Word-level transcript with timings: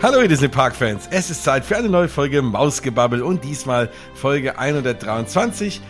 Hallo 0.00 0.20
ihr 0.22 0.28
Disney 0.28 0.46
Park 0.46 0.76
Fans, 0.76 1.08
es 1.10 1.28
ist 1.28 1.42
Zeit 1.42 1.64
für 1.64 1.76
eine 1.76 1.88
neue 1.88 2.06
Folge 2.06 2.40
Mausgebabbel 2.40 3.20
und 3.20 3.42
diesmal 3.42 3.90
Folge 4.14 4.56
123. 4.56 5.80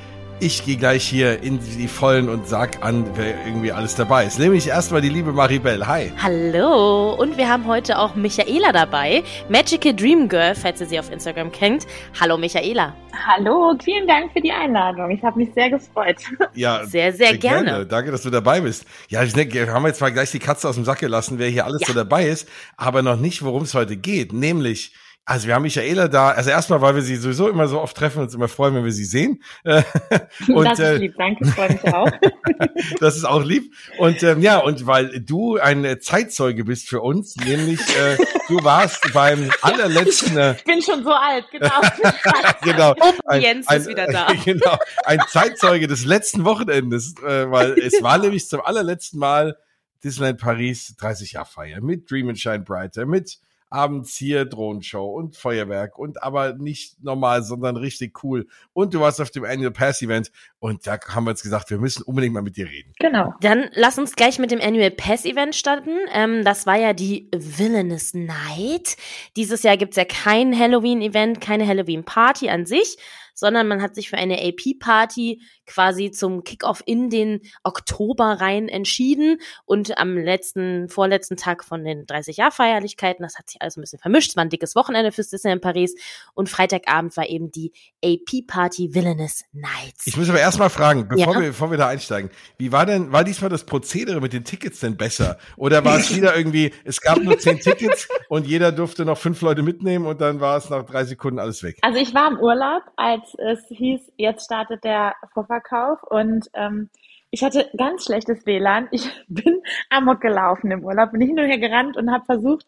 Ich 0.40 0.64
gehe 0.64 0.76
gleich 0.76 1.02
hier 1.02 1.42
in 1.42 1.58
die 1.58 1.88
Vollen 1.88 2.28
und 2.28 2.46
sag 2.46 2.84
an, 2.84 3.04
wer 3.16 3.44
irgendwie 3.44 3.72
alles 3.72 3.96
dabei 3.96 4.24
ist. 4.24 4.38
Nämlich 4.38 4.68
erstmal 4.68 5.00
die 5.00 5.08
liebe 5.08 5.32
Maribel. 5.32 5.84
Hi. 5.84 6.12
Hallo. 6.22 7.14
Und 7.14 7.36
wir 7.36 7.48
haben 7.48 7.66
heute 7.66 7.98
auch 7.98 8.14
Michaela 8.14 8.70
dabei. 8.70 9.24
Magical 9.48 9.96
Dream 9.96 10.28
Girl, 10.28 10.54
falls 10.54 10.80
ihr 10.80 10.86
sie 10.86 11.00
auf 11.00 11.10
Instagram 11.10 11.50
kennt. 11.50 11.88
Hallo 12.20 12.38
Michaela. 12.38 12.94
Hallo, 13.26 13.76
vielen 13.82 14.06
Dank 14.06 14.32
für 14.32 14.40
die 14.40 14.52
Einladung. 14.52 15.10
Ich 15.10 15.24
habe 15.24 15.40
mich 15.40 15.52
sehr 15.54 15.70
gefreut. 15.70 16.18
Ja, 16.54 16.78
sehr, 16.86 17.12
sehr, 17.12 17.30
sehr 17.30 17.38
gerne. 17.38 17.64
gerne. 17.64 17.86
Danke, 17.86 18.12
dass 18.12 18.22
du 18.22 18.30
dabei 18.30 18.60
bist. 18.60 18.84
Ja, 19.08 19.24
ich 19.24 19.32
denke, 19.32 19.54
wir 19.54 19.72
haben 19.72 19.86
jetzt 19.86 20.00
mal 20.00 20.12
gleich 20.12 20.30
die 20.30 20.38
Katze 20.38 20.68
aus 20.68 20.76
dem 20.76 20.84
Sack 20.84 21.00
gelassen, 21.00 21.40
wer 21.40 21.48
hier 21.48 21.64
alles 21.64 21.80
ja. 21.80 21.88
so 21.88 21.94
dabei 21.94 22.28
ist, 22.28 22.48
aber 22.76 23.02
noch 23.02 23.16
nicht, 23.16 23.42
worum 23.42 23.64
es 23.64 23.74
heute 23.74 23.96
geht. 23.96 24.32
Nämlich 24.32 24.92
also 25.28 25.46
wir 25.46 25.54
haben 25.54 25.62
Michaela 25.62 26.08
da, 26.08 26.30
also 26.30 26.48
erstmal, 26.48 26.80
weil 26.80 26.94
wir 26.94 27.02
sie 27.02 27.16
sowieso 27.16 27.50
immer 27.50 27.68
so 27.68 27.82
oft 27.82 27.94
treffen 27.94 28.20
und 28.20 28.24
uns 28.24 28.34
immer 28.34 28.48
freuen, 28.48 28.74
wenn 28.74 28.84
wir 28.84 28.92
sie 28.92 29.04
sehen. 29.04 29.42
und, 29.64 30.64
das 30.64 30.78
ist 30.78 30.84
äh, 30.86 30.96
lieb, 30.96 31.14
danke, 31.18 31.44
freue 31.48 31.68
mich 31.68 31.84
auch. 31.92 32.10
das 33.00 33.16
ist 33.16 33.26
auch 33.26 33.44
lieb. 33.44 33.74
Und 33.98 34.22
ähm, 34.22 34.40
ja, 34.40 34.56
und 34.56 34.86
weil 34.86 35.20
du 35.20 35.58
ein 35.58 36.00
Zeitzeuge 36.00 36.64
bist 36.64 36.88
für 36.88 37.02
uns, 37.02 37.36
nämlich 37.36 37.78
äh, 37.78 38.16
du 38.48 38.64
warst 38.64 39.12
beim 39.12 39.50
allerletzten. 39.60 40.38
Äh, 40.38 40.52
ich 40.52 40.64
bin 40.64 40.80
schon 40.80 41.04
so 41.04 41.12
alt, 41.12 41.44
genau. 41.50 41.80
genau. 42.62 42.94
Ein, 43.26 43.42
Jens 43.42 43.68
ein, 43.68 43.82
ist 43.82 43.88
wieder 43.88 44.06
da. 44.06 44.28
genau, 44.46 44.78
ein 45.04 45.20
Zeitzeuge 45.28 45.88
des 45.88 46.06
letzten 46.06 46.46
Wochenendes, 46.46 47.16
äh, 47.18 47.50
weil 47.50 47.78
es 47.78 48.02
war 48.02 48.16
nämlich 48.16 48.48
zum 48.48 48.62
allerletzten 48.62 49.18
Mal 49.18 49.58
Disneyland 50.02 50.40
Paris 50.40 50.94
30 50.98 51.32
Jahre 51.32 51.46
Feier 51.46 51.82
mit 51.82 52.10
Dream 52.10 52.30
and 52.30 52.38
Shine 52.38 52.60
Brighter, 52.60 53.04
mit 53.04 53.38
abends 53.70 54.16
hier 54.16 54.44
Drohnenshow 54.44 55.06
und 55.06 55.36
Feuerwerk 55.36 55.98
und 55.98 56.22
aber 56.22 56.54
nicht 56.54 57.02
normal, 57.02 57.42
sondern 57.42 57.76
richtig 57.76 58.22
cool. 58.24 58.46
Und 58.72 58.94
du 58.94 59.00
warst 59.00 59.20
auf 59.20 59.30
dem 59.30 59.44
Annual 59.44 59.72
Pass 59.72 60.02
Event 60.02 60.30
und 60.58 60.86
da 60.86 60.98
haben 61.08 61.24
wir 61.24 61.30
jetzt 61.30 61.42
gesagt, 61.42 61.70
wir 61.70 61.78
müssen 61.78 62.02
unbedingt 62.02 62.34
mal 62.34 62.42
mit 62.42 62.56
dir 62.56 62.68
reden. 62.68 62.92
Genau. 62.98 63.34
Dann 63.40 63.70
lass 63.74 63.98
uns 63.98 64.16
gleich 64.16 64.38
mit 64.38 64.50
dem 64.50 64.60
Annual 64.60 64.90
Pass 64.90 65.24
Event 65.24 65.54
starten. 65.54 65.96
Ähm, 66.12 66.44
das 66.44 66.66
war 66.66 66.76
ja 66.76 66.92
die 66.92 67.28
Villainous 67.34 68.14
Night. 68.14 68.96
Dieses 69.36 69.62
Jahr 69.62 69.76
gibt's 69.76 69.96
ja 69.96 70.04
kein 70.04 70.58
Halloween 70.58 71.02
Event, 71.02 71.40
keine 71.40 71.66
Halloween 71.66 72.04
Party 72.04 72.48
an 72.48 72.66
sich, 72.66 72.96
sondern 73.38 73.68
man 73.68 73.80
hat 73.80 73.94
sich 73.94 74.10
für 74.10 74.16
eine 74.16 74.38
AP-Party 74.40 75.42
quasi 75.66 76.10
zum 76.10 76.42
Kickoff 76.42 76.82
in 76.86 77.08
den 77.08 77.40
Oktober 77.62 78.40
rein 78.40 78.68
entschieden 78.68 79.38
und 79.64 79.96
am 79.98 80.16
letzten, 80.16 80.88
vorletzten 80.88 81.36
Tag 81.36 81.64
von 81.64 81.84
den 81.84 82.04
30-Jahr-Feierlichkeiten, 82.06 83.22
das 83.22 83.38
hat 83.38 83.48
sich 83.48 83.62
alles 83.62 83.76
ein 83.76 83.82
bisschen 83.82 84.00
vermischt, 84.00 84.30
es 84.30 84.36
war 84.36 84.44
ein 84.44 84.50
dickes 84.50 84.74
Wochenende 84.74 85.12
fürs 85.12 85.28
Disney 85.28 85.52
in 85.52 85.60
Paris 85.60 85.94
und 86.34 86.48
Freitagabend 86.48 87.16
war 87.16 87.28
eben 87.28 87.52
die 87.52 87.72
AP-Party 88.04 88.94
Villainous 88.94 89.44
Nights. 89.52 90.06
Ich 90.06 90.16
muss 90.16 90.28
aber 90.28 90.40
erstmal 90.40 90.70
fragen, 90.70 91.06
bevor, 91.08 91.34
ja. 91.34 91.40
wir, 91.40 91.48
bevor 91.48 91.70
wir 91.70 91.78
da 91.78 91.88
einsteigen, 91.88 92.30
wie 92.56 92.72
war 92.72 92.86
denn, 92.86 93.12
war 93.12 93.22
diesmal 93.22 93.50
das 93.50 93.64
Prozedere 93.64 94.20
mit 94.20 94.32
den 94.32 94.44
Tickets 94.44 94.80
denn 94.80 94.96
besser? 94.96 95.38
Oder 95.56 95.84
war 95.84 95.98
es 95.98 96.12
wieder 96.16 96.36
irgendwie, 96.36 96.72
es 96.84 97.00
gab 97.00 97.18
nur 97.18 97.38
zehn 97.38 97.60
Tickets 97.60 98.08
und 98.28 98.46
jeder 98.46 98.72
durfte 98.72 99.04
noch 99.04 99.18
fünf 99.18 99.40
Leute 99.42 99.62
mitnehmen 99.62 100.06
und 100.06 100.20
dann 100.20 100.40
war 100.40 100.56
es 100.56 100.70
nach 100.70 100.84
drei 100.84 101.04
Sekunden 101.04 101.38
alles 101.38 101.62
weg? 101.62 101.78
Also 101.82 101.98
ich 102.00 102.14
war 102.14 102.30
im 102.30 102.38
Urlaub, 102.38 102.82
als 102.96 103.27
es 103.34 103.66
hieß, 103.68 104.12
jetzt 104.16 104.44
startet 104.44 104.84
der 104.84 105.14
Vorverkauf 105.32 106.02
und 106.02 106.48
ähm, 106.54 106.90
ich 107.30 107.42
hatte 107.44 107.68
ganz 107.76 108.04
schlechtes 108.04 108.46
WLAN. 108.46 108.88
Ich 108.90 109.10
bin 109.28 109.62
amok 109.90 110.20
gelaufen 110.20 110.70
im 110.70 110.84
Urlaub, 110.84 111.12
bin 111.12 111.20
hin 111.20 111.38
und 111.38 111.46
her 111.46 111.58
gerannt 111.58 111.96
und 111.96 112.10
habe 112.10 112.24
versucht, 112.24 112.66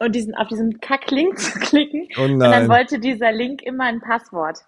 und 0.00 0.14
diesen, 0.14 0.34
auf 0.34 0.48
diesen 0.48 0.80
Kack-Link 0.80 1.38
zu 1.38 1.58
klicken. 1.60 2.08
Oh 2.18 2.22
und 2.22 2.40
dann 2.40 2.68
wollte 2.68 2.98
dieser 2.98 3.32
Link 3.32 3.62
immer 3.62 3.84
ein 3.84 4.00
Passwort. 4.00 4.58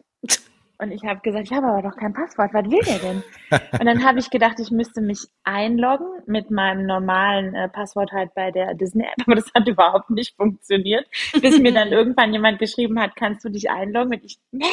Und 0.79 0.91
ich 0.91 1.05
habe 1.05 1.21
gesagt, 1.21 1.45
ich 1.45 1.57
habe 1.57 1.69
aber 1.69 1.83
doch 1.83 1.97
kein 1.97 2.13
Passwort. 2.13 2.53
Was 2.53 2.65
will 2.65 2.81
der 2.85 2.99
denn? 2.99 3.23
und 3.81 3.87
dann 3.87 4.05
habe 4.05 4.19
ich 4.19 4.31
gedacht, 4.31 4.59
ich 4.59 4.73
müsste 4.73 5.01
mich 5.01 5.29
einloggen 5.45 6.09
mit 6.27 6.51
meinem 6.51 6.87
normalen 6.87 7.55
äh, 7.55 7.69
Passwort 7.69 8.11
halt 8.11 8.35
bei 8.35 8.51
der 8.51 8.75
Disney-App. 8.75 9.15
Aber 9.25 9.37
das 9.37 9.47
hat 9.55 9.69
überhaupt 9.69 10.11
nicht 10.11 10.35
funktioniert. 10.37 11.07
Bis 11.41 11.61
mir 11.61 11.73
dann 11.73 11.89
irgendwann 11.93 12.33
jemand 12.33 12.59
geschrieben 12.59 13.01
hat, 13.01 13.15
kannst 13.15 13.45
du 13.45 13.49
dich 13.49 13.71
einloggen? 13.71 14.15
Und 14.15 14.25
ich, 14.25 14.39
nee, 14.51 14.65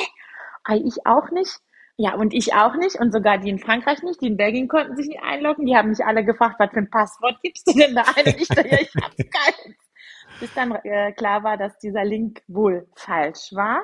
ich 0.68 1.06
auch 1.06 1.31
nicht. 1.31 1.59
Ja, 1.97 2.16
und 2.16 2.34
ich 2.34 2.53
auch 2.53 2.75
nicht. 2.75 2.96
Und 3.00 3.12
sogar 3.12 3.40
die 3.40 3.50
in 3.50 3.59
Frankreich 3.59 4.02
nicht. 4.03 4.22
Die 4.22 4.28
in 4.28 4.38
Belgien 4.38 4.68
konnten 4.68 4.96
sich 4.96 5.08
nicht 5.08 5.22
einloggen. 5.22 5.66
Die 5.66 5.75
haben 5.75 5.90
mich 5.90 6.03
alle 6.06 6.24
gefragt, 6.24 6.56
was 6.59 6.72
für 6.72 6.80
ein 6.80 6.90
Passwort 6.90 7.42
gibst 7.44 7.68
du 7.68 7.74
denn 7.74 7.94
da 7.94 8.03
ein? 8.16 8.25
Und 8.25 8.42
ich 8.42 8.47
dachte, 8.47 8.69
ja, 8.69 8.80
ich 8.80 8.96
habe 8.96 9.16
keins. 9.18 9.78
Bis 10.40 10.53
dann 10.53 10.72
äh, 10.84 11.12
klar 11.12 11.44
war, 11.44 11.58
dass 11.58 11.78
dieser 11.80 12.06
Link 12.06 12.42
wohl 12.48 12.88
falsch 12.96 13.52
war. 13.52 13.81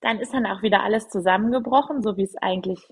Dann 0.00 0.18
ist 0.20 0.32
dann 0.32 0.46
auch 0.46 0.62
wieder 0.62 0.82
alles 0.82 1.08
zusammengebrochen, 1.10 2.02
so 2.02 2.16
wie 2.16 2.24
es 2.24 2.34
eigentlich 2.40 2.88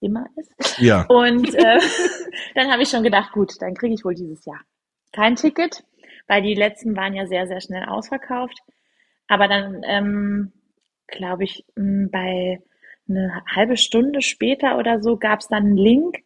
immer 0.00 0.26
ist. 0.36 0.78
Ja. 0.78 1.06
Und 1.08 1.54
äh, 1.54 1.78
dann 2.54 2.70
habe 2.70 2.82
ich 2.82 2.90
schon 2.90 3.02
gedacht, 3.02 3.32
gut, 3.32 3.52
dann 3.60 3.74
kriege 3.74 3.94
ich 3.94 4.04
wohl 4.04 4.14
dieses 4.14 4.44
Jahr 4.44 4.60
kein 5.12 5.36
Ticket, 5.36 5.84
weil 6.26 6.42
die 6.42 6.54
letzten 6.54 6.96
waren 6.96 7.14
ja 7.14 7.26
sehr, 7.26 7.46
sehr 7.46 7.60
schnell 7.60 7.84
ausverkauft. 7.84 8.58
Aber 9.28 9.48
dann 9.48 9.82
ähm, 9.86 10.52
glaube 11.06 11.44
ich, 11.44 11.64
hm, 11.76 12.10
bei 12.10 12.60
eine 13.08 13.42
halbe 13.46 13.76
Stunde 13.76 14.22
später 14.22 14.78
oder 14.78 15.02
so 15.02 15.16
gab 15.16 15.40
es 15.40 15.48
dann 15.48 15.64
einen 15.64 15.76
Link, 15.76 16.18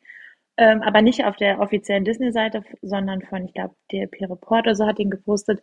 ähm, 0.57 0.83
aber 0.83 1.03
nicht 1.03 1.25
auf 1.25 1.37
der 1.37 1.61
offiziellen 1.61 2.05
Disney-Seite, 2.05 2.63
sondern 2.83 3.23
von, 3.23 3.45
ich 3.45 3.55
glaube, 3.55 3.75
DLP 3.93 4.23
Report 4.23 4.67
oder 4.67 4.75
so 4.75 4.87
hat 4.87 4.99
ihn 4.99 5.11
gepostet. 5.11 5.63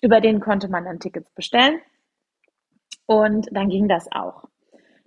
Über 0.00 0.20
den 0.20 0.40
konnte 0.40 0.68
man 0.68 0.84
dann 0.84 1.00
Tickets 1.00 1.30
bestellen. 1.32 1.80
Und 3.06 3.48
dann 3.52 3.68
ging 3.68 3.88
das 3.88 4.10
auch. 4.12 4.44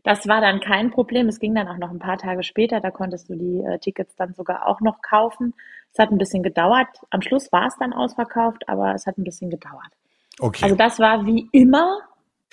Das 0.04 0.28
war 0.28 0.42
dann 0.42 0.60
kein 0.60 0.92
Problem. 0.92 1.30
Es 1.30 1.40
ging 1.40 1.56
dann 1.56 1.70
auch 1.70 1.78
noch 1.78 1.90
ein 1.90 2.00
paar 2.00 2.18
Tage 2.18 2.44
später. 2.44 2.82
Da 2.82 2.92
konntest 2.92 3.30
du 3.30 3.36
die 3.36 3.62
äh, 3.62 3.80
Tickets 3.80 4.16
dann 4.16 4.34
sogar 4.34 4.68
auch 4.68 4.82
noch 4.82 5.02
kaufen. 5.02 5.54
Es 5.94 6.00
hat 6.00 6.12
ein 6.12 6.18
bisschen 6.18 6.44
gedauert. 6.44 6.90
Am 7.10 7.22
Schluss 7.22 7.52
war 7.54 7.68
es 7.68 7.78
dann 7.80 7.94
ausverkauft, 7.94 8.68
aber 8.68 8.94
es 8.94 9.08
hat 9.08 9.18
ein 9.18 9.24
bisschen 9.24 9.50
gedauert. 9.50 9.94
Okay. 10.40 10.66
Also 10.66 10.76
das 10.76 11.00
war 11.00 11.26
wie 11.26 11.48
immer 11.54 12.02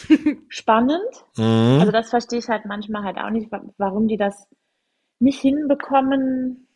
spannend. 0.48 1.00
Mhm. 1.36 1.78
Also 1.80 1.92
das 1.92 2.10
verstehe 2.10 2.38
ich 2.38 2.48
halt 2.48 2.64
manchmal 2.66 3.04
halt 3.04 3.18
auch 3.18 3.30
nicht, 3.30 3.48
warum 3.78 4.08
die 4.08 4.16
das 4.16 4.46
nicht 5.18 5.40
hinbekommen, 5.40 6.66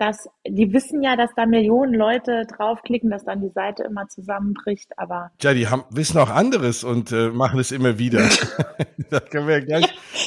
dass 0.00 0.30
die 0.48 0.72
wissen 0.72 1.02
ja, 1.02 1.14
dass 1.14 1.30
da 1.36 1.44
Millionen 1.44 1.92
Leute 1.92 2.46
draufklicken, 2.46 3.10
dass 3.10 3.24
dann 3.24 3.42
die 3.42 3.50
Seite 3.50 3.82
immer 3.82 4.08
zusammenbricht, 4.08 4.98
aber 4.98 5.30
ja, 5.42 5.52
die 5.52 5.68
haben 5.68 5.84
wissen 5.90 6.18
auch 6.18 6.30
anderes 6.30 6.84
und 6.84 7.12
äh, 7.12 7.28
machen 7.28 7.60
es 7.60 7.70
immer 7.70 7.98
wieder. 7.98 8.26
da 9.10 9.20
können 9.20 9.46
wir 9.46 9.60
gleich 9.60 9.84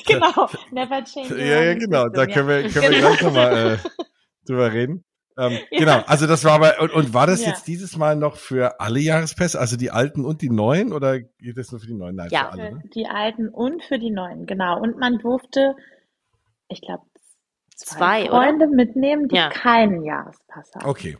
ja, 0.07 0.19
genau, 0.19 0.47
never 0.71 1.03
change. 1.03 1.39
Ja, 1.39 1.63
ja, 1.63 1.73
genau, 1.73 2.07
da 2.09 2.27
können 2.27 2.47
wir 2.47 2.69
können 2.69 2.91
wir 2.91 2.99
gleich 2.99 3.21
nochmal 3.23 3.73
äh, 3.73 3.77
drüber 4.45 4.71
reden. 4.71 5.03
Ähm, 5.37 5.53
ja. 5.71 5.79
Genau, 5.79 5.99
also 6.05 6.27
das 6.27 6.43
war 6.43 6.53
aber, 6.53 6.79
und, 6.81 6.91
und 6.93 7.13
war 7.13 7.27
das 7.27 7.41
ja. 7.41 7.49
jetzt 7.49 7.67
dieses 7.67 7.97
Mal 7.97 8.15
noch 8.15 8.35
für 8.35 8.79
alle 8.79 8.99
Jahrespässe, 8.99 9.59
also 9.59 9.77
die 9.77 9.91
alten 9.91 10.25
und 10.25 10.41
die 10.41 10.49
neuen, 10.49 10.93
oder 10.93 11.19
geht 11.19 11.57
das 11.57 11.71
nur 11.71 11.81
für 11.81 11.87
die 11.87 11.93
neuen? 11.93 12.15
Nein, 12.15 12.29
ja, 12.31 12.45
für 12.45 12.51
alle, 12.51 12.71
ne? 12.75 12.83
die 12.93 13.07
alten 13.07 13.49
und 13.49 13.83
für 13.83 13.99
die 13.99 14.11
neuen, 14.11 14.45
genau. 14.45 14.79
Und 14.79 14.97
man 14.97 15.17
durfte, 15.17 15.75
ich 16.67 16.81
glaube, 16.81 17.03
zwei, 17.75 18.23
zwei 18.23 18.29
Freunde 18.29 18.65
oder? 18.65 18.75
mitnehmen, 18.75 19.27
die 19.27 19.35
ja. 19.35 19.49
keinen 19.49 20.03
Jahrespass 20.03 20.71
haben. 20.75 20.89
Okay. 20.89 21.17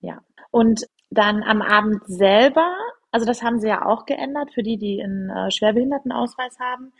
Ja. 0.00 0.20
Und 0.50 0.86
dann 1.10 1.42
am 1.42 1.62
Abend 1.62 2.02
selber, 2.06 2.74
also 3.10 3.26
das 3.26 3.42
haben 3.42 3.60
sie 3.60 3.68
ja 3.68 3.84
auch 3.86 4.06
geändert 4.06 4.52
für 4.52 4.62
die, 4.62 4.76
die 4.76 5.02
einen 5.02 5.30
äh, 5.30 5.50
Schwerbehindertenausweis 5.50 6.58
haben. 6.58 6.92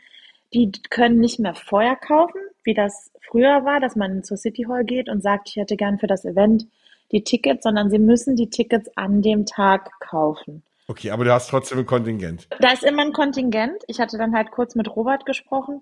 Die 0.53 0.71
können 0.89 1.19
nicht 1.19 1.39
mehr 1.39 1.55
Feuer 1.55 1.95
kaufen, 1.95 2.39
wie 2.65 2.73
das 2.73 3.11
früher 3.21 3.63
war, 3.65 3.79
dass 3.79 3.95
man 3.95 4.23
zur 4.23 4.37
City 4.37 4.65
Hall 4.67 4.83
geht 4.83 5.09
und 5.09 5.21
sagt, 5.21 5.49
ich 5.49 5.55
hätte 5.55 5.75
gern 5.75 5.99
für 5.99 6.07
das 6.07 6.25
Event 6.25 6.67
die 7.11 7.23
Tickets, 7.23 7.63
sondern 7.63 7.89
sie 7.89 7.99
müssen 7.99 8.35
die 8.35 8.49
Tickets 8.49 8.89
an 8.95 9.21
dem 9.21 9.45
Tag 9.45 9.91
kaufen. 9.99 10.63
Okay, 10.87 11.11
aber 11.11 11.23
du 11.23 11.33
hast 11.33 11.49
trotzdem 11.49 11.79
ein 11.79 11.85
Kontingent. 11.85 12.47
Da 12.59 12.71
ist 12.71 12.83
immer 12.83 13.03
ein 13.03 13.13
Kontingent. 13.13 13.83
Ich 13.87 13.99
hatte 13.99 14.17
dann 14.17 14.35
halt 14.35 14.51
kurz 14.51 14.75
mit 14.75 14.95
Robert 14.95 15.25
gesprochen 15.25 15.81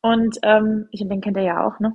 und 0.00 0.38
ähm, 0.42 0.88
ich 0.92 1.06
den 1.06 1.20
kennt 1.20 1.36
er 1.36 1.42
ja 1.42 1.66
auch, 1.66 1.78
ne? 1.78 1.94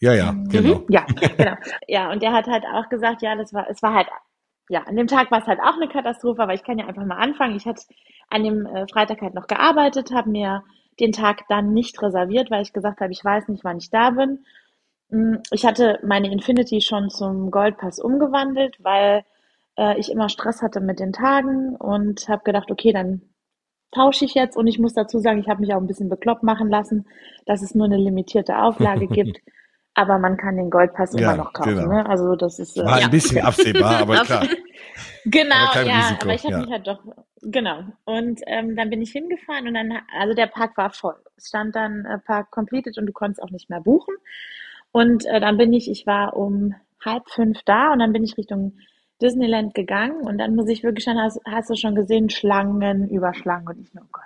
Ja, 0.00 0.12
ja, 0.12 0.32
mhm. 0.32 0.48
genau. 0.48 0.82
Ja, 0.88 1.06
genau. 1.36 1.54
Ja, 1.86 2.10
und 2.10 2.22
der 2.22 2.32
hat 2.32 2.46
halt 2.46 2.64
auch 2.64 2.88
gesagt, 2.88 3.22
ja, 3.22 3.36
das 3.36 3.52
war, 3.54 3.68
es 3.70 3.80
war 3.82 3.94
halt, 3.94 4.08
ja, 4.68 4.82
an 4.82 4.96
dem 4.96 5.06
Tag 5.06 5.30
war 5.30 5.40
es 5.40 5.46
halt 5.46 5.60
auch 5.60 5.76
eine 5.76 5.88
Katastrophe, 5.88 6.42
aber 6.42 6.54
ich 6.54 6.64
kann 6.64 6.78
ja 6.78 6.86
einfach 6.86 7.04
mal 7.04 7.16
anfangen. 7.16 7.56
Ich 7.56 7.66
hatte 7.66 7.82
an 8.28 8.42
dem 8.42 8.66
äh, 8.66 8.86
Freitag 8.88 9.20
halt 9.20 9.34
noch 9.34 9.46
gearbeitet, 9.46 10.10
habe 10.12 10.30
mir 10.30 10.64
den 11.00 11.12
Tag 11.12 11.44
dann 11.48 11.72
nicht 11.72 12.00
reserviert, 12.02 12.50
weil 12.50 12.62
ich 12.62 12.72
gesagt 12.72 13.00
habe, 13.00 13.12
ich 13.12 13.24
weiß 13.24 13.48
nicht, 13.48 13.64
wann 13.64 13.78
ich 13.78 13.90
da 13.90 14.10
bin. 14.10 14.44
Mm, 15.10 15.36
ich 15.50 15.64
hatte 15.66 15.98
meine 16.04 16.30
Infinity 16.32 16.80
schon 16.80 17.10
zum 17.10 17.50
Goldpass 17.50 17.98
umgewandelt, 17.98 18.76
weil 18.82 19.24
äh, 19.76 19.98
ich 19.98 20.10
immer 20.10 20.28
Stress 20.28 20.62
hatte 20.62 20.80
mit 20.80 21.00
den 21.00 21.12
Tagen 21.12 21.76
und 21.76 22.28
habe 22.28 22.44
gedacht, 22.44 22.70
okay, 22.70 22.92
dann 22.92 23.22
tausche 23.92 24.24
ich 24.24 24.34
jetzt 24.34 24.56
und 24.56 24.66
ich 24.66 24.78
muss 24.78 24.94
dazu 24.94 25.18
sagen, 25.20 25.38
ich 25.40 25.48
habe 25.48 25.60
mich 25.60 25.72
auch 25.72 25.80
ein 25.80 25.86
bisschen 25.86 26.08
bekloppt 26.08 26.42
machen 26.42 26.68
lassen, 26.68 27.06
dass 27.46 27.62
es 27.62 27.74
nur 27.74 27.86
eine 27.86 27.96
limitierte 27.96 28.58
Auflage 28.58 29.06
gibt. 29.08 29.40
Aber 29.94 30.18
man 30.18 30.36
kann 30.36 30.56
den 30.56 30.70
Goldpass 30.70 31.12
Ja, 31.14 31.32
immer 31.32 31.44
noch 31.44 31.52
kaufen. 31.52 31.76
genau. 31.76 31.88
Ne? 31.88 32.06
Also 32.06 32.34
das 32.36 32.58
ist 32.58 32.76
äh, 32.76 32.84
War 32.84 32.96
ein 32.96 33.10
bisschen 33.10 33.40
absehbar, 33.44 33.98
aber 33.98 34.24
klar. 34.24 34.46
Genau, 35.24 35.54
Aber 35.54 35.82
ja, 35.82 35.98
Risiko, 36.00 36.24
aber 36.24 36.34
ich 36.34 36.44
habe 36.44 36.52
ja. 36.54 36.60
mich 36.60 36.70
halt 36.70 36.86
doch, 36.86 37.00
genau. 37.42 37.84
Und 38.04 38.40
ähm, 38.46 38.76
dann 38.76 38.90
bin 38.90 39.00
ich 39.00 39.12
hingefahren 39.12 39.66
und 39.66 39.74
dann, 39.74 39.92
also 40.18 40.34
der 40.34 40.46
Park 40.46 40.76
war 40.76 40.90
voll. 40.90 41.16
Es 41.36 41.48
stand 41.48 41.74
dann 41.74 42.04
äh, 42.04 42.18
Park 42.18 42.50
completed 42.50 42.98
und 42.98 43.06
du 43.06 43.12
konntest 43.12 43.42
auch 43.42 43.50
nicht 43.50 43.70
mehr 43.70 43.80
buchen. 43.80 44.14
Und 44.92 45.24
äh, 45.26 45.40
dann 45.40 45.56
bin 45.56 45.72
ich, 45.72 45.90
ich 45.90 46.06
war 46.06 46.36
um 46.36 46.74
halb 47.04 47.28
fünf 47.30 47.62
da 47.64 47.92
und 47.92 48.00
dann 48.00 48.12
bin 48.12 48.22
ich 48.24 48.36
Richtung 48.36 48.74
Disneyland 49.22 49.74
gegangen 49.74 50.20
und 50.26 50.38
dann 50.38 50.54
muss 50.54 50.68
ich 50.68 50.82
wirklich 50.82 51.04
schon, 51.04 51.18
hast, 51.18 51.40
hast 51.46 51.70
du 51.70 51.76
schon 51.76 51.94
gesehen, 51.94 52.30
Schlangen 52.30 53.08
über 53.08 53.32
Schlangen 53.34 53.68
und 53.68 53.80
ich 53.80 53.94
nur, 53.94 54.04
oh 54.04 54.08
Gott. 54.12 54.24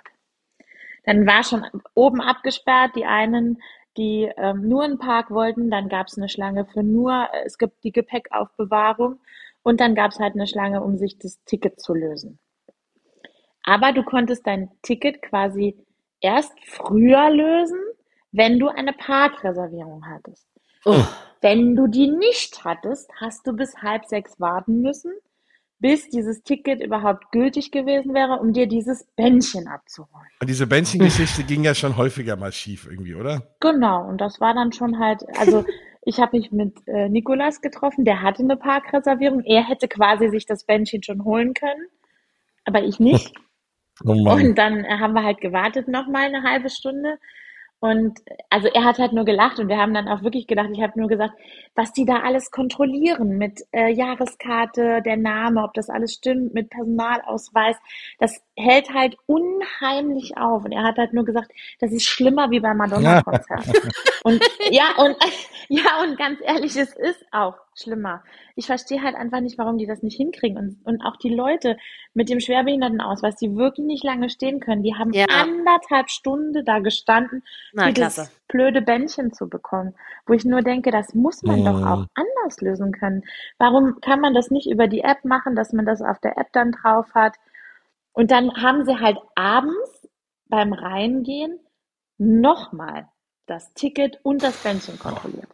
Dann 1.05 1.25
war 1.25 1.43
schon 1.43 1.65
oben 1.93 2.21
abgesperrt, 2.21 2.91
die 2.95 3.05
einen, 3.05 3.57
die 3.99 4.31
ähm, 4.37 4.67
nur 4.67 4.83
einen 4.83 4.97
Park 4.97 5.29
wollten, 5.29 5.69
dann 5.69 5.89
gab 5.89 6.07
es 6.07 6.17
eine 6.17 6.29
Schlange 6.29 6.65
für 6.65 6.81
nur, 6.81 7.27
äh, 7.33 7.45
es 7.45 7.57
gibt 7.57 7.83
die 7.83 7.91
Gepäckaufbewahrung 7.91 9.19
und 9.61 9.79
dann 9.79 9.93
gab 9.93 10.11
es 10.11 10.19
halt 10.19 10.33
eine 10.33 10.47
Schlange, 10.47 10.81
um 10.81 10.97
sich 10.97 11.19
das 11.19 11.43
Ticket 11.43 11.79
zu 11.79 11.93
lösen. 11.93 12.39
Aber 13.63 13.91
du 13.91 14.03
konntest 14.03 14.47
dein 14.47 14.71
Ticket 14.81 15.21
quasi 15.21 15.77
erst 16.21 16.53
früher 16.65 17.29
lösen, 17.29 17.79
wenn 18.31 18.57
du 18.57 18.69
eine 18.69 18.93
Parkreservierung 18.93 20.07
hattest. 20.07 20.47
Oh. 20.85 21.03
Wenn 21.41 21.75
du 21.75 21.87
die 21.87 22.09
nicht 22.09 22.63
hattest, 22.63 23.11
hast 23.19 23.45
du 23.45 23.53
bis 23.53 23.81
halb 23.81 24.05
sechs 24.05 24.39
warten 24.39 24.81
müssen, 24.81 25.13
bis 25.79 26.09
dieses 26.09 26.43
Ticket 26.43 26.81
überhaupt 26.81 27.31
gültig 27.31 27.71
gewesen 27.71 28.13
wäre, 28.13 28.39
um 28.39 28.53
dir 28.53 28.67
dieses 28.67 29.05
Bändchen 29.15 29.67
abzuholen. 29.67 30.27
Und 30.41 30.49
diese 30.49 30.67
Bändchengeschichte 30.67 31.43
ging 31.43 31.63
ja 31.63 31.73
schon 31.73 31.97
häufiger 31.97 32.35
mal 32.35 32.51
schief 32.51 32.87
irgendwie, 32.89 33.15
oder? 33.15 33.43
Genau, 33.59 34.07
und 34.07 34.19
das 34.19 34.41
war 34.41 34.53
dann 34.53 34.73
schon 34.73 34.99
halt, 34.99 35.23
also 35.37 35.65
ich 36.03 36.19
habe 36.19 36.37
mich 36.37 36.51
mit 36.51 36.75
äh, 36.87 37.07
Nikolas 37.07 37.61
getroffen, 37.61 38.03
der 38.03 38.21
hatte 38.21 38.43
eine 38.43 38.57
Parkreservierung. 38.57 39.43
Er 39.43 39.67
hätte 39.67 39.87
quasi 39.87 40.29
sich 40.29 40.45
das 40.45 40.65
Bändchen 40.65 41.03
schon 41.03 41.23
holen 41.23 41.53
können, 41.53 41.87
aber 42.65 42.83
ich 42.83 42.99
nicht. 42.99 43.33
Oh 44.05 44.11
Und 44.11 44.55
dann 44.55 44.85
haben 44.87 45.11
wir 45.11 45.25
halt 45.25 45.41
gewartet 45.41 45.89
noch 45.89 46.07
mal 46.07 46.23
eine 46.23 46.43
halbe 46.43 46.69
Stunde. 46.69 47.17
Und 47.81 48.19
also 48.49 48.67
er 48.67 48.83
hat 48.83 48.99
halt 48.99 49.13
nur 49.13 49.23
gelacht 49.23 49.57
und 49.57 49.69
wir 49.69 49.77
haben 49.77 49.93
dann 49.93 50.09
auch 50.09 50.21
wirklich 50.21 50.47
gedacht, 50.47 50.69
ich 50.73 50.81
habe 50.81 50.99
nur 50.99 51.07
gesagt, 51.07 51.33
was 51.75 51.93
die 51.93 52.05
da 52.05 52.17
alles 52.23 52.51
kontrollieren 52.51 53.37
mit 53.37 53.61
äh, 53.71 53.89
Jahreskarte, 53.89 55.01
der 55.01 55.15
Name, 55.15 55.63
ob 55.63 55.73
das 55.73 55.89
alles 55.89 56.13
stimmt, 56.13 56.53
mit 56.53 56.69
Personalausweis, 56.69 57.77
das 58.19 58.43
hält 58.57 58.93
halt 58.93 59.15
unheimlich 59.27 60.37
auf. 60.37 60.65
Und 60.65 60.73
er 60.73 60.83
hat 60.83 60.97
halt 60.97 61.13
nur 61.13 61.23
gesagt, 61.23 61.51
das 61.79 61.93
ist 61.93 62.03
schlimmer 62.03 62.51
wie 62.51 62.59
beim 62.59 62.75
Madonna-Konzert. 62.77 63.65
und 64.23 64.43
ja, 64.69 64.95
und 64.97 65.15
ja, 65.69 66.01
und 66.03 66.17
ganz 66.17 66.39
ehrlich, 66.43 66.75
es 66.75 66.93
ist 66.95 67.25
auch 67.31 67.55
schlimmer. 67.81 68.23
Ich 68.55 68.67
verstehe 68.67 69.01
halt 69.01 69.15
einfach 69.15 69.39
nicht, 69.39 69.57
warum 69.57 69.77
die 69.77 69.85
das 69.87 70.03
nicht 70.03 70.17
hinkriegen. 70.17 70.57
Und, 70.57 70.85
und 70.85 71.01
auch 71.03 71.15
die 71.17 71.29
Leute 71.33 71.77
mit 72.13 72.29
dem 72.29 72.39
Schwerbehindertenausweis, 72.39 73.35
die 73.37 73.55
wirklich 73.55 73.85
nicht 73.85 74.03
lange 74.03 74.29
stehen 74.29 74.59
können, 74.59 74.83
die 74.83 74.95
haben 74.95 75.13
Ja. 75.13 75.25
anderthalb 75.29 76.09
Stunden 76.09 76.65
da 76.65 76.79
gestanden, 76.79 77.43
Na, 77.73 77.87
für 77.87 77.93
klasse. 77.93 78.21
das 78.21 78.31
blöde 78.47 78.81
Bändchen 78.81 79.31
zu 79.33 79.47
bekommen. 79.49 79.95
Wo 80.25 80.33
ich 80.33 80.45
nur 80.45 80.61
denke, 80.61 80.91
das 80.91 81.13
muss 81.13 81.43
man 81.43 81.63
doch 81.63 81.79
Mhm. 81.79 81.87
auch 81.87 82.05
anders 82.15 82.61
lösen 82.61 82.91
können. 82.91 83.23
Warum 83.57 83.99
kann 84.01 84.19
man 84.21 84.33
das 84.33 84.51
nicht 84.51 84.69
über 84.69 84.87
die 84.87 85.01
App 85.01 85.23
machen, 85.25 85.55
dass 85.55 85.73
man 85.73 85.85
das 85.85 86.01
auf 86.01 86.19
der 86.19 86.37
App 86.37 86.51
dann 86.53 86.71
drauf 86.71 87.13
hat? 87.13 87.35
Und 88.13 88.31
dann 88.31 88.53
haben 88.61 88.85
sie 88.85 88.99
halt 88.99 89.17
abends 89.35 90.07
beim 90.49 90.73
Reingehen 90.73 91.59
nochmal 92.17 93.07
das 93.45 93.73
Ticket 93.73 94.19
und 94.23 94.43
das 94.43 94.57
Bändchen 94.57 94.99
kontrolliert. 94.99 95.47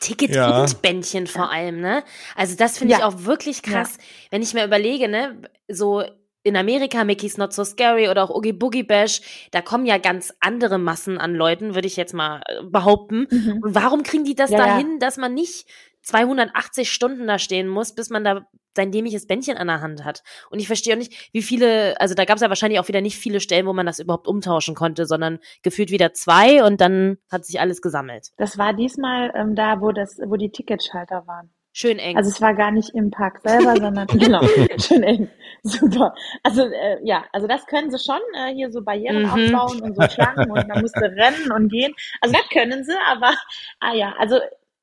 Ticket 0.00 0.34
Ja. 0.34 0.60
und 0.60 0.82
Bändchen 0.82 1.26
vor 1.26 1.50
allem, 1.50 1.80
ne? 1.80 2.04
Also 2.36 2.56
das 2.56 2.78
finde 2.78 2.94
ich 2.94 3.00
Ja. 3.00 3.06
auch 3.06 3.24
wirklich 3.24 3.62
krass, 3.62 3.98
wenn 4.30 4.42
ich 4.42 4.52
mir 4.54 4.64
überlege, 4.64 5.08
ne, 5.08 5.40
so 5.68 6.02
in 6.42 6.56
Amerika 6.56 7.04
Mickey's 7.04 7.38
Not 7.38 7.54
So 7.54 7.64
Scary 7.64 8.08
oder 8.10 8.22
auch 8.22 8.30
Oogie 8.30 8.52
Boogie 8.52 8.82
Bash, 8.82 9.22
da 9.50 9.62
kommen 9.62 9.86
ja 9.86 9.96
ganz 9.96 10.34
andere 10.40 10.76
Massen 10.78 11.16
an 11.16 11.34
Leuten, 11.34 11.74
würde 11.74 11.86
ich 11.86 11.96
jetzt 11.96 12.12
mal 12.12 12.42
äh, 12.46 12.62
behaupten. 12.64 13.26
Mhm. 13.30 13.60
Und 13.62 13.74
warum 13.74 14.02
kriegen 14.02 14.24
die 14.24 14.34
das 14.34 14.50
Ja, 14.50 14.58
da 14.58 14.66
ja. 14.66 14.76
hin, 14.76 14.98
dass 14.98 15.16
man 15.16 15.32
nicht 15.32 15.66
280 16.02 16.92
Stunden 16.92 17.26
da 17.26 17.38
stehen 17.38 17.66
muss, 17.66 17.94
bis 17.94 18.10
man 18.10 18.24
da 18.24 18.46
sein 18.76 18.92
dämliches 18.92 19.26
Bändchen 19.26 19.56
an 19.56 19.66
der 19.66 19.80
Hand 19.80 20.04
hat? 20.04 20.22
Und 20.50 20.58
ich 20.58 20.66
verstehe 20.66 20.94
auch 20.94 20.98
nicht, 20.98 21.30
wie 21.32 21.42
viele, 21.42 22.00
also 22.00 22.14
da 22.14 22.24
gab 22.24 22.36
es 22.36 22.42
ja 22.42 22.48
wahrscheinlich 22.48 22.80
auch 22.80 22.88
wieder 22.88 23.00
nicht 23.00 23.16
viele 23.18 23.40
Stellen, 23.40 23.66
wo 23.66 23.72
man 23.72 23.86
das 23.86 23.98
überhaupt 23.98 24.26
umtauschen 24.28 24.74
konnte, 24.74 25.06
sondern 25.06 25.38
gefühlt 25.62 25.90
wieder 25.90 26.12
zwei 26.12 26.64
und 26.64 26.80
dann 26.80 27.18
hat 27.30 27.44
sich 27.44 27.60
alles 27.60 27.82
gesammelt. 27.82 28.28
Das 28.36 28.58
war 28.58 28.72
diesmal 28.74 29.32
ähm, 29.34 29.54
da, 29.54 29.80
wo 29.80 29.92
das, 29.92 30.18
wo 30.26 30.36
die 30.36 30.50
Ticketschalter 30.50 31.26
waren. 31.26 31.50
Schön 31.76 31.98
eng. 31.98 32.16
Also 32.16 32.30
es 32.30 32.40
war 32.40 32.54
gar 32.54 32.70
nicht 32.70 32.94
im 32.94 33.10
Park 33.10 33.40
selber, 33.42 33.74
sondern 33.80 34.06
genau, 34.06 34.40
schön 34.78 35.02
eng. 35.02 35.28
Super. 35.64 36.14
Also 36.44 36.62
äh, 36.62 36.98
ja, 37.02 37.24
also 37.32 37.48
das 37.48 37.66
können 37.66 37.90
sie 37.90 37.98
schon, 37.98 38.20
äh, 38.36 38.54
hier 38.54 38.70
so 38.70 38.82
Barrieren 38.82 39.22
Mhm. 39.22 39.28
aufbauen 39.54 39.82
und 39.82 39.96
so 39.96 40.08
Schlangen 40.08 40.50
und 40.52 40.68
man 40.68 40.80
musste 40.80 41.00
rennen 41.00 41.50
und 41.52 41.68
gehen. 41.72 41.92
Also 42.20 42.34
das 42.34 42.48
können 42.50 42.84
sie, 42.84 42.94
aber 43.08 43.34
ah 43.80 43.92
ja, 43.92 44.14
also 44.18 44.38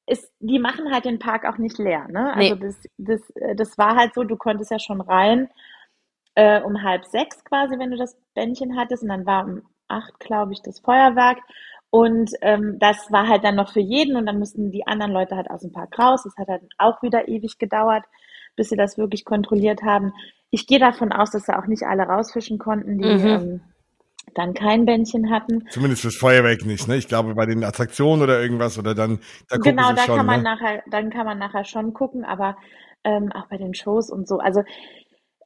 ist, 0.07 0.31
die 0.39 0.59
machen 0.59 0.92
halt 0.92 1.06
den 1.06 1.19
Park 1.19 1.45
auch 1.45 1.57
nicht 1.57 1.77
leer, 1.77 2.07
ne? 2.09 2.33
Also 2.36 2.56
Nee. 2.56 2.62
das, 2.62 2.83
das, 2.98 3.30
äh, 3.36 3.56
das 3.56 3.77
war 3.77 3.95
halt 3.95 4.13
so, 4.13 4.24
du 4.24 4.38
konntest 4.38 4.71
ja 4.71 4.80
schon 4.80 5.01
rein 5.01 5.50
äh, 6.36 6.62
um 6.62 6.81
halb 6.83 7.06
sechs 7.06 7.44
quasi, 7.44 7.77
wenn 7.80 7.92
du 7.92 7.98
das 7.98 8.18
Bändchen 8.33 8.77
hattest 8.77 9.03
und 9.03 9.09
dann 9.09 9.25
war 9.25 9.45
um 9.45 9.62
acht, 9.88 10.19
glaube 10.19 10.53
ich, 10.53 10.62
das 10.62 10.80
Feuerwerk. 10.80 11.39
Und 11.89 12.31
ähm, 12.42 12.77
das 12.80 13.12
war 13.12 13.27
halt 13.27 13.44
dann 13.44 13.56
noch 13.56 13.74
für 13.74 13.81
jeden 13.81 14.15
und 14.15 14.25
dann 14.25 14.39
mussten 14.39 14.71
die 14.71 14.88
anderen 14.88 15.12
Leute 15.12 15.36
halt 15.36 15.50
aus 15.50 15.62
dem 15.62 15.74
Park 15.74 15.98
raus. 16.00 16.24
Das 16.24 16.38
hat 16.38 16.48
halt 16.48 16.63
auch 16.77 17.01
wieder 17.01 17.27
ewig 17.27 17.57
gedauert, 17.57 18.06
bis 18.56 18.69
sie 18.69 18.77
das 18.77 18.98
wirklich 18.98 19.25
kontrolliert 19.25 19.81
haben. 19.83 20.13
Ich 20.51 20.68
gehe 20.68 20.80
davon 20.80 21.12
aus, 21.12 21.31
dass 21.31 21.45
sie 21.45 21.57
auch 21.57 21.68
nicht 21.68 21.83
alle 21.83 22.03
rausfischen 22.03 22.59
konnten, 22.59 22.98
die 22.98 23.03
Mhm. 23.03 23.27
ähm, 23.27 23.62
dann 24.33 24.53
kein 24.53 24.85
Bändchen 24.85 25.29
hatten. 25.29 25.68
Zumindest 25.69 26.03
fürs 26.03 26.15
Feuerwerk 26.15 26.65
nicht, 26.65 26.88
ne? 26.88 26.95
Ich 26.95 27.07
glaube, 27.07 27.35
bei 27.35 27.45
den 27.45 27.63
Attraktionen 27.63 28.21
oder 28.21 28.41
irgendwas 28.41 28.77
oder 28.77 28.95
dann, 28.95 29.19
da 29.50 29.57
gucken 29.57 29.75
Genau, 29.75 29.89
sie 29.89 29.95
da 29.95 30.03
schon, 30.03 30.18
kann 30.18 30.25
man 30.25 30.44
ne? 30.44 30.44
nachher, 30.44 30.83
dann 30.89 31.09
kann 31.09 31.25
man 31.25 31.38
nachher 31.38 31.65
schon 31.65 31.93
gucken, 31.93 32.24
aber 32.24 32.57
ähm, 33.03 33.31
auch 33.34 33.48
bei 33.48 33.57
den 33.57 33.74
Shows 33.74 34.10
und 34.10 34.27
so. 34.27 34.38
Also 34.38 34.63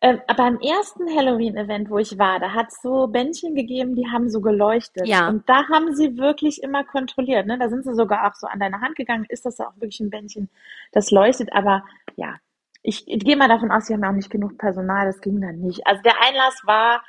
ähm, 0.01 0.19
beim 0.37 0.59
ersten 0.59 1.09
Halloween-Event, 1.15 1.89
wo 1.89 1.97
ich 1.97 2.19
war, 2.19 2.39
da 2.39 2.53
hat 2.53 2.67
es 2.67 2.81
so 2.81 3.07
Bändchen 3.07 3.55
gegeben, 3.55 3.95
die 3.95 4.07
haben 4.11 4.29
so 4.29 4.41
geleuchtet. 4.41 5.07
Ja. 5.07 5.29
Und 5.29 5.47
da 5.49 5.67
haben 5.69 5.95
sie 5.95 6.17
wirklich 6.17 6.61
immer 6.61 6.83
kontrolliert. 6.83 7.47
Ne? 7.47 7.57
Da 7.57 7.69
sind 7.69 7.85
sie 7.85 7.95
sogar 7.95 8.27
auch 8.27 8.35
so 8.35 8.45
an 8.47 8.59
deine 8.59 8.81
Hand 8.81 8.95
gegangen. 8.95 9.25
Ist 9.29 9.45
das 9.45 9.59
auch 9.59 9.73
wirklich 9.77 9.99
ein 10.01 10.09
Bändchen, 10.09 10.49
das 10.91 11.11
leuchtet? 11.11 11.53
Aber 11.53 11.83
ja, 12.17 12.35
ich, 12.83 13.07
ich 13.07 13.23
gehe 13.23 13.37
mal 13.37 13.47
davon 13.47 13.71
aus, 13.71 13.87
sie 13.87 13.93
haben 13.93 14.03
auch 14.03 14.11
nicht 14.11 14.29
genug 14.29 14.57
Personal. 14.57 15.07
Das 15.07 15.21
ging 15.21 15.41
dann 15.41 15.59
nicht. 15.59 15.87
Also 15.87 16.01
der 16.03 16.21
Einlass 16.21 16.61
war 16.65 17.01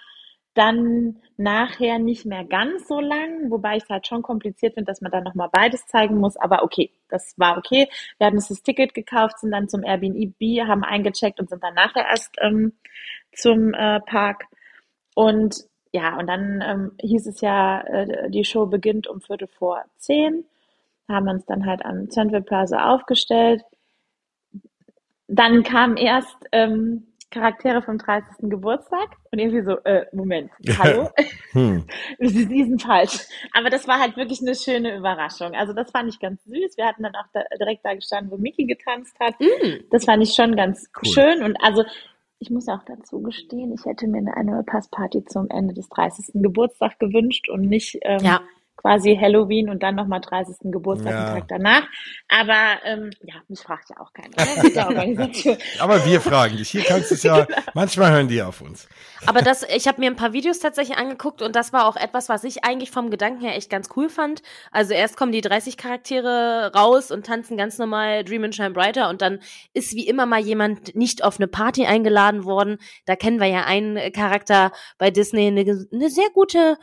dann 0.56 1.20
nachher 1.36 1.98
nicht 1.98 2.24
mehr 2.24 2.44
ganz 2.44 2.88
so 2.88 2.98
lang, 2.98 3.50
wobei 3.50 3.76
ich 3.76 3.82
es 3.82 3.90
halt 3.90 4.06
schon 4.06 4.22
kompliziert 4.22 4.74
finde, 4.74 4.90
dass 4.90 5.02
man 5.02 5.12
dann 5.12 5.24
nochmal 5.24 5.50
beides 5.52 5.86
zeigen 5.86 6.16
muss. 6.16 6.36
Aber 6.36 6.62
okay, 6.62 6.90
das 7.08 7.34
war 7.36 7.58
okay. 7.58 7.88
Wir 8.18 8.26
hatten 8.26 8.36
uns 8.36 8.48
das 8.48 8.62
Ticket 8.62 8.94
gekauft, 8.94 9.38
sind 9.38 9.50
dann 9.50 9.68
zum 9.68 9.84
Airbnb, 9.84 10.40
haben 10.66 10.82
eingecheckt 10.82 11.40
und 11.40 11.50
sind 11.50 11.62
dann 11.62 11.74
nachher 11.74 12.06
erst 12.08 12.36
ähm, 12.40 12.72
zum 13.32 13.74
äh, 13.74 14.00
Park. 14.00 14.44
Und 15.14 15.56
ja, 15.92 16.18
und 16.18 16.26
dann 16.26 16.62
ähm, 16.66 16.92
hieß 17.00 17.26
es 17.26 17.40
ja, 17.42 17.82
äh, 17.82 18.30
die 18.30 18.44
Show 18.44 18.66
beginnt 18.66 19.06
um 19.06 19.20
Viertel 19.20 19.48
vor 19.48 19.84
zehn. 19.96 20.44
Haben 21.08 21.28
uns 21.28 21.44
dann 21.44 21.66
halt 21.66 21.84
am 21.84 22.08
Central 22.10 22.42
Plaza 22.42 22.94
aufgestellt. 22.94 23.62
Dann 25.28 25.62
kamen 25.62 25.96
erst 25.96 26.36
ähm, 26.52 27.06
Charaktere 27.36 27.82
vom 27.82 27.98
30. 27.98 28.50
Geburtstag 28.50 29.10
und 29.30 29.38
irgendwie 29.38 29.62
so, 29.62 29.78
äh, 29.84 30.06
Moment, 30.12 30.50
hallo? 30.78 31.10
Hm. 31.52 31.84
Sie 32.18 32.44
sie 32.44 32.64
sind 32.64 32.82
falsch. 32.82 33.20
Aber 33.52 33.70
das 33.70 33.86
war 33.88 33.98
halt 33.98 34.16
wirklich 34.16 34.40
eine 34.42 34.54
schöne 34.54 34.96
Überraschung. 34.96 35.54
Also 35.54 35.72
das 35.72 35.90
fand 35.90 36.08
ich 36.08 36.18
ganz 36.20 36.42
süß. 36.44 36.76
Wir 36.76 36.86
hatten 36.86 37.02
dann 37.02 37.14
auch 37.14 37.26
da, 37.32 37.42
direkt 37.58 37.84
da 37.84 37.94
gestanden, 37.94 38.30
wo 38.30 38.36
Mickey 38.36 38.64
getanzt 38.66 39.18
hat. 39.20 39.40
Mm. 39.40 39.84
Das 39.90 40.04
fand 40.04 40.22
ich 40.22 40.34
schon 40.34 40.54
ganz 40.56 40.90
Cool. 41.02 41.12
schön. 41.12 41.42
Und 41.42 41.56
also 41.62 41.84
ich 42.38 42.50
muss 42.50 42.68
auch 42.68 42.82
dazu 42.84 43.22
gestehen, 43.22 43.72
ich 43.72 43.84
hätte 43.86 44.06
mir 44.06 44.18
eine 44.18 44.36
Annual 44.36 44.64
Pass 44.64 44.88
Party 44.88 45.24
zum 45.24 45.48
Ende 45.48 45.72
des 45.72 45.88
30. 45.88 46.42
Geburtstag 46.42 46.98
gewünscht 46.98 47.48
und 47.48 47.62
nicht 47.62 47.98
ähm, 48.02 48.20
Ja. 48.22 48.40
Quasi 48.86 49.18
Halloween 49.20 49.68
und 49.68 49.82
dann 49.82 49.96
nochmal 49.96 50.20
30. 50.20 50.70
Geburtstag 50.70 51.12
Ja. 51.12 51.34
Tag 51.34 51.48
danach. 51.48 51.82
Aber 52.28 52.78
ähm, 52.84 53.10
ja, 53.22 53.34
mich 53.48 53.58
fragt 53.58 53.90
ja 53.90 53.96
auch 53.98 54.12
keiner. 54.12 54.36
Ne? 54.36 54.62
Mit 54.62 54.76
der 54.76 54.86
Organisation. 54.86 55.56
Aber 55.80 56.06
wir 56.06 56.20
fragen 56.20 56.56
dich. 56.56 56.70
Hier 56.70 56.84
kannst 56.84 57.10
du 57.10 57.16
es 57.16 57.24
ja, 57.24 57.48
manchmal 57.74 58.12
hören 58.12 58.28
die 58.28 58.40
auf 58.40 58.60
uns. 58.60 58.88
Aber 59.26 59.42
das, 59.42 59.64
ich 59.64 59.88
habe 59.88 60.00
mir 60.00 60.08
ein 60.08 60.14
paar 60.14 60.32
Videos 60.32 60.60
tatsächlich 60.60 60.96
angeguckt 60.96 61.42
und 61.42 61.56
das 61.56 61.72
war 61.72 61.86
auch 61.86 61.96
etwas, 61.96 62.28
was 62.28 62.44
ich 62.44 62.64
eigentlich 62.64 62.92
vom 62.92 63.10
Gedanken 63.10 63.40
her 63.40 63.56
echt 63.56 63.70
ganz 63.70 63.88
cool 63.96 64.08
fand. 64.08 64.42
Also 64.70 64.94
erst 64.94 65.16
kommen 65.16 65.32
die 65.32 65.40
30 65.40 65.76
Charaktere 65.76 66.70
raus 66.72 67.10
und 67.10 67.26
tanzen 67.26 67.56
ganz 67.56 67.78
normal 67.78 68.22
Dream 68.22 68.44
and 68.44 68.54
Shine 68.54 68.70
Brighter 68.70 69.08
und 69.08 69.20
dann 69.20 69.40
ist 69.72 69.96
wie 69.96 70.06
immer 70.06 70.26
mal 70.26 70.40
jemand 70.40 70.94
nicht 70.94 71.24
auf 71.24 71.40
eine 71.40 71.48
Party 71.48 71.86
eingeladen 71.86 72.44
worden. 72.44 72.78
Da 73.04 73.16
kennen 73.16 73.40
wir 73.40 73.48
ja 73.48 73.64
einen 73.64 74.12
Charakter 74.12 74.70
bei 74.96 75.10
Disney, 75.10 75.48
eine, 75.48 75.88
eine 75.92 76.08
sehr 76.08 76.30
gute 76.32 76.76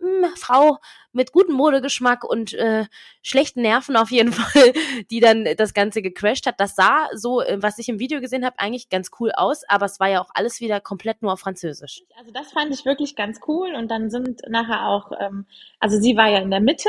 mh, 0.00 0.28
Frau 0.36 0.78
mit 1.18 1.32
gutem 1.32 1.54
Modegeschmack 1.54 2.24
und 2.24 2.54
äh, 2.54 2.86
schlechten 3.22 3.60
Nerven 3.60 3.96
auf 3.96 4.10
jeden 4.10 4.32
Fall, 4.38 4.72
die 5.10 5.20
dann 5.20 5.46
das 5.56 5.74
Ganze 5.74 6.00
gecrashed 6.00 6.46
hat. 6.46 6.58
Das 6.58 6.74
sah 6.74 7.08
so, 7.14 7.42
äh, 7.42 7.60
was 7.60 7.78
ich 7.78 7.88
im 7.88 7.98
Video 7.98 8.20
gesehen 8.20 8.44
habe, 8.44 8.58
eigentlich 8.58 8.88
ganz 8.88 9.10
cool 9.20 9.32
aus, 9.32 9.64
aber 9.68 9.86
es 9.86 10.00
war 10.00 10.08
ja 10.08 10.22
auch 10.22 10.30
alles 10.32 10.60
wieder 10.60 10.80
komplett 10.80 11.20
nur 11.20 11.32
auf 11.32 11.40
Französisch. 11.40 12.02
Also 12.16 12.30
das 12.32 12.52
fand 12.52 12.72
ich 12.72 12.86
wirklich 12.86 13.16
ganz 13.16 13.40
cool 13.46 13.74
und 13.74 13.90
dann 13.90 14.10
sind 14.10 14.40
nachher 14.48 14.86
auch, 14.86 15.10
ähm, 15.20 15.46
also 15.80 16.00
sie 16.00 16.16
war 16.16 16.28
ja 16.28 16.38
in 16.38 16.50
der 16.50 16.60
Mitte 16.60 16.88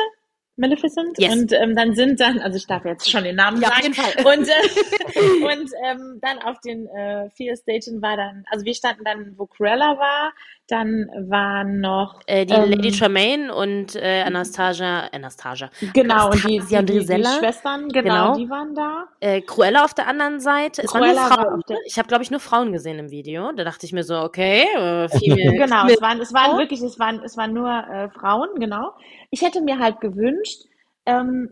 Maleficent. 0.59 1.17
Yes. 1.17 1.33
Und 1.33 1.53
ähm, 1.53 1.75
dann 1.75 1.95
sind 1.95 2.19
dann, 2.19 2.39
also 2.39 2.57
ich 2.57 2.67
darf 2.67 2.85
jetzt 2.85 3.09
schon 3.09 3.23
den 3.23 3.37
Namen 3.37 3.61
ja, 3.61 3.69
sagen. 3.69 3.77
Auf 3.77 3.83
jeden 3.83 3.95
Fall. 3.95 4.25
Und, 4.37 4.47
äh, 4.47 5.53
und 5.53 5.71
ähm, 5.85 6.19
dann 6.21 6.39
auf 6.39 6.59
den 6.59 6.87
äh, 6.87 7.29
vier 7.31 7.55
Stagen 7.55 8.01
war 8.01 8.17
dann, 8.17 8.45
also 8.49 8.65
wir 8.65 8.75
standen 8.75 9.03
dann, 9.03 9.33
wo 9.37 9.47
Cruella 9.47 9.97
war, 9.97 10.33
dann 10.69 11.09
waren 11.27 11.79
noch 11.79 12.19
äh, 12.27 12.45
die 12.45 12.53
ähm, 12.53 12.69
Lady 12.69 12.91
Tremaine 12.91 13.53
und 13.53 13.95
äh, 13.95 14.21
Anastasia, 14.21 15.09
Anastasia. 15.11 15.69
Genau, 15.93 16.27
Anastasia 16.27 16.79
und 16.79 16.89
die, 16.89 16.99
die, 16.99 17.05
die, 17.05 17.23
Schwestern, 17.23 17.89
genau, 17.89 18.33
genau, 18.33 18.35
die 18.35 18.49
waren 18.49 18.75
da. 18.75 19.05
Äh, 19.19 19.41
Cruella 19.41 19.83
auf 19.83 19.95
der 19.95 20.07
anderen 20.07 20.39
Seite. 20.39 20.83
Es 20.83 20.91
Cruella 20.91 21.15
waren 21.15 21.29
nur 21.29 21.37
Frauen. 21.37 21.63
War 21.67 21.77
ich 21.85 21.97
habe, 21.97 22.07
glaube 22.07 22.23
ich, 22.23 22.31
nur 22.31 22.39
Frauen 22.39 22.71
gesehen 22.71 22.99
im 22.99 23.09
Video. 23.09 23.51
Da 23.51 23.63
dachte 23.63 23.85
ich 23.85 23.93
mir 23.93 24.03
so, 24.03 24.19
okay, 24.19 24.65
äh, 24.75 25.09
viel 25.09 25.35
genau, 25.57 25.87
es 25.87 26.01
waren, 26.01 26.21
es 26.21 26.33
waren 26.33 26.57
wirklich, 26.57 26.81
es 26.81 26.99
waren, 26.99 27.21
es 27.23 27.35
waren 27.35 27.53
nur 27.53 27.69
äh, 27.69 28.09
Frauen, 28.09 28.49
genau. 28.59 28.93
Ich 29.31 29.41
hätte 29.41 29.61
mir 29.61 29.79
halt 29.79 29.99
gewünscht, 30.01 30.65
ähm, 31.05 31.49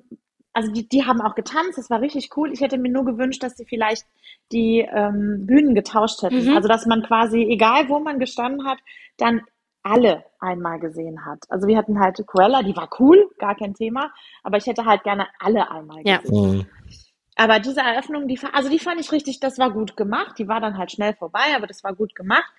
also 0.58 0.72
die, 0.72 0.90
die 0.90 1.06
haben 1.06 1.22
auch 1.22 1.36
getanzt, 1.36 1.78
das 1.78 1.92
war 1.92 2.02
richtig 2.02 2.36
cool. 2.36 2.52
Ich 2.52 2.62
hätte 2.62 2.80
mir 2.80 2.92
nur 2.92 3.06
gewünscht, 3.06 3.44
dass 3.44 3.56
sie 3.56 3.66
vielleicht 3.66 4.08
die 4.52 4.80
ähm, 4.80 5.46
Bühnen 5.46 5.76
getauscht 5.76 6.24
hätten. 6.24 6.50
Mhm. 6.50 6.56
Also 6.56 6.68
dass 6.68 6.88
man 6.88 7.04
quasi, 7.04 7.44
egal 7.44 7.90
wo 7.90 8.00
man 8.00 8.18
gestanden 8.18 8.68
hat, 8.68 8.80
dann 9.18 9.42
alle 9.84 10.24
einmal 10.40 10.80
gesehen 10.80 11.26
hat. 11.26 11.44
Also 11.50 11.68
wir 11.68 11.78
hatten 11.78 12.00
halt 12.00 12.18
Cruella, 12.26 12.64
die 12.64 12.76
war 12.76 12.90
cool, 13.00 13.30
gar 13.38 13.54
kein 13.54 13.76
Thema, 13.76 14.12
aber 14.42 14.58
ich 14.58 14.66
hätte 14.66 14.86
halt 14.86 15.04
gerne 15.04 15.28
alle 15.38 15.70
einmal 15.70 16.02
gesehen. 16.02 16.24
Ja. 16.26 16.32
Mhm. 16.32 16.66
Aber 17.36 17.60
diese 17.60 17.82
Eröffnung, 17.82 18.28
die, 18.28 18.40
also 18.52 18.68
die 18.68 18.80
fand 18.80 19.00
ich 19.00 19.12
richtig, 19.12 19.40
das 19.40 19.60
war 19.60 19.70
gut 19.70 19.96
gemacht. 19.96 20.40
Die 20.40 20.48
war 20.48 20.60
dann 20.60 20.80
halt 20.80 20.92
schnell 20.92 21.14
vorbei, 21.14 21.56
aber 21.56 21.68
das 21.68 21.84
war 21.84 21.94
gut 21.94 22.16
gemacht. 22.16 22.52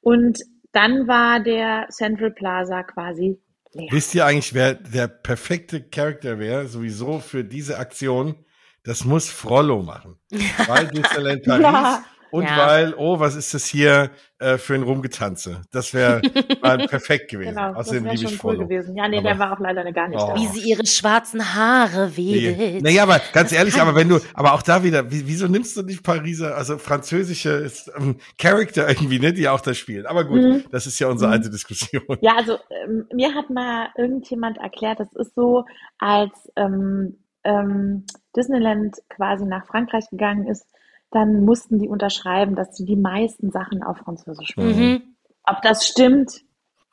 Und 0.00 0.40
dann 0.72 1.06
war 1.06 1.38
der 1.38 1.86
Central 1.90 2.32
Plaza 2.32 2.82
quasi 2.82 3.40
leer. 3.78 3.88
Wisst 3.90 4.14
ihr 4.14 4.26
eigentlich, 4.26 4.54
wer 4.54 4.74
der 4.74 5.08
perfekte 5.08 5.82
Charakter 5.82 6.38
wäre, 6.38 6.66
sowieso 6.66 7.20
für 7.20 7.44
diese 7.44 7.78
Aktion? 7.78 8.36
Das 8.84 9.04
muss 9.04 9.28
Frollo 9.28 9.82
machen. 9.82 10.16
Weil 10.66 10.88
Disneyland 10.88 11.42
Paris 11.44 11.62
ja 11.62 12.04
und 12.30 12.44
ja. 12.44 12.56
weil, 12.56 12.94
oh, 12.96 13.20
was 13.20 13.36
ist 13.36 13.54
das 13.54 13.64
hier 13.66 14.10
äh, 14.38 14.58
für 14.58 14.74
ein 14.74 14.82
Rumgetanze? 14.82 15.62
Das 15.70 15.94
wäre 15.94 16.20
perfekt 16.60 17.30
gewesen. 17.30 17.54
Genau, 17.54 17.72
Außerdem 17.72 18.04
das 18.04 18.20
wäre 18.20 18.32
schon 18.32 18.40
cool 18.42 18.58
gewesen. 18.58 18.96
Ja, 18.96 19.08
nee, 19.08 19.18
aber, 19.18 19.28
der 19.28 19.38
war 19.38 19.52
auch 19.52 19.60
leider 19.60 19.90
gar 19.92 20.08
nicht 20.08 20.20
oh. 20.20 20.28
da. 20.28 20.36
Wie 20.36 20.46
sie 20.46 20.68
ihre 20.68 20.86
schwarzen 20.86 21.54
Haare 21.54 22.16
wedelt. 22.16 22.58
Nee. 22.58 22.80
Naja, 22.82 23.04
aber 23.04 23.20
ganz 23.32 23.50
das 23.50 23.52
ehrlich, 23.52 23.80
aber 23.80 23.94
wenn 23.94 24.08
du, 24.08 24.18
aber 24.34 24.54
auch 24.54 24.62
da 24.62 24.82
wieder, 24.82 25.10
wieso 25.10 25.46
nimmst 25.46 25.76
du 25.76 25.82
nicht 25.82 26.02
Pariser, 26.02 26.56
also 26.56 26.78
französische 26.78 27.70
ähm, 27.96 28.16
Charakter 28.38 28.88
irgendwie, 28.88 29.18
ne, 29.18 29.32
die 29.32 29.48
auch 29.48 29.60
da 29.60 29.74
spielen? 29.74 30.06
Aber 30.06 30.24
gut, 30.24 30.42
mhm. 30.42 30.64
das 30.70 30.86
ist 30.86 30.98
ja 30.98 31.08
unsere 31.08 31.28
mhm. 31.28 31.34
alte 31.34 31.50
Diskussion. 31.50 32.02
Ja, 32.20 32.36
also 32.36 32.58
ähm, 32.84 33.06
mir 33.12 33.34
hat 33.34 33.50
mal 33.50 33.88
irgendjemand 33.96 34.58
erklärt, 34.58 35.00
das 35.00 35.12
ist 35.14 35.34
so, 35.34 35.64
als 35.98 36.32
ähm, 36.56 37.18
ähm, 37.46 38.04
Disneyland 38.36 38.96
quasi 39.08 39.46
nach 39.46 39.66
Frankreich 39.66 40.10
gegangen 40.10 40.46
ist, 40.46 40.66
dann 41.10 41.44
mussten 41.44 41.78
die 41.78 41.88
unterschreiben, 41.88 42.56
dass 42.56 42.76
sie 42.76 42.84
die 42.84 42.96
meisten 42.96 43.50
Sachen 43.50 43.82
auf 43.82 43.98
Französisch 43.98 44.56
machen. 44.56 44.78
Mhm. 44.78 45.02
Ob 45.44 45.62
das 45.62 45.86
stimmt, 45.86 46.42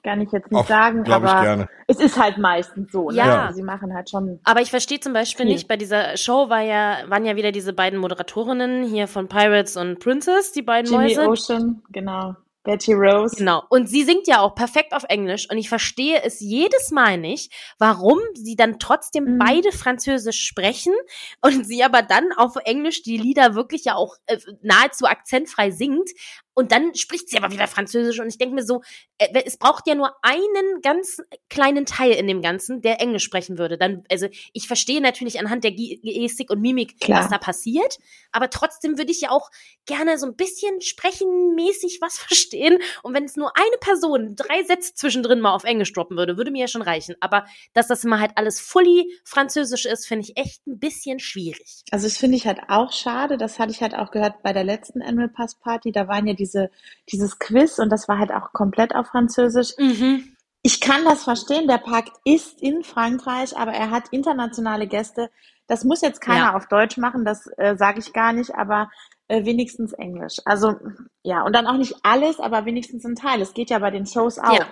kann 0.03 0.21
ich 0.21 0.31
jetzt 0.31 0.51
nicht 0.51 0.59
Auch, 0.59 0.67
sagen, 0.67 1.09
aber 1.09 1.67
es 1.87 1.99
ist 1.99 2.21
halt 2.21 2.37
meistens 2.37 2.91
so. 2.91 3.09
Ne? 3.09 3.17
Ja. 3.17 3.45
Also 3.45 3.55
sie 3.55 3.63
machen 3.63 3.93
halt 3.93 4.09
schon. 4.09 4.39
Aber 4.43 4.61
ich 4.61 4.69
verstehe 4.69 4.99
zum 4.99 5.13
Beispiel 5.13 5.45
viel. 5.45 5.53
nicht, 5.53 5.67
bei 5.67 5.77
dieser 5.77 6.17
Show 6.17 6.49
war 6.49 6.61
ja, 6.61 6.97
waren 7.07 7.25
ja 7.25 7.35
wieder 7.35 7.51
diese 7.51 7.73
beiden 7.73 7.99
Moderatorinnen 7.99 8.83
hier 8.83 9.07
von 9.07 9.27
Pirates 9.27 9.77
und 9.77 9.99
Princess, 9.99 10.51
die 10.51 10.61
beiden 10.61 10.91
Jimmy 10.91 11.15
Mäuse. 11.15 11.27
Ocean, 11.27 11.81
genau. 11.89 12.35
Betty 12.63 12.93
Rose. 12.93 13.35
Genau. 13.35 13.63
Und 13.69 13.87
sie 13.87 14.03
singt 14.03 14.27
ja 14.27 14.39
auch 14.39 14.55
perfekt 14.55 14.93
auf 14.93 15.03
Englisch. 15.09 15.49
Und 15.49 15.57
ich 15.57 15.69
verstehe 15.69 16.23
es 16.23 16.39
jedes 16.39 16.91
Mal 16.91 17.17
nicht, 17.17 17.51
warum 17.77 18.19
sie 18.33 18.55
dann 18.55 18.79
trotzdem 18.79 19.25
mhm. 19.25 19.37
beide 19.37 19.71
Französisch 19.71 20.43
sprechen 20.43 20.93
und 21.41 21.65
sie 21.65 21.83
aber 21.83 22.01
dann 22.01 22.31
auf 22.37 22.55
Englisch 22.63 23.03
die 23.03 23.17
Lieder 23.17 23.55
wirklich 23.55 23.85
ja 23.85 23.95
auch 23.95 24.15
äh, 24.27 24.37
nahezu 24.61 25.05
akzentfrei 25.05 25.71
singt. 25.71 26.09
Und 26.53 26.71
dann 26.71 26.93
spricht 26.95 27.29
sie 27.29 27.37
aber 27.37 27.51
wieder 27.51 27.67
Französisch 27.67 28.19
und 28.19 28.27
ich 28.27 28.37
denke 28.37 28.55
mir 28.55 28.63
so, 28.63 28.81
äh, 29.17 29.43
es 29.45 29.57
braucht 29.57 29.87
ja 29.87 29.95
nur 29.95 30.13
einen 30.21 30.81
ganz 30.81 31.21
kleinen 31.49 31.85
Teil 31.85 32.11
in 32.11 32.27
dem 32.27 32.41
Ganzen, 32.41 32.81
der 32.81 33.01
Englisch 33.01 33.23
sprechen 33.23 33.57
würde. 33.57 33.77
Dann, 33.77 34.03
also 34.11 34.27
ich 34.53 34.67
verstehe 34.67 35.01
natürlich 35.01 35.39
anhand 35.39 35.63
der 35.63 35.71
Gestik 35.71 36.49
und 36.49 36.61
Mimik, 36.61 36.99
Klar. 36.99 37.23
was 37.23 37.29
da 37.29 37.37
passiert, 37.37 37.97
aber 38.31 38.49
trotzdem 38.49 38.97
würde 38.97 39.11
ich 39.11 39.21
ja 39.21 39.31
auch 39.31 39.49
gerne 39.85 40.17
so 40.17 40.25
ein 40.25 40.35
bisschen 40.35 40.81
sprechenmäßig 40.81 41.99
was 42.01 42.17
verstehen. 42.19 42.79
Und 43.01 43.13
wenn 43.13 43.25
es 43.25 43.35
nur 43.35 43.51
eine 43.55 43.77
Person 43.79 44.35
drei 44.35 44.63
Sätze 44.63 44.93
zwischendrin 44.93 45.39
mal 45.39 45.53
auf 45.53 45.63
Englisch 45.63 45.93
droppen 45.93 46.17
würde, 46.17 46.37
würde 46.37 46.51
mir 46.51 46.61
ja 46.61 46.67
schon 46.67 46.81
reichen. 46.81 47.15
Aber 47.19 47.45
dass 47.73 47.87
das 47.87 48.03
immer 48.03 48.19
halt 48.19 48.31
alles 48.35 48.59
fully 48.59 49.11
französisch 49.23 49.85
ist, 49.85 50.07
finde 50.07 50.25
ich 50.25 50.37
echt 50.37 50.65
ein 50.67 50.79
bisschen 50.79 51.19
schwierig. 51.19 51.83
Also 51.91 52.07
das 52.07 52.17
finde 52.17 52.37
ich 52.37 52.45
halt 52.45 52.61
auch 52.67 52.91
schade. 52.91 53.37
Das 53.37 53.59
hatte 53.59 53.71
ich 53.71 53.81
halt 53.81 53.95
auch 53.95 54.11
gehört 54.11 54.43
bei 54.43 54.53
der 54.53 54.63
letzten 54.63 55.01
Annual 55.01 55.29
Pass 55.29 55.55
Party. 55.55 55.91
Da 55.91 56.07
waren 56.07 56.27
ja 56.27 56.33
die 56.33 56.42
diese, 56.43 56.69
dieses 57.09 57.39
Quiz 57.39 57.79
und 57.79 57.89
das 57.89 58.07
war 58.09 58.19
halt 58.19 58.31
auch 58.31 58.51
komplett 58.51 58.93
auf 58.93 59.07
Französisch. 59.07 59.73
Mhm. 59.77 60.35
Ich 60.61 60.81
kann 60.81 61.05
das 61.05 61.23
verstehen, 61.23 61.67
der 61.67 61.77
Park 61.77 62.07
ist 62.25 62.61
in 62.61 62.83
Frankreich, 62.83 63.57
aber 63.57 63.71
er 63.71 63.89
hat 63.91 64.09
internationale 64.11 64.87
Gäste. 64.87 65.29
Das 65.67 65.85
muss 65.85 66.01
jetzt 66.01 66.19
keiner 66.21 66.51
ja. 66.51 66.55
auf 66.55 66.67
Deutsch 66.67 66.97
machen, 66.97 67.23
das 67.25 67.47
äh, 67.57 67.75
sage 67.77 67.99
ich 67.99 68.11
gar 68.11 68.33
nicht, 68.33 68.53
aber 68.55 68.89
äh, 69.29 69.45
wenigstens 69.45 69.93
Englisch. 69.93 70.37
Also 70.45 70.75
ja, 71.23 71.43
und 71.43 71.53
dann 71.53 71.67
auch 71.67 71.77
nicht 71.77 71.95
alles, 72.03 72.39
aber 72.39 72.65
wenigstens 72.65 73.05
ein 73.05 73.15
Teil. 73.15 73.41
Es 73.41 73.53
geht 73.53 73.69
ja 73.69 73.79
bei 73.79 73.91
den 73.91 74.05
Shows 74.05 74.39
auch. 74.39 74.53
Ja. 74.53 74.65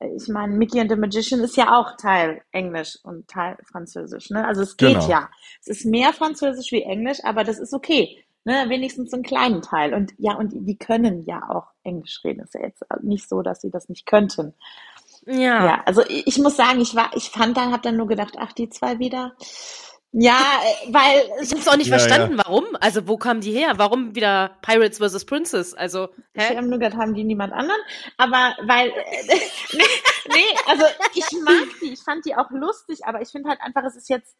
Äh, 0.00 0.14
ich 0.16 0.28
meine, 0.28 0.54
Mickey 0.54 0.80
and 0.80 0.90
the 0.90 0.96
Magician 0.96 1.40
ist 1.40 1.56
ja 1.56 1.76
auch 1.78 1.96
Teil 1.96 2.42
Englisch 2.50 2.98
und 3.04 3.28
Teil 3.28 3.56
Französisch. 3.70 4.30
Ne? 4.30 4.44
Also 4.44 4.62
es 4.62 4.76
geht 4.76 4.94
genau. 4.94 5.08
ja. 5.08 5.30
Es 5.60 5.68
ist 5.68 5.86
mehr 5.86 6.12
Französisch 6.12 6.72
wie 6.72 6.82
Englisch, 6.82 7.18
aber 7.22 7.44
das 7.44 7.58
ist 7.58 7.72
okay 7.72 8.24
ne, 8.44 8.64
wenigstens 8.68 9.12
einen 9.12 9.22
kleinen 9.22 9.62
Teil. 9.62 9.94
Und 9.94 10.12
ja, 10.18 10.34
und 10.34 10.52
die 10.52 10.76
können 10.76 11.22
ja 11.22 11.48
auch 11.48 11.66
Englisch 11.82 12.20
reden. 12.24 12.40
Ist 12.40 12.54
ja 12.54 12.62
jetzt 12.62 12.82
nicht 13.02 13.28
so, 13.28 13.42
dass 13.42 13.60
sie 13.60 13.70
das 13.70 13.88
nicht 13.88 14.06
könnten. 14.06 14.54
Ja. 15.26 15.66
Ja, 15.66 15.82
also 15.86 16.02
ich 16.08 16.38
muss 16.38 16.56
sagen, 16.56 16.80
ich 16.80 16.94
war, 16.94 17.10
ich 17.14 17.30
fand 17.30 17.56
dann, 17.56 17.72
hab 17.72 17.82
dann 17.82 17.96
nur 17.96 18.08
gedacht, 18.08 18.34
ach, 18.38 18.52
die 18.52 18.68
zwei 18.70 18.98
wieder. 18.98 19.34
Ja, 20.14 20.36
äh, 20.36 20.92
weil 20.92 21.22
ich 21.42 21.52
hab's 21.52 21.66
auch 21.66 21.76
nicht 21.76 21.88
ja, 21.88 21.98
verstanden, 21.98 22.36
ja. 22.36 22.44
warum. 22.44 22.64
Also 22.80 23.08
wo 23.08 23.16
kamen 23.16 23.40
die 23.40 23.52
her? 23.52 23.74
Warum 23.76 24.14
wieder 24.14 24.58
Pirates 24.60 24.98
vs. 24.98 25.24
Princess? 25.24 25.72
Also 25.72 26.08
hä? 26.34 26.50
ich 26.50 26.56
habe 26.56 26.66
nur 26.66 26.78
gedacht, 26.78 26.98
haben 26.98 27.14
die 27.14 27.24
niemand 27.24 27.54
anderen. 27.54 27.80
Aber 28.18 28.54
weil 28.64 28.88
äh, 28.88 28.92
nee, 29.72 29.82
nee, 30.28 30.58
also 30.68 30.84
ich 31.14 31.26
mag 31.42 31.66
die, 31.80 31.92
ich 31.94 32.02
fand 32.02 32.26
die 32.26 32.34
auch 32.34 32.50
lustig, 32.50 33.06
aber 33.06 33.22
ich 33.22 33.28
finde 33.28 33.48
halt 33.48 33.60
einfach, 33.62 33.84
es 33.84 33.96
ist 33.96 34.10
jetzt 34.10 34.36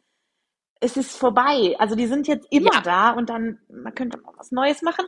es 0.83 0.97
ist 0.97 1.17
vorbei. 1.17 1.75
Also 1.79 1.95
die 1.95 2.07
sind 2.07 2.27
jetzt 2.27 2.47
immer 2.51 2.73
ja. 2.73 2.81
da 2.81 3.11
und 3.11 3.29
dann, 3.29 3.59
man 3.69 3.95
könnte 3.95 4.19
mal 4.19 4.33
was 4.37 4.51
Neues 4.51 4.81
machen. 4.81 5.05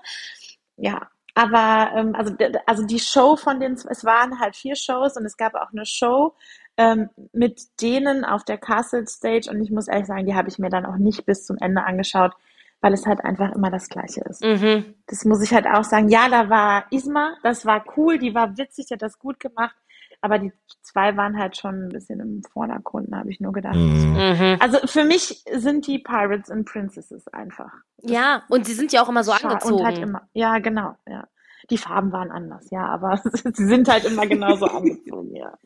Ja, 0.77 1.09
aber 1.35 1.91
ähm, 1.95 2.15
also, 2.15 2.33
also 2.65 2.85
die 2.85 2.99
Show 2.99 3.35
von 3.35 3.59
den, 3.59 3.73
es 3.73 4.05
waren 4.05 4.39
halt 4.39 4.55
vier 4.55 4.75
Shows 4.75 5.17
und 5.17 5.25
es 5.25 5.37
gab 5.37 5.53
auch 5.55 5.71
eine 5.71 5.85
Show 5.85 6.33
ähm, 6.77 7.09
mit 7.33 7.61
denen 7.81 8.25
auf 8.25 8.43
der 8.43 8.57
Castle 8.57 9.07
Stage 9.07 9.49
und 9.49 9.61
ich 9.61 9.71
muss 9.71 9.87
ehrlich 9.87 10.07
sagen, 10.07 10.25
die 10.25 10.35
habe 10.35 10.49
ich 10.49 10.59
mir 10.59 10.69
dann 10.69 10.85
auch 10.85 10.97
nicht 10.97 11.25
bis 11.25 11.45
zum 11.45 11.57
Ende 11.59 11.83
angeschaut, 11.83 12.33
weil 12.81 12.93
es 12.93 13.05
halt 13.05 13.23
einfach 13.23 13.51
immer 13.53 13.69
das 13.69 13.89
Gleiche 13.89 14.21
ist. 14.21 14.43
Mhm. 14.43 14.95
Das 15.07 15.25
muss 15.25 15.41
ich 15.41 15.53
halt 15.53 15.67
auch 15.67 15.83
sagen. 15.83 16.09
Ja, 16.09 16.29
da 16.29 16.49
war 16.49 16.85
Isma, 16.91 17.35
das 17.43 17.65
war 17.65 17.83
cool, 17.97 18.17
die 18.17 18.35
war 18.35 18.57
witzig, 18.57 18.87
die 18.87 18.93
hat 18.93 19.01
das 19.01 19.19
gut 19.19 19.39
gemacht. 19.39 19.75
Aber 20.21 20.39
die 20.39 20.51
zwei 20.81 21.17
waren 21.17 21.37
halt 21.37 21.57
schon 21.57 21.85
ein 21.85 21.89
bisschen 21.89 22.19
im 22.19 22.41
Vordergrund, 22.51 23.13
habe 23.13 23.29
ich 23.29 23.39
nur 23.39 23.53
gedacht. 23.53 23.75
Mhm. 23.75 24.15
mhm. 24.15 24.57
Also 24.59 24.79
für 24.85 25.03
mich 25.03 25.43
sind 25.51 25.87
die 25.87 25.99
Pirates 25.99 26.49
and 26.49 26.67
Princesses 26.67 27.27
einfach. 27.29 27.71
Ja, 28.01 28.43
und 28.49 28.65
sie 28.65 28.73
sind 28.73 28.91
ja 28.91 29.01
auch 29.01 29.09
immer 29.09 29.23
so 29.23 29.31
angezogen. 29.31 29.75
Und 29.75 29.85
halt 29.85 29.97
immer, 29.99 30.27
ja, 30.33 30.59
genau, 30.59 30.95
ja. 31.07 31.27
Die 31.69 31.77
Farben 31.77 32.11
waren 32.11 32.31
anders, 32.31 32.69
ja, 32.69 32.85
aber 32.85 33.21
sie 33.53 33.65
sind 33.65 33.87
halt 33.87 34.05
immer 34.05 34.27
genauso 34.27 34.65
angezogen, 34.65 35.35
ja. 35.35 35.57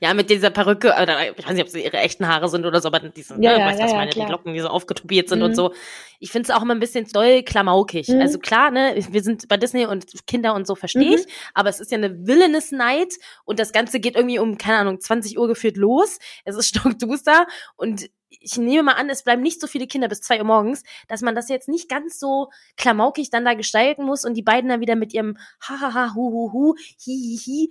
Ja, 0.00 0.14
mit 0.14 0.30
dieser 0.30 0.50
Perücke, 0.50 0.94
oder 1.00 1.30
ich 1.36 1.46
weiß 1.46 1.54
nicht, 1.54 1.64
ob 1.64 1.68
sie 1.68 1.84
ihre 1.84 1.96
echten 1.98 2.28
Haare 2.28 2.48
sind 2.48 2.64
oder 2.64 2.80
so, 2.80 2.88
aber 2.88 3.00
diese, 3.00 3.34
ja, 3.34 3.52
ne, 3.52 3.58
ja, 3.58 3.66
weißt, 3.66 3.80
ja, 3.80 3.86
was 3.86 3.92
meine, 3.92 4.10
klar. 4.10 4.26
die 4.26 4.32
Locken, 4.32 4.54
die 4.54 4.60
so 4.60 4.68
aufgetupiert 4.68 5.28
sind 5.28 5.40
mhm. 5.40 5.46
und 5.46 5.56
so. 5.56 5.72
Ich 6.20 6.30
finde 6.30 6.50
es 6.50 6.56
auch 6.56 6.62
immer 6.62 6.74
ein 6.74 6.80
bisschen 6.80 7.06
doll 7.12 7.42
klamaukig. 7.42 8.08
Mhm. 8.08 8.20
Also 8.20 8.38
klar, 8.38 8.70
ne, 8.70 8.94
wir 9.10 9.22
sind 9.22 9.48
bei 9.48 9.56
Disney 9.56 9.86
und 9.86 10.26
Kinder 10.26 10.54
und 10.54 10.66
so 10.66 10.74
verstehe 10.74 11.14
ich, 11.14 11.26
mhm. 11.26 11.30
aber 11.54 11.70
es 11.70 11.80
ist 11.80 11.90
ja 11.90 11.98
eine 11.98 12.26
Villainous 12.26 12.70
Night 12.70 13.14
und 13.44 13.58
das 13.58 13.72
Ganze 13.72 14.00
geht 14.00 14.16
irgendwie 14.16 14.38
um, 14.38 14.58
keine 14.58 14.78
Ahnung, 14.78 15.00
20 15.00 15.38
Uhr 15.38 15.48
geführt 15.48 15.76
los. 15.76 16.18
Es 16.44 16.56
ist 16.56 16.68
stockduster 16.76 17.46
und 17.76 18.08
ich 18.28 18.56
nehme 18.58 18.82
mal 18.84 18.92
an, 18.94 19.08
es 19.10 19.22
bleiben 19.24 19.42
nicht 19.42 19.60
so 19.60 19.66
viele 19.66 19.86
Kinder 19.86 20.08
bis 20.08 20.20
zwei 20.20 20.38
Uhr 20.38 20.44
morgens, 20.44 20.82
dass 21.08 21.22
man 21.22 21.34
das 21.34 21.48
jetzt 21.48 21.68
nicht 21.68 21.88
ganz 21.88 22.18
so 22.18 22.48
klamaukig 22.76 23.30
dann 23.30 23.44
da 23.44 23.54
gestalten 23.54 24.04
muss 24.04 24.24
und 24.24 24.34
die 24.34 24.42
beiden 24.42 24.68
dann 24.70 24.80
wieder 24.80 24.96
mit 24.96 25.14
ihrem 25.14 25.36
ha 25.60 25.80
ha 25.80 25.94
ha 25.94 26.14
hu 26.14 26.30
hu 26.30 26.52
hu 26.52 26.74
hi 26.76 27.38
hi 27.38 27.38
hi 27.44 27.70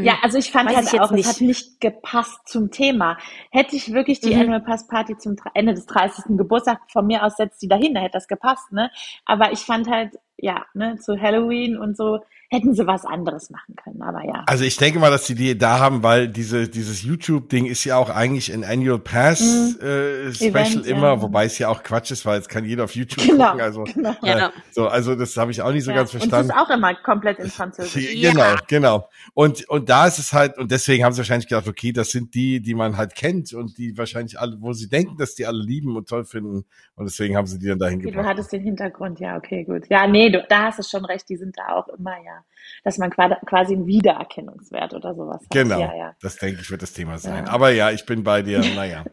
Ja, 0.00 0.18
also 0.22 0.38
ich 0.38 0.50
fand 0.50 0.70
Weiß 0.70 0.76
halt 0.76 0.86
ich 0.86 0.92
jetzt 0.92 1.02
auch, 1.02 1.12
nicht. 1.12 1.26
es 1.26 1.26
hat 1.26 1.40
nicht 1.40 1.80
gepasst 1.80 2.40
zum 2.48 2.70
Thema. 2.70 3.16
Hätte 3.50 3.76
ich 3.76 3.92
wirklich 3.92 4.20
die 4.20 4.34
Mhm. 4.34 4.40
Annual 4.40 4.60
Pass 4.62 4.86
Party 4.88 5.16
zum 5.18 5.36
Ende 5.54 5.74
des 5.74 5.86
30. 5.86 6.36
Geburtstags 6.36 6.92
von 6.92 7.06
mir 7.06 7.22
aus 7.24 7.36
setzt 7.36 7.62
die 7.62 7.68
dahin, 7.68 7.94
da 7.94 8.00
hätte 8.00 8.12
das 8.14 8.28
gepasst, 8.28 8.72
ne? 8.72 8.90
Aber 9.24 9.52
ich 9.52 9.60
fand 9.60 9.88
halt, 9.88 10.14
ja, 10.38 10.64
ne, 10.74 10.96
zu 10.98 11.20
Halloween 11.20 11.76
und 11.76 11.96
so 11.96 12.20
hätten 12.50 12.72
sie 12.74 12.86
was 12.86 13.04
anderes 13.04 13.50
machen 13.50 13.76
können, 13.76 14.00
aber 14.00 14.24
ja. 14.24 14.42
Also 14.46 14.64
ich 14.64 14.78
denke 14.78 14.98
mal, 14.98 15.10
dass 15.10 15.26
die 15.26 15.34
die 15.34 15.58
da 15.58 15.80
haben, 15.80 16.02
weil 16.02 16.28
diese 16.28 16.66
dieses 16.66 17.02
YouTube-Ding 17.02 17.66
ist 17.66 17.84
ja 17.84 17.98
auch 17.98 18.08
eigentlich 18.08 18.50
ein 18.54 18.64
Annual 18.64 18.98
Pass 18.98 19.40
Mhm. 19.40 19.80
äh, 19.86 20.32
Special 20.32 20.50
Event, 20.50 20.86
ja. 20.86 20.96
immer, 20.96 21.20
wobei 21.20 21.44
es 21.44 21.58
ja 21.58 21.68
auch 21.68 21.82
Quatsch 21.82 22.10
ist, 22.10 22.24
weil 22.24 22.36
jetzt 22.36 22.48
kann 22.48 22.64
jeder 22.64 22.84
auf 22.84 22.94
YouTube 22.94 23.22
Genau, 23.26 23.48
gucken. 23.50 23.60
Also 23.60 23.84
genau. 23.84 24.10
äh, 24.22 24.28
Ja. 24.38 24.52
so, 24.70 24.88
also 24.88 25.14
das 25.14 25.36
habe 25.36 25.50
ich 25.50 25.60
auch 25.60 25.72
nicht 25.72 25.84
so 25.84 25.90
Ja. 25.90 25.98
ganz 25.98 26.14
Und 26.14 26.20
es 26.22 26.28
verstanden. 26.28 26.50
ist 26.52 26.56
auch 26.56 26.70
immer 26.74 26.94
komplett 26.94 27.38
in 27.38 27.50
Französisch. 27.50 28.14
Ja. 28.14 28.30
Genau, 28.32 28.54
genau. 28.66 29.08
Und, 29.34 29.68
und 29.68 29.90
da 29.90 30.06
ist 30.06 30.18
es 30.18 30.32
halt, 30.32 30.56
und 30.56 30.70
deswegen 30.70 31.04
haben 31.04 31.12
sie 31.12 31.18
wahrscheinlich 31.18 31.48
gedacht, 31.48 31.68
okay, 31.68 31.92
das 31.92 32.10
sind 32.12 32.32
die, 32.34 32.60
die 32.62 32.74
man 32.74 32.96
halt 32.96 33.14
kennt 33.14 33.52
und 33.52 33.76
die 33.76 33.98
wahrscheinlich 33.98 34.40
alle, 34.40 34.56
wo 34.60 34.72
sie 34.72 34.88
denken, 34.88 35.18
dass 35.18 35.34
die 35.34 35.44
alle 35.46 35.62
lieben 35.62 35.94
und 35.96 36.08
toll 36.08 36.24
finden. 36.24 36.64
Und 36.94 37.04
deswegen 37.04 37.36
haben 37.36 37.46
sie 37.46 37.58
die 37.58 37.66
dann 37.66 37.78
dahin 37.78 37.98
Okay, 37.98 38.06
du 38.06 38.12
gebracht. 38.12 38.26
hattest 38.30 38.52
den 38.52 38.62
Hintergrund, 38.62 39.20
ja, 39.20 39.36
okay, 39.36 39.64
gut. 39.64 39.82
Ja, 39.90 40.06
nee, 40.06 40.27
du, 40.32 40.44
da 40.48 40.64
hast 40.64 40.78
du 40.78 40.82
schon 40.82 41.04
recht, 41.04 41.28
die 41.28 41.36
sind 41.36 41.56
da 41.58 41.74
auch 41.76 41.88
immer, 41.88 42.16
ja, 42.24 42.44
dass 42.84 42.98
man 42.98 43.10
qua- 43.10 43.38
quasi 43.46 43.74
einen 43.74 43.86
Wiedererkennungswert 43.86 44.94
oder 44.94 45.14
sowas 45.14 45.40
hat. 45.42 45.50
Genau, 45.50 45.80
Ja, 45.80 45.94
ja. 45.96 46.12
das 46.20 46.36
denke 46.36 46.60
ich 46.60 46.70
wird 46.70 46.82
das 46.82 46.92
Thema 46.92 47.18
sein. 47.18 47.46
Ja. 47.46 47.52
Aber 47.52 47.70
ja, 47.70 47.90
ich 47.90 48.04
bin 48.06 48.22
bei 48.24 48.42
dir, 48.42 48.58
naja. 48.74 49.04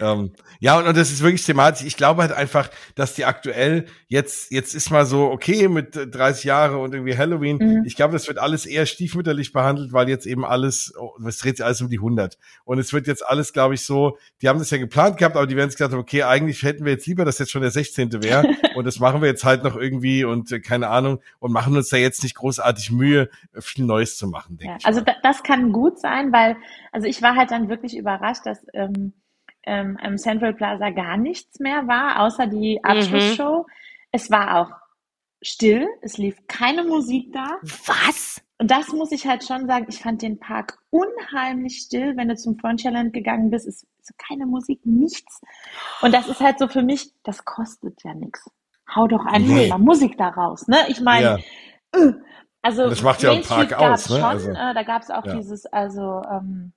ähm, 0.00 0.32
ja, 0.60 0.78
und, 0.78 0.86
und 0.86 0.96
das 0.96 1.10
ist 1.10 1.22
wirklich 1.22 1.44
thematisch. 1.44 1.84
Ich 1.86 1.96
glaube 1.96 2.22
halt 2.22 2.32
einfach, 2.32 2.70
dass 2.94 3.14
die 3.14 3.24
aktuell 3.24 3.86
jetzt, 4.08 4.50
jetzt 4.52 4.74
ist 4.74 4.90
mal 4.90 5.04
so, 5.06 5.30
okay, 5.30 5.68
mit 5.68 5.96
äh, 5.96 6.06
30 6.06 6.44
Jahre 6.44 6.78
und 6.78 6.94
irgendwie 6.94 7.16
Halloween. 7.16 7.58
Mhm. 7.58 7.82
Ich 7.84 7.96
glaube, 7.96 8.12
das 8.12 8.28
wird 8.28 8.38
alles 8.38 8.66
eher 8.66 8.86
stiefmütterlich 8.86 9.52
behandelt, 9.52 9.92
weil 9.92 10.08
jetzt 10.08 10.26
eben 10.26 10.44
alles, 10.44 10.92
oh, 10.98 11.12
es 11.26 11.38
dreht 11.38 11.56
sich 11.56 11.64
alles 11.66 11.80
um 11.80 11.88
die 11.88 11.98
100. 11.98 12.38
Und 12.64 12.78
es 12.78 12.92
wird 12.92 13.06
jetzt 13.06 13.26
alles, 13.26 13.52
glaube 13.52 13.74
ich, 13.74 13.82
so, 13.84 14.16
die 14.42 14.48
haben 14.48 14.58
das 14.58 14.70
ja 14.70 14.78
geplant 14.78 15.16
gehabt, 15.18 15.36
aber 15.36 15.46
die 15.46 15.56
werden 15.56 15.70
sich 15.70 15.78
gedacht, 15.78 15.92
haben, 15.92 16.00
okay, 16.00 16.22
eigentlich 16.22 16.62
hätten 16.62 16.84
wir 16.84 16.92
jetzt 16.92 17.06
lieber, 17.06 17.24
dass 17.24 17.38
jetzt 17.38 17.50
schon 17.50 17.62
der 17.62 17.70
16. 17.70 18.22
wäre. 18.22 18.44
und 18.74 18.86
das 18.86 18.98
machen 19.00 19.20
wir 19.20 19.28
jetzt 19.28 19.44
halt 19.44 19.64
noch 19.64 19.76
irgendwie 19.76 20.24
und 20.24 20.43
äh, 20.52 20.60
keine 20.60 20.88
Ahnung 20.88 21.20
und 21.38 21.52
machen 21.52 21.76
uns 21.76 21.88
da 21.88 21.96
jetzt 21.96 22.22
nicht 22.22 22.34
großartig 22.34 22.90
Mühe, 22.90 23.30
äh, 23.52 23.60
viel 23.60 23.84
Neues 23.84 24.16
zu 24.16 24.26
machen, 24.28 24.56
denke 24.56 24.72
Ja, 24.72 24.76
ich. 24.78 24.86
also 24.86 25.00
da, 25.00 25.14
das 25.22 25.42
kann 25.42 25.72
gut 25.72 25.98
sein, 25.98 26.32
weil, 26.32 26.56
also 26.92 27.06
ich 27.06 27.22
war 27.22 27.36
halt 27.36 27.50
dann 27.50 27.68
wirklich 27.68 27.96
überrascht, 27.96 28.46
dass 28.46 28.64
ähm, 28.72 29.12
ähm, 29.66 29.98
im 30.02 30.18
Central 30.18 30.54
Plaza 30.54 30.90
gar 30.90 31.16
nichts 31.16 31.58
mehr 31.58 31.86
war, 31.86 32.20
außer 32.20 32.46
die 32.46 32.82
Abschlussshow. 32.82 33.66
Es 34.12 34.30
war 34.30 34.60
auch 34.60 34.70
still, 35.42 35.86
es 36.02 36.18
lief 36.18 36.36
keine 36.46 36.84
Musik 36.84 37.32
da. 37.32 37.58
Was? 37.86 38.42
Und 38.58 38.70
das 38.70 38.88
muss 38.88 39.12
ich 39.12 39.26
halt 39.26 39.44
schon 39.44 39.66
sagen, 39.66 39.86
ich 39.88 39.98
fand 39.98 40.22
den 40.22 40.38
Park 40.38 40.78
unheimlich 40.90 41.78
still, 41.78 42.16
wenn 42.16 42.28
du 42.28 42.36
zum 42.36 42.58
Frontierland 42.58 43.12
gegangen 43.12 43.50
bist, 43.50 43.66
ist 43.66 43.86
so 44.00 44.14
keine 44.16 44.46
Musik, 44.46 44.80
nichts. 44.84 45.40
Und 46.02 46.14
das 46.14 46.28
ist 46.28 46.40
halt 46.40 46.58
so 46.58 46.68
für 46.68 46.82
mich, 46.82 47.12
das 47.24 47.44
kostet 47.44 48.02
ja 48.04 48.14
nichts. 48.14 48.48
Hau 48.94 49.06
doch 49.06 49.24
einfach 49.26 49.54
Nee. 49.54 49.68
mal 49.68 49.78
Musik 49.78 50.16
da 50.18 50.28
raus, 50.28 50.68
ne? 50.68 50.76
Ich 50.88 51.00
meine, 51.00 51.24
Ja. 51.94 52.00
äh, 52.00 52.12
also 52.62 52.88
Das 52.88 53.02
macht 53.02 53.22
ja 53.22 53.32
Main 53.32 53.42
Park 53.42 53.66
Street 53.66 53.74
aus, 53.78 54.10
ne? 54.10 54.16
schon, 54.16 54.24
Also, 54.24 54.50
äh, 54.50 54.74
da 54.74 54.82
gab's 54.82 55.10
auch 55.10 55.24
ja. 55.26 55.34
dieses, 55.34 55.66
also 55.66 56.22
ähm, 56.30 56.72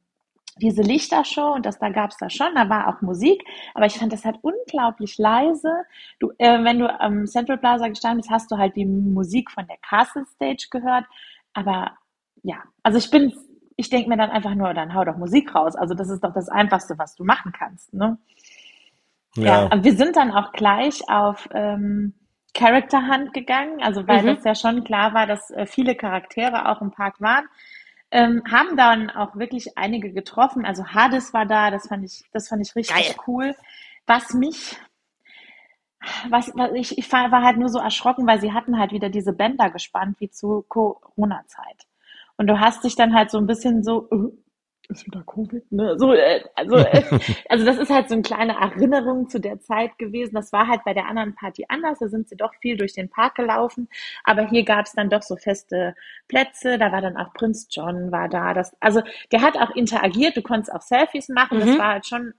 diese 0.60 0.82
Lichtershow 0.82 1.54
und 1.54 1.66
das 1.66 1.78
da 1.80 1.90
gab's 1.90 2.18
da 2.18 2.30
schon, 2.30 2.56
da 2.56 2.68
war 2.70 2.88
auch 2.88 3.02
Musik, 3.02 3.44
aber 3.76 3.86
ich 3.86 3.98
fand 3.98 4.12
das 4.12 4.26
halt 4.26 4.38
unglaublich 4.42 5.18
leise. 5.18 5.72
Du, 6.20 6.32
äh, 6.40 6.64
wenn 6.64 6.80
du 6.80 6.88
am 7.00 7.28
Central 7.28 7.58
Plaza 7.58 7.88
gestanden 7.90 8.20
bist, 8.22 8.32
hast 8.32 8.50
du 8.52 8.58
halt 8.58 8.76
die 8.76 8.86
Musik 8.86 9.52
von 9.52 9.68
der 9.68 9.78
Castle 9.88 10.26
Stage 10.26 10.68
gehört, 10.72 11.06
aber 11.54 11.92
ja, 12.44 12.56
also 12.84 12.98
ich 12.98 13.12
bin, 13.12 13.34
ich 13.76 13.90
denke 13.90 14.10
mir 14.10 14.18
dann 14.18 14.32
einfach 14.32 14.56
nur, 14.56 14.74
dann 14.74 14.94
hau 14.96 15.04
doch 15.06 15.18
Musik 15.18 15.54
raus. 15.54 15.76
Also 15.76 15.94
das 15.94 16.10
ist 16.10 16.24
doch 16.24 16.34
das 16.34 16.50
Einfachste, 16.50 16.98
was 16.98 17.16
du 17.16 17.24
machen 17.24 17.52
kannst, 17.52 17.94
ne? 17.94 18.18
Ja, 19.44 19.68
ja. 19.72 19.84
wir 19.84 19.96
sind 19.96 20.16
dann 20.16 20.32
auch 20.32 20.52
gleich 20.52 21.10
auf 21.10 21.48
ähm, 21.54 22.14
Character 22.54 23.08
Hunt 23.08 23.34
gegangen, 23.34 23.82
also 23.84 24.08
weil 24.08 24.24
Mhm. 24.24 24.36
das 24.36 24.44
ja 24.44 24.56
schon 24.56 24.84
klar 24.84 25.14
war, 25.14 25.28
dass 25.28 25.52
äh, 25.52 25.66
viele 25.66 25.96
Charaktere 25.96 26.70
auch 26.70 26.82
im 26.82 26.92
Park 26.92 27.22
waren. 27.22 27.46
Ähm, 28.10 28.42
haben 28.50 28.78
dann 28.78 29.10
auch 29.10 29.36
wirklich 29.36 29.78
einige 29.78 30.14
getroffen. 30.14 30.66
Also 30.66 30.86
Hades 30.88 31.34
war 31.34 31.46
da, 31.46 31.72
das 31.72 31.88
fand 31.90 32.06
ich, 32.06 32.24
das 32.32 32.48
fand 32.48 32.66
ich 32.66 32.76
richtig 32.76 32.96
Geil. 32.96 33.16
cool. 33.28 33.56
Was 34.08 34.34
mich, 34.34 34.78
was, 36.30 36.52
was 36.56 36.72
ich, 36.74 36.98
ich 36.98 37.12
war, 37.12 37.32
war 37.32 37.44
halt 37.44 37.58
nur 37.58 37.70
so 37.70 37.80
erschrocken, 37.80 38.26
weil 38.28 38.40
sie 38.40 38.54
hatten 38.54 38.78
halt 38.80 38.92
wieder 38.92 39.10
diese 39.10 39.34
Bänder 39.34 39.70
gespannt 39.70 40.18
wie 40.20 40.30
zu 40.30 40.64
Corona-Zeit. 40.70 41.88
Und 42.38 42.48
du 42.48 42.60
hast 42.60 42.84
dich 42.84 42.96
dann 42.96 43.14
halt 43.14 43.32
so 43.32 43.38
ein 43.40 43.48
bisschen 43.48 43.84
so, 43.84 44.08
äh, 44.12 44.32
ist 44.90 45.06
wieder 45.06 45.24
Covid, 45.26 45.72
ne? 45.72 45.98
So, 45.98 46.14
äh, 46.14 46.44
also, 46.56 46.78
äh, 46.78 47.04
also 47.50 47.66
das 47.66 47.78
ist 47.78 47.90
halt 47.90 48.08
so 48.08 48.14
eine 48.16 48.22
kleine 48.24 48.54
Erinnerung 48.54 49.30
zu 49.30 49.40
der 49.40 49.60
Zeit 49.60 49.98
gewesen. 49.98 50.36
Das 50.36 50.54
war 50.54 50.68
halt 50.68 50.84
bei 50.86 50.94
der 50.94 51.08
anderen 51.08 51.36
Party 51.36 51.66
anders. 51.68 52.00
Da 52.00 52.08
sind 52.08 52.30
sie 52.30 52.38
doch 52.38 52.54
viel 52.62 52.78
durch 52.78 52.94
den 52.94 53.10
Park 53.10 53.36
gelaufen. 53.36 53.90
Aber 54.24 54.48
hier 54.48 54.64
gab 54.64 54.86
es 54.86 54.94
dann 54.94 55.10
doch 55.10 55.22
so 55.24 55.36
feste 55.36 55.96
Plätze. 56.28 56.78
Da 56.78 56.92
war 56.92 57.02
dann 57.02 57.18
auch 57.18 57.34
Prinz 57.34 57.68
John 57.70 58.12
war 58.12 58.30
da. 58.30 58.54
Das, 58.54 58.76
also 58.80 59.02
der 59.32 59.42
hat 59.42 59.58
auch 59.58 59.72
interagiert. 59.76 60.38
Du 60.38 60.42
konntest 60.42 60.74
auch 60.74 60.82
Selfies 60.82 61.30
machen. 61.30 61.60
Das 61.60 61.70
Mhm. 61.70 61.78
war 61.80 61.88
halt 61.94 62.06
schon, 62.08 62.34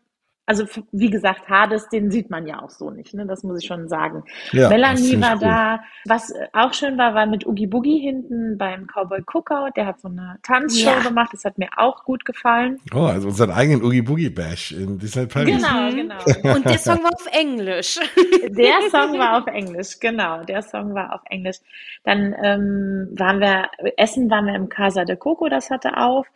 also 0.48 0.64
wie 0.92 1.10
gesagt, 1.10 1.48
Hades, 1.48 1.88
den 1.90 2.10
sieht 2.10 2.30
man 2.30 2.46
ja 2.46 2.62
auch 2.62 2.70
so 2.70 2.90
nicht. 2.90 3.12
Ne? 3.12 3.26
Das 3.26 3.42
muss 3.44 3.60
ich 3.60 3.66
schon 3.68 3.86
sagen. 3.88 4.24
ja 4.52 4.68
Melanie 4.70 5.20
war 5.20 5.34
cool. 5.34 5.40
da. 5.40 5.80
Was 6.06 6.30
äh, 6.30 6.46
auch 6.54 6.72
schön 6.72 6.96
war, 6.96 7.14
war 7.14 7.26
mit 7.26 7.46
Oogie 7.46 7.66
Boogie 7.66 7.98
hinten 8.00 8.56
beim 8.56 8.86
Cowboy 8.86 9.20
Cookout. 9.26 9.72
Der 9.76 9.84
hat 9.86 10.00
so 10.00 10.08
eine 10.08 10.38
Tanzshow 10.42 10.88
Ja. 10.88 11.00
gemacht. 11.00 11.30
Das 11.34 11.44
hat 11.44 11.58
mir 11.58 11.68
auch 11.76 12.02
gut 12.04 12.24
gefallen. 12.24 12.78
Oh, 12.94 13.02
also 13.04 13.28
unseren 13.28 13.50
eigenen 13.50 13.84
Oogie 13.84 14.00
Boogie 14.00 14.30
Bash 14.30 14.72
in 14.72 14.98
Disneyland 14.98 15.32
Paris. 15.34 15.62
Genau, 15.62 15.90
Mhm. 15.90 15.96
genau. 15.96 16.54
Und 16.56 16.64
der 16.64 16.78
Song 16.78 17.02
war 17.04 17.12
auf 17.14 17.26
Englisch. 17.30 17.98
Der 18.48 18.80
Song 18.90 19.18
war 19.18 19.38
auf 19.38 19.46
Englisch, 19.48 20.00
genau. 20.00 20.42
Der 20.44 20.62
Song 20.62 20.94
war 20.94 21.12
auf 21.14 21.20
Englisch. 21.28 21.58
Dann 22.04 22.34
ähm, 22.42 23.08
waren 23.18 23.40
wir, 23.40 23.68
Essen 23.98 24.30
waren 24.30 24.46
wir 24.46 24.54
im 24.54 24.68
Casa 24.70 25.04
de 25.04 25.16
Coco, 25.16 25.48
das 25.50 25.70
hatte 25.70 25.96
auf. 25.98 26.26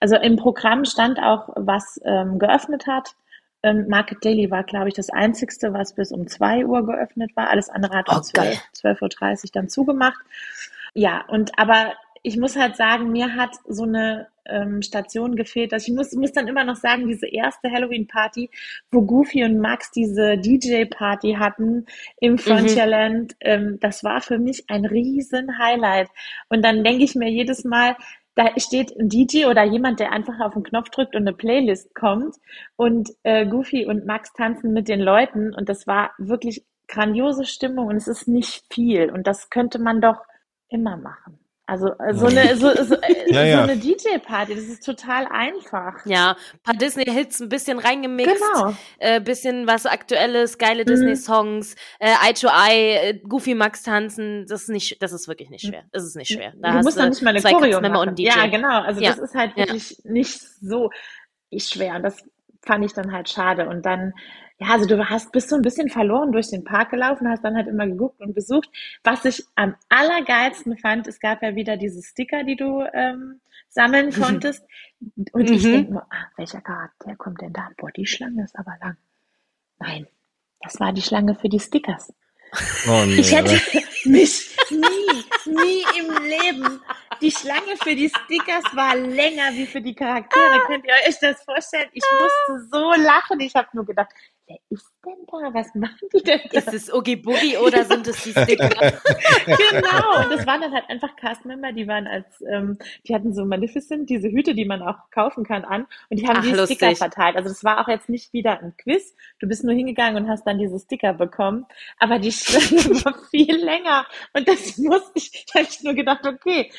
Also 0.00 0.16
im 0.16 0.36
Programm 0.36 0.84
stand 0.84 1.18
auch, 1.18 1.48
was 1.56 1.98
ähm, 2.04 2.38
geöffnet 2.38 2.86
hat. 2.86 3.14
Ähm, 3.62 3.86
Market 3.88 4.24
Daily 4.24 4.50
war, 4.50 4.64
glaube 4.64 4.88
ich, 4.88 4.94
das 4.94 5.10
einzigste, 5.10 5.72
was 5.72 5.94
bis 5.94 6.12
um 6.12 6.26
2 6.26 6.66
Uhr 6.66 6.84
geöffnet 6.86 7.34
war. 7.36 7.50
Alles 7.50 7.68
andere 7.68 7.98
hat 7.98 8.08
Oh, 8.10 8.16
um. 8.16 8.22
12, 8.22 8.58
12.30 8.74 9.44
Uhr 9.44 9.50
dann 9.52 9.68
zugemacht. 9.68 10.20
Ja, 10.94 11.24
und 11.28 11.58
aber 11.58 11.92
ich 12.22 12.36
muss 12.36 12.56
halt 12.56 12.76
sagen, 12.76 13.10
mir 13.10 13.34
hat 13.34 13.50
so 13.66 13.82
eine 13.82 14.28
ähm, 14.44 14.82
Station 14.82 15.36
gefehlt. 15.36 15.72
Also 15.72 15.90
ich 15.90 15.96
muss, 15.96 16.12
muss 16.12 16.32
dann 16.32 16.48
immer 16.48 16.64
noch 16.64 16.76
sagen, 16.76 17.08
diese 17.08 17.26
erste 17.26 17.70
Halloween-Party, 17.70 18.50
wo 18.90 19.02
Goofy 19.02 19.44
und 19.44 19.58
Max 19.58 19.90
diese 19.90 20.36
DJ-Party 20.38 21.34
hatten 21.38 21.86
im 22.20 22.38
Frontierland, 22.38 23.34
ähm, 23.40 23.78
das 23.80 24.04
war 24.04 24.20
für 24.20 24.38
mich 24.38 24.64
ein 24.68 24.84
riesen 24.84 25.58
Highlight. 25.58 26.08
Und 26.48 26.64
dann 26.64 26.84
denke 26.84 27.04
ich 27.04 27.14
mir 27.14 27.30
jedes 27.30 27.64
Mal, 27.64 27.96
da 28.34 28.48
steht 28.58 28.96
ein 28.98 29.08
DJ 29.08 29.46
oder 29.46 29.64
jemand, 29.64 30.00
der 30.00 30.12
einfach 30.12 30.40
auf 30.40 30.54
den 30.54 30.62
Knopf 30.62 30.90
drückt 30.90 31.14
und 31.14 31.22
eine 31.22 31.34
Playlist 31.34 31.94
kommt 31.94 32.36
und 32.76 33.10
äh, 33.22 33.46
Goofy 33.46 33.86
und 33.86 34.06
Max 34.06 34.32
tanzen 34.32 34.72
mit 34.72 34.88
den 34.88 35.00
Leuten 35.00 35.54
und 35.54 35.68
das 35.68 35.86
war 35.86 36.12
wirklich 36.18 36.64
grandiose 36.88 37.44
Stimmung 37.44 37.88
und 37.88 37.96
es 37.96 38.08
ist 38.08 38.28
nicht 38.28 38.64
viel 38.72 39.10
und 39.10 39.26
das 39.26 39.50
könnte 39.50 39.78
man 39.78 40.00
doch 40.00 40.22
immer 40.68 40.96
machen. 40.96 41.41
Also 41.72 41.88
äh, 41.98 42.12
so 42.12 42.26
eine 42.26 42.54
so, 42.56 42.70
so, 42.84 42.94
äh, 42.96 43.24
Ja, 43.32 43.42
ja. 43.44 43.56
so 43.64 43.70
eine 43.72 43.76
DJ-Party, 43.80 44.54
das 44.54 44.64
ist 44.64 44.84
total 44.84 45.26
einfach. 45.30 46.04
Ja, 46.04 46.36
paar 46.62 46.74
Disney-Hits 46.74 47.40
ein 47.40 47.48
bisschen 47.48 47.78
reingemixt. 47.78 48.42
Genau. 48.54 48.74
Äh, 48.98 49.20
bisschen 49.22 49.66
was 49.66 49.86
Aktuelles, 49.86 50.58
geile 50.58 50.82
Mhm. 50.82 50.86
Disney-Songs, 50.88 51.74
äh, 51.98 52.10
Eye 52.28 52.34
to 52.34 52.48
Eye, 52.48 52.96
äh, 53.10 53.18
Goofy 53.26 53.54
Max 53.54 53.82
tanzen. 53.84 54.44
Das 54.46 54.62
ist 54.64 54.68
nicht, 54.68 55.02
das 55.02 55.12
ist 55.12 55.28
wirklich 55.28 55.48
nicht 55.48 55.66
schwer. 55.66 55.84
Das 55.92 56.04
ist 56.04 56.14
nicht 56.14 56.30
schwer. 56.32 56.52
Da 56.60 56.72
du 56.72 56.74
hast 56.78 56.84
musst 56.84 56.98
noch 56.98 57.08
nicht 57.08 57.22
mal 57.22 57.30
eine 57.30 57.40
zwei 57.40 57.52
Choreo 57.52 57.80
machen. 57.80 58.08
und 58.08 58.18
DJ. 58.18 58.24
Ja, 58.26 58.46
genau. 58.48 58.82
Also 58.82 59.00
Ja. 59.00 59.10
das 59.10 59.20
ist 59.20 59.34
halt 59.34 59.52
Ja. 59.56 59.64
wirklich 59.64 59.98
nicht 60.04 60.40
so 60.60 60.90
schwer. 61.56 61.96
Und 61.96 62.02
das 62.02 62.18
fand 62.64 62.84
ich 62.84 62.92
dann 62.92 63.12
halt 63.12 63.28
schade. 63.30 63.66
Und 63.68 63.86
dann, 63.86 64.12
ja, 64.62 64.74
also 64.74 64.86
du 64.86 65.08
hast, 65.10 65.32
bist 65.32 65.50
so 65.50 65.56
ein 65.56 65.62
bisschen 65.62 65.90
verloren 65.90 66.32
durch 66.32 66.50
den 66.50 66.64
Park 66.64 66.90
gelaufen, 66.90 67.28
hast 67.28 67.44
dann 67.44 67.56
halt 67.56 67.68
immer 67.68 67.86
geguckt 67.86 68.20
und 68.20 68.34
gesucht. 68.34 68.70
Was 69.04 69.24
ich 69.24 69.44
am 69.56 69.74
allergeilsten 69.88 70.78
fand, 70.78 71.08
es 71.08 71.20
gab 71.20 71.42
ja 71.42 71.54
wieder 71.56 71.76
diese 71.76 72.02
Sticker, 72.02 72.44
die 72.44 72.56
du 72.56 72.82
ähm, 72.94 73.40
sammeln 73.70 74.12
konntest. 74.12 74.64
Und 75.32 75.50
ich 75.50 75.64
Mhm. 75.64 75.72
denke 75.72 75.92
nur, 75.94 76.02
ah, 76.10 76.26
welcher 76.36 76.60
Charakter 76.62 77.16
kommt 77.16 77.40
denn 77.42 77.52
da? 77.54 77.70
Boah, 77.78 77.90
die 77.92 78.06
Schlange 78.06 78.44
ist 78.44 78.58
aber 78.58 78.74
lang. 78.80 78.96
Nein, 79.80 80.06
das 80.62 80.80
war 80.80 80.92
die 80.92 81.02
Schlange 81.02 81.34
für 81.34 81.48
die 81.50 81.60
Stickers. 81.60 82.12
Oh, 82.88 83.04
nee, 83.06 83.16
Ich 83.20 83.32
hätte 83.34 83.60
mich 84.04 84.56
nie, 84.70 85.24
nie 85.46 85.84
im 86.00 86.22
Leben. 86.24 86.80
Die 87.22 87.30
Schlange 87.30 87.76
für 87.82 87.94
die 87.96 88.10
Stickers 88.10 88.64
war 88.74 88.96
länger 88.96 89.52
wie 89.54 89.66
für 89.66 89.80
die 89.80 89.94
Charaktere. 89.94 90.60
Könnt 90.66 90.84
ihr 90.86 90.94
euch 91.08 91.18
das 91.20 91.42
vorstellen? 91.44 91.88
Ich 91.94 92.04
musste 92.20 92.68
so 92.70 92.92
lachen. 93.02 93.40
Ich 93.40 93.54
habe 93.54 93.68
nur 93.72 93.86
gedacht, 93.86 94.10
wer 94.52 94.58
ist 94.70 94.92
denn 95.04 95.26
da? 95.26 95.54
Was 95.54 95.74
machen 95.74 96.08
die 96.12 96.22
denn 96.22 96.40
da? 96.50 96.58
Ist 96.58 96.74
es 96.74 96.92
Oogie 96.92 97.16
Boogie 97.16 97.56
oder 97.56 97.84
sind 97.84 98.06
es 98.06 98.22
die 98.22 98.30
Sticker? 98.30 98.68
genau. 99.46 100.22
Und 100.22 100.30
das 100.30 100.46
waren 100.46 100.60
dann 100.60 100.72
halt 100.72 100.88
einfach 100.88 101.16
Cast-Member, 101.16 101.72
die 101.72 101.86
waren 101.86 102.06
als, 102.06 102.42
ähm, 102.48 102.78
die 103.06 103.14
hatten 103.14 103.34
so 103.34 103.44
Maleficent, 103.44 104.10
diese 104.10 104.28
Hüte, 104.28 104.54
die 104.54 104.64
man 104.64 104.82
auch 104.82 105.10
kaufen 105.10 105.44
kann, 105.44 105.64
an. 105.64 105.86
Und 106.10 106.20
die 106.20 106.28
haben 106.28 106.38
Ach, 106.38 106.44
die 106.44 106.52
lustig. 106.52 106.78
Sticker 106.78 106.96
verteilt. 106.96 107.36
Also 107.36 107.48
das 107.48 107.64
war 107.64 107.80
auch 107.80 107.88
jetzt 107.88 108.08
nicht 108.08 108.32
wieder 108.32 108.60
ein 108.60 108.74
Quiz. 108.76 109.14
Du 109.38 109.48
bist 109.48 109.64
nur 109.64 109.74
hingegangen 109.74 110.22
und 110.22 110.28
hast 110.28 110.44
dann 110.46 110.58
diese 110.58 110.78
Sticker 110.78 111.14
bekommen. 111.14 111.66
Aber 111.98 112.18
die 112.18 112.32
Schlange 112.32 113.04
war 113.04 113.14
viel 113.30 113.56
länger. 113.56 114.06
Und 114.32 114.46
das 114.48 114.76
musste 114.78 115.12
ich, 115.14 115.46
da 115.52 115.60
habe 115.60 115.68
ich 115.70 115.82
nur 115.82 115.94
gedacht, 115.94 116.26
okay, 116.26 116.70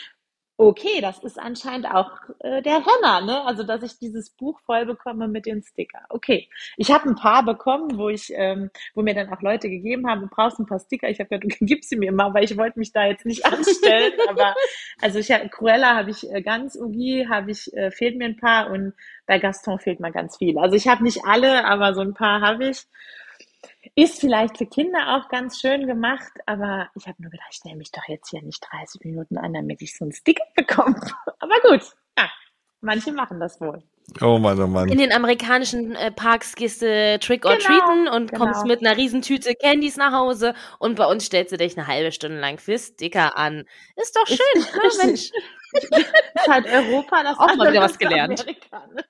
okay, 0.58 1.02
das 1.02 1.20
ist 1.24 1.40
anscheinend 1.40 1.88
auch 1.88 2.12
äh, 2.40 2.62
der 2.62 2.78
Renner, 2.78 3.22
ne? 3.22 3.44
Also, 3.46 3.64
dass 3.64 3.82
ich 3.82 3.98
dieses 3.98 4.30
Buch 4.30 4.60
voll 4.66 4.86
bekomme 4.86 5.28
mit 5.28 5.46
den 5.46 5.64
Sticker. 5.64 6.00
Okay. 6.10 6.48
Ich 6.78 6.92
habe 6.92 7.10
ein 7.10 7.16
paar 7.16 7.44
bekommen, 7.44 7.98
wo 7.98 8.10
ich, 8.10 8.32
ähm, 8.36 8.70
wo 8.94 9.02
mir 9.02 9.16
dann 9.16 9.34
auch 9.34 9.42
Leute 9.42 9.70
gegeben 9.70 10.08
haben, 10.08 10.22
du 10.22 10.28
brauchst 10.28 10.60
ein 10.60 10.66
paar 10.66 10.80
Sticker. 10.80 11.10
Ich 11.10 11.20
habe 11.20 11.30
gesagt, 11.30 11.60
du 11.60 11.66
gib 11.66 11.84
sie 11.84 11.96
mir 11.96 12.12
mal, 12.12 12.34
weil 12.34 12.44
ich 12.44 12.58
wollte 12.58 12.80
mich 12.80 12.92
da 12.92 13.06
jetzt 13.06 13.26
nicht 13.26 13.46
anstellen. 13.46 14.14
aber 14.30 14.54
also 15.02 15.20
ich 15.20 15.32
habe 15.32 15.50
Cruella 15.50 15.96
habe 15.96 16.12
ich 16.12 16.30
äh, 16.32 16.42
ganz, 16.42 16.76
Ugi 16.76 17.28
habe 17.30 17.52
ich, 17.52 17.74
äh, 17.74 17.92
fehlt 17.92 18.18
mir 18.18 18.26
ein 18.26 18.38
paar 18.38 18.70
und 18.70 18.94
bei 19.26 19.40
Gaston 19.40 19.80
fehlt 19.80 20.00
mir 20.00 20.12
ganz 20.12 20.38
viel. 20.38 20.58
Also 20.60 20.76
ich 20.76 20.88
habe 20.88 21.04
nicht 21.04 21.26
alle, 21.26 21.66
aber 21.66 21.94
so 21.94 22.02
ein 22.02 22.14
paar 22.14 22.42
habe 22.42 22.68
ich. 22.70 22.86
Ist 23.96 24.20
vielleicht 24.22 24.58
für 24.58 24.66
Kinder 24.66 25.18
auch 25.18 25.30
ganz 25.30 25.60
schön 25.60 25.88
gemacht, 25.88 26.32
aber 26.46 26.90
ich 26.96 27.06
habe 27.08 27.22
nur 27.22 27.32
gedacht, 27.32 27.50
ich 27.52 27.64
nehme 27.66 27.78
mich 27.80 27.92
doch 27.92 28.08
jetzt 28.08 28.30
hier 28.30 28.42
nicht 28.42 28.64
30 28.72 29.02
Minuten 29.04 29.38
an, 29.38 29.54
damit 29.54 29.82
ich 29.82 29.96
so 29.98 30.06
einen 30.06 30.14
Sticker 30.14 30.44
bekomme. 30.56 30.96
Aber 31.40 31.56
gut, 31.70 31.82
ja, 32.18 32.30
manche 32.82 33.12
machen 33.12 33.40
das 33.40 33.60
wohl. 33.60 33.84
Oh 34.22 34.38
Mann, 34.38 34.60
oh 34.62 34.68
Mann. 34.68 34.90
In 34.90 34.98
den 34.98 35.14
amerikanischen 35.14 35.96
äh, 35.96 36.12
Parks 36.12 36.56
gehst 36.56 36.82
du 36.82 37.18
Trick 37.20 37.46
or 37.46 37.56
Genau, 37.58 37.66
Treaten 37.66 38.08
und 38.10 38.32
genau. 38.32 38.46
kommst 38.46 38.66
mit 38.66 38.82
einer 38.86 38.98
Riesentüte 38.98 39.54
Candies 39.56 39.96
nach 39.98 40.12
Hause 40.14 40.56
und 40.80 40.96
bei 40.96 41.06
uns 41.06 41.26
stellst 41.26 41.52
du 41.54 41.58
dich 41.58 41.78
eine 41.78 41.88
halbe 41.88 42.12
Stunde 42.12 42.40
lang 42.40 42.58
für 42.58 42.78
Sticker 42.78 43.38
an. 43.38 43.66
Ist 43.96 44.16
doch 44.16 44.28
schön, 44.28 44.38
Ist- 44.56 44.74
ne, 44.76 45.06
Mensch. 45.06 45.30
Das 45.90 46.00
ist 46.02 46.48
halt 46.48 46.68
Europa, 46.68 47.24
das 47.24 47.40
Auch 47.40 47.56
mal 47.56 47.72
wieder 47.72 47.82
was 47.82 47.98
gelernt. 47.98 48.42
Amerika, 48.42 48.86
ne? 48.94 49.04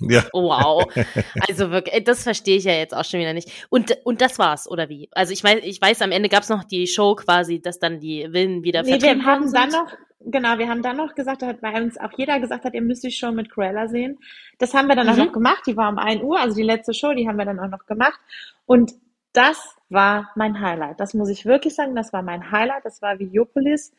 Ja. 0.00 0.24
Wow. 0.32 0.84
Also 1.48 1.70
wirklich, 1.70 1.94
äh, 1.94 2.02
das 2.02 2.22
verstehe 2.22 2.56
ich 2.56 2.64
ja 2.64 2.72
jetzt 2.72 2.94
auch 2.94 3.04
schon 3.04 3.20
wieder 3.20 3.32
nicht. 3.32 3.50
Und, 3.70 3.96
und 4.04 4.20
das 4.20 4.38
war's, 4.38 4.68
oder 4.70 4.88
wie? 4.88 5.08
Also 5.12 5.32
ich 5.32 5.42
weiß, 5.42 5.60
ich 5.62 5.80
weiß, 5.80 6.02
am 6.02 6.12
Ende 6.12 6.28
gab's 6.28 6.48
noch 6.48 6.64
die 6.64 6.86
Show 6.86 7.14
quasi, 7.14 7.60
dass 7.60 7.78
dann 7.78 8.00
die 8.00 8.28
Villen 8.30 8.62
wieder 8.64 8.82
Nee, 8.82 9.00
wir 9.00 9.10
haben 9.24 9.44
worden 9.44 9.52
dann 9.52 9.70
sind. 9.70 9.80
noch, 9.80 9.92
genau, 10.32 10.58
wir 10.58 10.68
haben 10.68 10.82
dann 10.82 10.96
noch 10.96 11.14
gesagt, 11.14 11.42
bei 11.60 11.82
uns 11.82 11.98
auch 11.98 12.10
jeder 12.16 12.38
gesagt 12.40 12.64
hat, 12.64 12.74
ihr 12.74 12.82
müsst 12.82 13.04
die 13.04 13.10
Show 13.10 13.32
mit 13.32 13.50
Cruella 13.50 13.88
sehen. 13.88 14.18
Das 14.58 14.74
haben 14.74 14.88
wir 14.88 14.96
dann 14.96 15.08
auch 15.08 15.16
Mhm. 15.16 15.24
noch 15.26 15.32
gemacht. 15.32 15.62
Die 15.66 15.76
war 15.76 15.88
um 15.90 15.98
1 15.98 16.22
Uhr, 16.22 16.38
also 16.40 16.54
die 16.56 16.62
letzte 16.62 16.94
Show, 16.94 17.12
die 17.14 17.26
haben 17.28 17.36
wir 17.38 17.44
dann 17.44 17.58
auch 17.60 17.68
noch 17.70 17.86
gemacht. 17.86 18.18
Und 18.66 18.92
das 19.32 19.76
war 19.88 20.30
mein 20.36 20.60
Highlight. 20.60 21.00
Das 21.00 21.14
muss 21.14 21.28
ich 21.30 21.44
wirklich 21.46 21.74
sagen. 21.74 21.94
Das 21.96 22.12
war 22.12 22.22
mein 22.22 22.50
Highlight. 22.50 22.84
Das 22.84 23.00
war 23.02 23.18
Videopolis. 23.18 23.92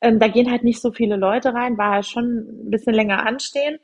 Ähm, 0.00 0.18
da 0.18 0.28
gehen 0.28 0.50
halt 0.50 0.64
nicht 0.64 0.80
so 0.80 0.92
viele 0.92 1.16
Leute 1.16 1.52
rein, 1.52 1.76
war 1.76 1.90
halt 1.90 2.06
schon 2.06 2.24
ein 2.66 2.70
bisschen 2.70 2.94
länger 2.94 3.26
anstehen. 3.26 3.78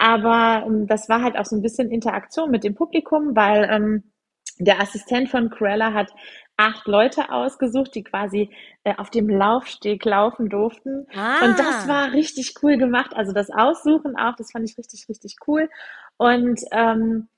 Aber 0.00 0.64
ähm, 0.66 0.86
das 0.86 1.10
war 1.10 1.22
halt 1.22 1.36
auch 1.36 1.44
so 1.44 1.54
ein 1.54 1.62
bisschen 1.62 1.90
Interaktion 1.90 2.50
mit 2.50 2.64
dem 2.64 2.74
Publikum, 2.74 3.36
weil 3.36 3.68
ähm, 3.70 4.12
der 4.58 4.80
Assistent 4.80 5.28
von 5.28 5.50
Cruella 5.50 5.92
hat 5.92 6.10
acht 6.56 6.86
Leute 6.86 7.30
ausgesucht, 7.30 7.94
die 7.94 8.02
quasi 8.02 8.50
äh, 8.84 8.94
auf 8.96 9.10
dem 9.10 9.28
Laufsteg 9.28 10.02
laufen 10.06 10.48
durften. 10.48 11.06
Ah. 11.14 11.44
Und 11.44 11.58
das 11.58 11.86
war 11.86 12.12
richtig 12.12 12.54
cool 12.62 12.78
gemacht. 12.78 13.14
Also 13.14 13.32
das 13.32 13.50
Aussuchen 13.50 14.16
auch, 14.16 14.36
das 14.36 14.52
fand 14.52 14.68
ich 14.68 14.78
richtig, 14.78 15.06
richtig 15.10 15.36
cool. 15.46 15.68
Und 16.16 16.60
ähm, 16.72 17.28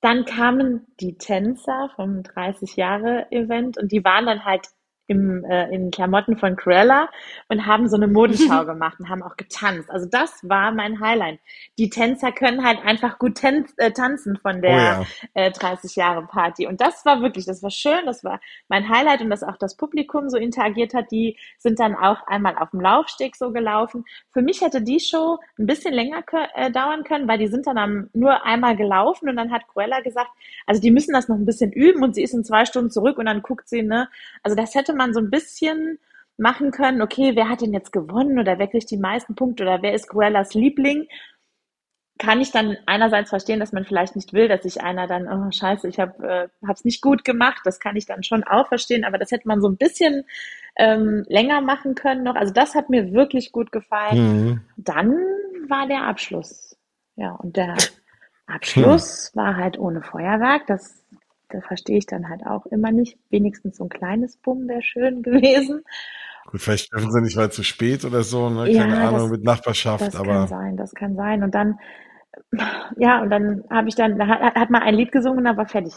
dann 0.00 0.24
kamen 0.24 0.88
die 0.98 1.18
Tänzer 1.18 1.90
vom 1.94 2.24
30 2.24 2.74
Jahre 2.74 3.30
Event 3.30 3.78
und 3.78 3.92
die 3.92 4.04
waren 4.04 4.26
dann 4.26 4.44
halt 4.44 4.66
im, 5.08 5.44
äh, 5.44 5.68
in 5.74 5.90
Klamotten 5.90 6.36
von 6.36 6.54
Cruella 6.54 7.08
und 7.48 7.66
haben 7.66 7.88
so 7.88 7.96
eine 7.96 8.06
Modenschau 8.08 8.64
gemacht 8.64 9.00
und 9.00 9.08
haben 9.08 9.22
auch 9.22 9.36
getanzt. 9.36 9.90
Also 9.90 10.06
das 10.06 10.38
war 10.42 10.70
mein 10.70 11.00
Highlight. 11.00 11.40
Die 11.78 11.90
Tänzer 11.90 12.30
können 12.30 12.64
halt 12.64 12.84
einfach 12.84 13.18
gut 13.18 13.36
tänz, 13.36 13.72
äh, 13.78 13.90
tanzen 13.90 14.36
von 14.36 14.58
Oh 14.58 14.60
der 14.60 14.70
ja. 14.70 15.04
äh, 15.34 15.50
30 15.50 15.96
Jahre 15.96 16.26
Party. 16.26 16.66
Und 16.66 16.80
das 16.80 17.04
war 17.04 17.22
wirklich, 17.22 17.46
das 17.46 17.62
war 17.62 17.70
schön, 17.70 18.06
das 18.06 18.22
war 18.22 18.40
mein 18.68 18.88
Highlight 18.88 19.22
und 19.22 19.30
dass 19.30 19.42
auch 19.42 19.56
das 19.56 19.76
Publikum 19.76 20.28
so 20.28 20.36
interagiert 20.36 20.94
hat. 20.94 21.10
Die 21.10 21.36
sind 21.58 21.80
dann 21.80 21.96
auch 21.96 22.26
einmal 22.26 22.56
auf 22.58 22.70
dem 22.70 22.80
Laufsteg 22.80 23.34
so 23.34 23.50
gelaufen. 23.50 24.04
Für 24.32 24.42
mich 24.42 24.60
hätte 24.60 24.82
die 24.82 25.00
Show 25.00 25.38
ein 25.58 25.66
bisschen 25.66 25.94
länger 25.94 26.22
äh, 26.54 26.70
dauern 26.70 27.02
können, 27.04 27.26
weil 27.26 27.38
die 27.38 27.48
sind 27.48 27.66
dann 27.66 27.78
am, 27.78 28.10
nur 28.12 28.44
einmal 28.44 28.76
gelaufen 28.76 29.28
und 29.28 29.36
dann 29.36 29.50
hat 29.50 29.66
Cruella 29.68 30.00
gesagt, 30.00 30.30
also 30.66 30.82
die 30.82 30.90
müssen 30.90 31.14
das 31.14 31.28
noch 31.28 31.36
ein 31.36 31.46
bisschen 31.46 31.72
üben 31.72 32.02
und 32.02 32.14
sie 32.14 32.22
ist 32.22 32.34
in 32.34 32.44
zwei 32.44 32.66
Stunden 32.66 32.90
zurück 32.90 33.16
und 33.16 33.24
dann 33.24 33.40
guckt 33.42 33.68
sie, 33.68 33.82
ne, 33.82 34.08
also 34.42 34.54
das 34.54 34.74
hätte 34.74 34.92
man 34.98 35.14
so 35.14 35.20
ein 35.20 35.30
bisschen 35.30 35.98
machen 36.36 36.70
können, 36.70 37.00
okay, 37.02 37.32
wer 37.34 37.48
hat 37.48 37.62
denn 37.62 37.72
jetzt 37.72 37.92
gewonnen 37.92 38.38
oder 38.38 38.58
wer 38.58 38.68
kriegt 38.68 38.90
die 38.90 38.98
meisten 38.98 39.34
Punkte 39.34 39.62
oder 39.62 39.82
wer 39.82 39.94
ist 39.94 40.08
Cruellas 40.08 40.54
Liebling? 40.54 41.08
kann 42.18 42.40
ich 42.40 42.50
dann 42.50 42.76
einerseits 42.86 43.30
verstehen, 43.30 43.60
dass 43.60 43.72
man 43.72 43.84
vielleicht 43.84 44.16
nicht 44.16 44.32
will, 44.32 44.48
dass 44.48 44.64
sich 44.64 44.82
einer 44.82 45.06
dann, 45.06 45.28
oh 45.28 45.50
scheiße, 45.50 45.88
ich 45.88 46.00
habe 46.00 46.50
äh, 46.60 46.72
es 46.72 46.84
nicht 46.84 47.00
gut 47.00 47.24
gemacht, 47.24 47.60
das 47.64 47.78
kann 47.78 47.96
ich 47.96 48.06
dann 48.06 48.24
schon 48.24 48.44
auch 48.44 48.66
verstehen, 48.66 49.04
aber 49.04 49.18
das 49.18 49.30
hätte 49.30 49.46
man 49.46 49.60
so 49.60 49.68
ein 49.68 49.76
bisschen 49.76 50.24
ähm, 50.76 51.24
länger 51.28 51.60
machen 51.60 51.94
können 51.94 52.24
noch. 52.24 52.34
Also 52.34 52.52
das 52.52 52.74
hat 52.74 52.90
mir 52.90 53.12
wirklich 53.12 53.52
gut 53.52 53.70
gefallen. 53.70 54.18
Mhm. 54.18 54.60
Dann 54.76 55.12
war 55.68 55.86
der 55.86 56.02
Abschluss. 56.02 56.76
Ja, 57.14 57.32
und 57.32 57.56
der 57.56 57.76
Abschluss 58.46 59.30
war 59.34 59.56
halt 59.56 59.78
ohne 59.78 60.02
Feuerwerk. 60.02 60.66
Das, 60.66 61.04
das 61.50 61.64
verstehe 61.66 61.98
ich 61.98 62.06
dann 62.06 62.28
halt 62.28 62.46
auch 62.46 62.66
immer 62.66 62.92
nicht. 62.92 63.18
Wenigstens 63.30 63.76
so 63.78 63.84
ein 63.84 63.88
kleines 63.90 64.36
Bumm 64.36 64.68
wäre 64.68 64.82
schön 64.82 65.22
gewesen. 65.22 65.82
Gut, 66.46 66.60
vielleicht 66.62 66.90
treffen 66.90 67.10
sie 67.12 67.20
nicht, 67.20 67.36
weil 67.36 67.50
zu 67.52 67.62
spät 67.62 68.04
oder 68.04 68.22
so, 68.22 68.48
ne? 68.50 68.70
Ja, 68.70 68.82
Keine 68.86 68.98
Ahnung, 69.00 69.20
das- 69.20 69.30
mit 69.30 69.44
Nachbarschaft, 69.44 70.04
Das 70.06 70.16
aber 70.16 70.32
kann 70.32 70.48
sein, 70.48 70.76
das 70.76 70.94
kann 70.94 71.14
sein. 71.16 71.42
Und 71.42 71.54
dann, 71.54 71.78
ja, 72.96 73.20
und 73.22 73.30
dann 73.30 73.64
habe 73.70 73.88
ich 73.88 73.94
dann, 73.94 74.18
da 74.18 74.26
hat, 74.26 74.54
hat 74.54 74.70
man 74.70 74.82
ein 74.82 74.94
Lied 74.94 75.12
gesungen 75.12 75.38
und 75.38 75.44
dann 75.44 75.56
war 75.56 75.66
fertig. 75.66 75.94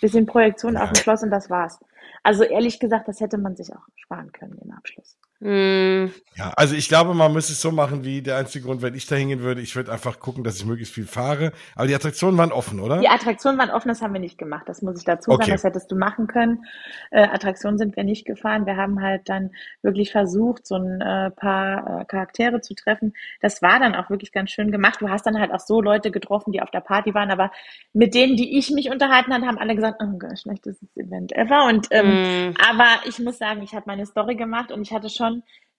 Bisschen 0.00 0.26
Projektion 0.26 0.76
auf 0.76 0.90
dem 0.90 0.96
Schloss 0.96 1.22
und 1.22 1.30
das 1.30 1.50
war's. 1.50 1.78
Also 2.22 2.42
ehrlich 2.42 2.80
gesagt, 2.80 3.06
das 3.06 3.20
hätte 3.20 3.38
man 3.38 3.54
sich 3.56 3.72
auch 3.72 3.86
sparen 3.96 4.32
können, 4.32 4.56
den 4.56 4.72
Abschluss. 4.72 5.16
Hm, 5.44 6.10
ja, 6.36 6.54
also 6.56 6.74
ich 6.74 6.88
glaube, 6.88 7.12
man 7.12 7.30
müsste 7.30 7.52
es 7.52 7.60
so 7.60 7.70
machen, 7.70 8.02
wie 8.02 8.22
der 8.22 8.38
einzige 8.38 8.64
Grund, 8.64 8.80
wenn 8.80 8.94
ich 8.94 9.06
da 9.06 9.14
hingehen 9.14 9.40
würde, 9.40 9.60
ich 9.60 9.76
würde 9.76 9.92
einfach 9.92 10.18
gucken, 10.18 10.42
dass 10.42 10.56
ich 10.56 10.64
möglichst 10.64 10.94
viel 10.94 11.06
fahre. 11.06 11.52
Aber 11.76 11.86
die 11.86 11.94
Attraktionen 11.94 12.38
waren 12.38 12.50
offen, 12.50 12.80
oder? 12.80 12.98
Die 12.98 13.08
Attraktionen 13.08 13.58
waren 13.58 13.68
offen, 13.68 13.88
das 13.88 14.00
haben 14.00 14.14
wir 14.14 14.20
nicht 14.20 14.38
gemacht. 14.38 14.62
Das 14.68 14.80
muss 14.80 14.96
ich 14.98 15.04
dazu 15.04 15.30
sagen, 15.30 15.42
Okay. 15.42 15.52
das 15.52 15.62
hättest 15.62 15.92
du 15.92 15.96
machen 15.96 16.28
können. 16.28 16.64
Äh, 17.10 17.24
Attraktionen 17.24 17.76
sind 17.76 17.94
wir 17.94 18.04
nicht 18.04 18.24
gefahren. 18.24 18.64
Wir 18.64 18.78
haben 18.78 19.02
halt 19.02 19.28
dann 19.28 19.50
wirklich 19.82 20.12
versucht, 20.12 20.66
so 20.66 20.76
ein 20.76 21.02
äh, 21.02 21.30
paar 21.30 22.00
äh, 22.00 22.04
Charaktere 22.06 22.62
zu 22.62 22.74
treffen. 22.74 23.12
Das 23.42 23.60
war 23.60 23.78
dann 23.78 23.94
auch 23.94 24.08
wirklich 24.08 24.32
ganz 24.32 24.50
schön 24.50 24.72
gemacht. 24.72 25.02
Du 25.02 25.10
hast 25.10 25.26
dann 25.26 25.38
halt 25.38 25.52
auch 25.52 25.60
so 25.60 25.82
Leute 25.82 26.10
getroffen, 26.10 26.52
die 26.52 26.62
auf 26.62 26.70
der 26.70 26.80
Party 26.80 27.12
waren, 27.12 27.30
aber 27.30 27.52
mit 27.92 28.14
denen, 28.14 28.36
die 28.38 28.56
ich 28.58 28.70
mich 28.70 28.90
unterhalten 28.90 29.34
habe, 29.34 29.46
haben 29.46 29.58
alle 29.58 29.74
gesagt, 29.74 30.00
oh 30.02 30.18
Gott, 30.18 30.40
schlechtestes 30.40 30.96
Event 30.96 31.32
ever. 31.32 31.66
Und 31.66 31.88
ähm, 31.90 32.06
hm. 32.06 32.54
aber 32.66 32.86
ich 33.06 33.18
muss 33.18 33.36
sagen, 33.36 33.60
ich 33.62 33.74
habe 33.74 33.84
meine 33.86 34.06
Story 34.06 34.36
gemacht 34.36 34.72
und 34.72 34.80
ich 34.80 34.92
hatte 34.92 35.10
schon 35.10 35.33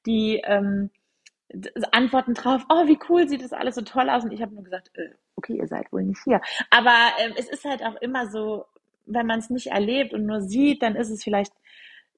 die 0.06 0.41
ähm, 0.44 0.89
Antworten 1.91 2.34
drauf, 2.34 2.65
oh, 2.70 2.88
wie 2.88 3.00
cool 3.10 3.28
sieht 3.28 3.44
das 3.44 3.54
alles 3.54 3.76
so 3.76 3.82
toll 3.82 4.10
aus. 4.10 4.24
Und 4.24 4.32
ich 4.32 4.41
habe 4.41 4.54
nur 4.54 4.63
gesagt, 4.63 4.91
äh, 4.96 5.10
okay, 5.36 5.58
ihr 5.58 5.68
seid 5.68 5.91
wohl 5.91 6.04
nicht 6.04 6.22
hier. 6.24 6.41
Aber 6.70 6.96
ähm, 7.20 7.34
es 7.38 7.48
ist 7.50 7.65
halt 7.65 7.84
auch 7.84 7.96
immer 8.02 8.28
so, 8.30 8.65
wenn 9.06 9.28
man 9.28 9.39
es 9.39 9.50
nicht 9.50 9.68
erlebt 9.68 10.13
und 10.13 10.26
nur 10.26 10.41
sieht, 10.41 10.82
dann 10.82 10.96
ist 10.96 11.10
es 11.10 11.24
vielleicht 11.24 11.54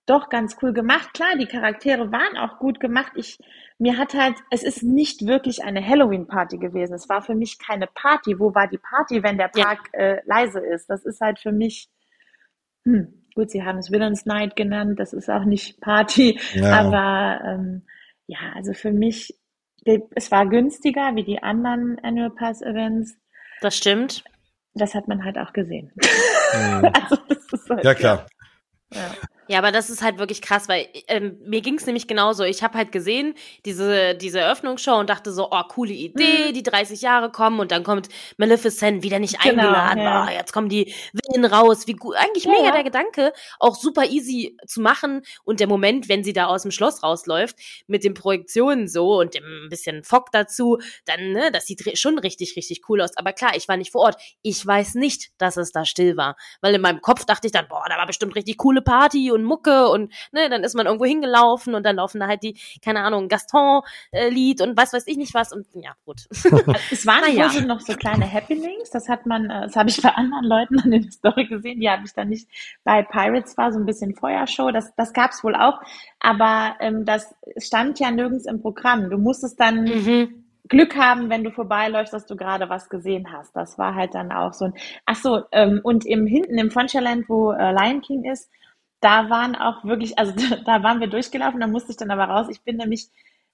doch 0.06 0.30
ganz 0.30 0.58
cool 0.62 0.74
gemacht. 0.74 1.14
Klar, 1.14 1.38
die 1.38 1.46
Charaktere 1.46 2.12
waren 2.12 2.38
auch 2.38 2.60
gut 2.60 2.80
gemacht. 2.80 3.12
Ich, 3.16 3.38
mir 3.78 3.98
hat 3.98 4.14
halt, 4.14 4.36
es 4.50 4.64
ist 4.64 4.82
nicht 4.82 5.28
wirklich 5.28 5.64
eine 5.64 5.86
Halloween-Party 5.86 6.58
gewesen. 6.58 6.94
Es 6.94 7.10
war 7.10 7.22
für 7.22 7.36
mich 7.36 7.60
keine 7.60 7.88
Party. 7.88 8.40
Wo 8.40 8.56
war 8.56 8.68
die 8.68 8.78
Party, 8.78 9.22
wenn 9.22 9.38
der 9.38 9.52
Ja. 9.54 9.66
Park 9.66 9.90
äh, 9.92 10.22
leise 10.26 10.60
ist? 10.62 10.90
Das 10.90 11.06
ist 11.06 11.20
halt 11.20 11.40
für 11.40 11.52
mich, 11.52 11.90
hm, 12.86 13.27
gut, 13.38 13.52
sie 13.52 13.64
haben 13.64 13.78
es 13.78 13.92
Villains 13.92 14.26
Night 14.26 14.56
genannt. 14.56 15.00
Das 15.00 15.14
ist 15.14 15.30
auch 15.30 15.46
nicht 15.46 15.80
Party. 15.80 16.40
Ja. 16.56 16.80
Aber 16.80 17.40
ähm, 17.46 17.84
ja, 18.26 18.40
also 18.56 18.74
für 18.74 18.92
mich, 18.92 19.40
es 20.16 20.32
war 20.32 20.48
günstiger 20.48 21.16
wie 21.16 21.24
die 21.24 21.42
anderen 21.42 22.00
Annual 22.04 22.32
Pass 22.32 22.62
Events. 22.62 23.16
Das 23.62 23.78
stimmt. 23.78 24.24
Das 24.74 24.96
hat 24.96 25.08
man 25.08 25.24
halt 25.24 25.38
auch 25.38 25.54
gesehen. 25.54 25.92
Mhm. 25.96 26.86
also 26.94 27.16
das 27.30 27.54
ist 27.54 27.70
halt, 27.70 27.84
Ja, 27.84 27.94
klar. 27.94 28.28
Ja. 28.92 29.12
Ja, 29.48 29.60
aber 29.60 29.72
das 29.72 29.90
ist 29.90 30.02
halt 30.02 30.18
wirklich 30.18 30.42
krass, 30.42 30.68
weil 30.68 30.88
ähm, 31.08 31.38
mir 31.46 31.62
ging's 31.62 31.86
nämlich 31.86 32.08
genauso. 32.08 32.44
Ich 32.44 32.64
habe 32.64 32.78
halt 32.78 32.92
gesehen, 32.92 33.34
diese, 33.66 34.16
diese 34.16 34.40
Eröffnungsshow 34.40 34.96
und 35.00 35.10
dachte 35.10 35.32
so, 35.32 35.50
oh, 35.52 35.64
coole 35.70 35.94
Idee, 35.94 36.50
mhm. 36.50 36.54
die 36.54 36.64
30 36.64 37.02
Jahre 37.02 37.32
kommen 37.32 37.60
und 37.60 37.72
dann 37.72 37.84
kommt 37.84 38.10
Maleficent 38.38 39.04
wieder 39.04 39.20
nicht 39.20 39.40
genau, 39.42 39.64
eingeladen. 39.64 40.02
Ja. 40.02 40.26
Oh, 40.26 40.32
jetzt 40.32 40.54
kommen 40.54 40.70
die 40.70 40.94
Willen 41.14 41.46
raus. 41.46 41.88
Wie 41.88 41.94
gut, 41.94 42.16
eigentlich 42.16 42.46
ja, 42.46 42.52
mega 42.52 42.66
ja. 42.66 42.72
der 42.72 42.84
Gedanke, 42.84 43.34
auch 43.60 43.76
super 43.76 44.06
easy 44.06 44.58
zu 44.66 44.82
machen. 44.82 45.22
Und 45.44 45.60
der 45.60 45.68
Moment, 45.68 46.10
wenn 46.10 46.24
sie 46.24 46.34
da 46.34 46.48
aus 46.48 46.64
dem 46.64 46.72
Schloss 46.72 47.04
rausläuft, 47.04 47.58
mit 47.88 48.04
den 48.04 48.14
Projektionen 48.14 48.88
so 48.88 49.20
und 49.20 49.34
dem 49.34 49.68
bisschen 49.70 50.04
Fock 50.04 50.32
dazu, 50.32 50.78
dann, 51.06 51.32
ne, 51.32 51.52
das 51.52 51.66
sieht 51.66 51.98
schon 51.98 52.20
richtig, 52.20 52.56
richtig 52.56 52.82
cool 52.90 53.02
aus. 53.02 53.16
Aber 53.16 53.34
klar, 53.34 53.56
ich 53.56 53.68
war 53.68 53.78
nicht 53.78 53.92
vor 53.92 54.02
Ort. 54.02 54.22
Ich 54.42 54.66
weiß 54.66 54.96
nicht, 54.96 55.32
dass 55.38 55.58
es 55.58 55.72
da 55.72 55.86
still 55.86 56.18
war. 56.18 56.36
Weil 56.62 56.76
in 56.76 56.82
meinem 56.82 57.02
Kopf 57.02 57.26
dachte 57.26 57.48
ich 57.48 57.54
dann, 57.54 57.68
boah, 57.68 57.86
da 57.88 57.98
war 57.98 58.08
bestimmt 58.08 58.36
richtig 58.36 58.58
coole 58.58 58.82
Party 58.82 59.32
und 59.38 59.46
Mucke 59.46 59.88
und 59.90 60.12
ne, 60.32 60.50
dann 60.50 60.64
ist 60.64 60.76
man 60.76 60.86
irgendwo 60.86 61.06
hingelaufen 61.06 61.76
und 61.76 61.86
dann 61.86 61.96
laufen 61.96 62.20
da 62.20 62.28
halt 62.28 62.44
die, 62.44 62.58
keine 62.84 63.02
Ahnung, 63.02 63.30
Gaston-Lied 63.30 64.62
und 64.62 64.78
was 64.78 64.94
weiß 64.94 65.08
ich 65.08 65.18
nicht 65.18 65.34
was 65.34 65.54
und 65.54 65.66
ja, 65.74 65.94
gut. 66.06 66.26
es 66.92 67.06
waren 67.06 67.22
naja. 67.22 67.54
wohl 67.54 67.62
noch 67.62 67.82
so 67.82 67.94
kleine 67.94 68.32
Happenings, 68.32 68.90
das 68.92 69.08
hat 69.08 69.26
man, 69.26 69.50
äh, 69.50 69.62
das 69.62 69.76
habe 69.76 69.90
ich 69.90 70.02
bei 70.02 70.10
anderen 70.10 70.46
Leuten 70.46 70.80
an 70.80 70.92
der 70.92 71.04
Story 71.12 71.46
gesehen, 71.46 71.80
die 71.80 71.90
habe 71.90 72.04
ich 72.06 72.14
dann 72.14 72.30
nicht 72.30 72.48
bei 72.84 73.04
Pirates 73.04 73.58
war, 73.58 73.72
so 73.72 73.80
ein 73.80 73.86
bisschen 73.86 74.16
Feuershow, 74.16 74.72
das, 74.72 74.94
das 74.96 75.14
gab 75.14 75.32
es 75.32 75.44
wohl 75.44 75.56
auch, 75.56 75.80
aber 76.20 76.76
ähm, 76.80 77.06
das 77.06 77.36
stand 77.58 78.00
ja 78.00 78.12
nirgends 78.12 78.46
im 78.46 78.62
Programm. 78.62 79.10
Du 79.10 79.18
musstest 79.18 79.60
dann 79.60 79.84
mhm. 79.84 80.44
Glück 80.68 80.98
haben, 80.98 81.30
wenn 81.30 81.44
du 81.44 81.52
vorbeiläufst, 81.52 82.14
dass 82.14 82.26
du 82.26 82.36
gerade 82.36 82.70
was 82.70 82.90
gesehen 82.90 83.32
hast. 83.32 83.56
Das 83.56 83.78
war 83.78 83.96
halt 83.96 84.14
dann 84.14 84.32
auch 84.32 84.54
so 84.54 84.66
ein. 84.66 84.74
Ach 85.06 85.16
so, 85.16 85.44
ähm, 85.52 85.80
und 85.84 86.06
im 86.06 86.26
hinten 86.26 86.58
im 86.58 86.72
Frontierland, 86.72 87.30
wo 87.30 87.52
äh, 87.52 87.72
Lion 87.72 88.02
King 88.02 88.26
ist, 88.26 88.50
da 89.00 89.30
waren 89.30 89.56
auch 89.56 89.84
wirklich, 89.84 90.18
also 90.18 90.34
da 90.66 90.84
waren 90.84 91.00
wir 91.00 91.08
durchgelaufen, 91.08 91.60
da 91.60 91.68
musste 91.68 91.92
ich 91.92 91.98
dann 91.98 92.12
aber 92.12 92.26
raus. 92.26 92.48
Ich 92.50 92.62
bin 92.62 92.78
nämlich 92.78 93.10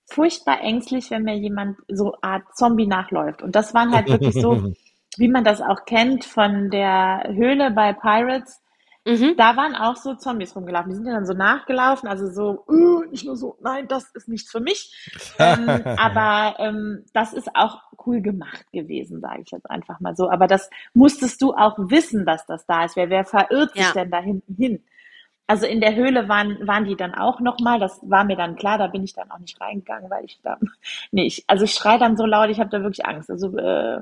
furchtbar 0.06 0.62
ängstlich, 0.62 1.12
wenn 1.12 1.24
mir 1.24 1.38
jemand 1.38 1.78
so 1.88 2.16
Art 2.22 2.44
Zombie 2.56 2.88
nachläuft. 2.88 3.42
Und 3.42 3.56
das 3.56 3.74
waren 3.74 3.94
halt 3.94 4.10
wirklich 4.10 4.34
so, 4.34 4.74
wie 5.18 5.28
man 5.28 5.44
das 5.44 5.62
auch 5.62 5.86
kennt 5.86 6.26
von 6.26 6.70
der 6.70 7.24
Höhle 7.34 7.72
bei 7.72 7.94
Pirates. 7.94 8.60
Mhm. 9.06 9.36
Da 9.36 9.58
waren 9.58 9.76
auch 9.76 9.98
so 9.98 10.16
Zombies 10.16 10.56
rumgelaufen. 10.56 10.90
Die 10.90 10.96
sind 10.96 11.06
ja 11.06 11.14
dann 11.14 11.26
so 11.26 11.34
nachgelaufen, 11.34 12.08
also 12.08 12.32
so, 12.32 12.64
uh, 12.70 13.04
nicht 13.12 13.26
nur 13.26 13.36
so, 13.36 13.58
nein, 13.62 13.88
das 13.90 14.10
ist 14.14 14.30
nichts 14.30 14.50
für 14.50 14.62
mich. 14.62 14.96
ähm, 15.40 15.68
aber 15.98 16.58
ähm, 16.60 17.04
das 17.14 17.34
ist 17.34 17.54
auch 17.54 17.82
cool 18.06 18.22
gemacht 18.22 18.66
gewesen, 18.72 19.20
sage 19.20 19.42
ich 19.46 19.52
jetzt 19.52 19.70
einfach 19.70 20.00
mal 20.00 20.16
so. 20.16 20.30
Aber 20.30 20.48
das 20.48 20.70
musstest 20.94 21.42
du 21.42 21.54
auch 21.54 21.78
wissen, 21.78 22.26
dass 22.26 22.46
das 22.46 22.66
da 22.66 22.86
ist. 22.86 22.96
Wer, 22.96 23.10
wer 23.10 23.26
verirrt 23.26 23.74
sich 23.74 23.82
ja. 23.82 23.92
denn 23.92 24.10
da 24.10 24.20
hinten 24.20 24.56
hin? 24.56 24.84
Also 25.46 25.66
in 25.66 25.82
der 25.82 25.96
Höhle 25.96 26.30
waren, 26.30 26.66
waren 26.68 26.86
die 26.86 26.96
dann 26.96 27.14
auch 27.14 27.40
nochmal, 27.42 27.80
das 27.80 28.00
war 28.04 28.24
mir 28.24 28.38
dann 28.38 28.56
klar, 28.56 28.78
da 28.78 28.88
bin 28.88 29.04
ich 29.04 29.14
dann 29.14 29.30
auch 29.30 29.40
nicht 29.40 29.60
reingegangen, 29.60 30.10
weil 30.10 30.26
ich 30.26 30.40
da, 30.42 30.58
nee, 31.12 31.26
ich, 31.26 31.44
also 31.48 31.66
ich 31.66 31.74
schreie 31.74 32.00
dann 32.00 32.18
so 32.18 32.26
laut, 32.26 32.50
ich 32.50 32.60
habe 32.60 32.70
da 32.70 32.82
wirklich 32.82 33.06
Angst. 33.06 33.30
Also, 33.30 33.58
äh, 33.58 34.00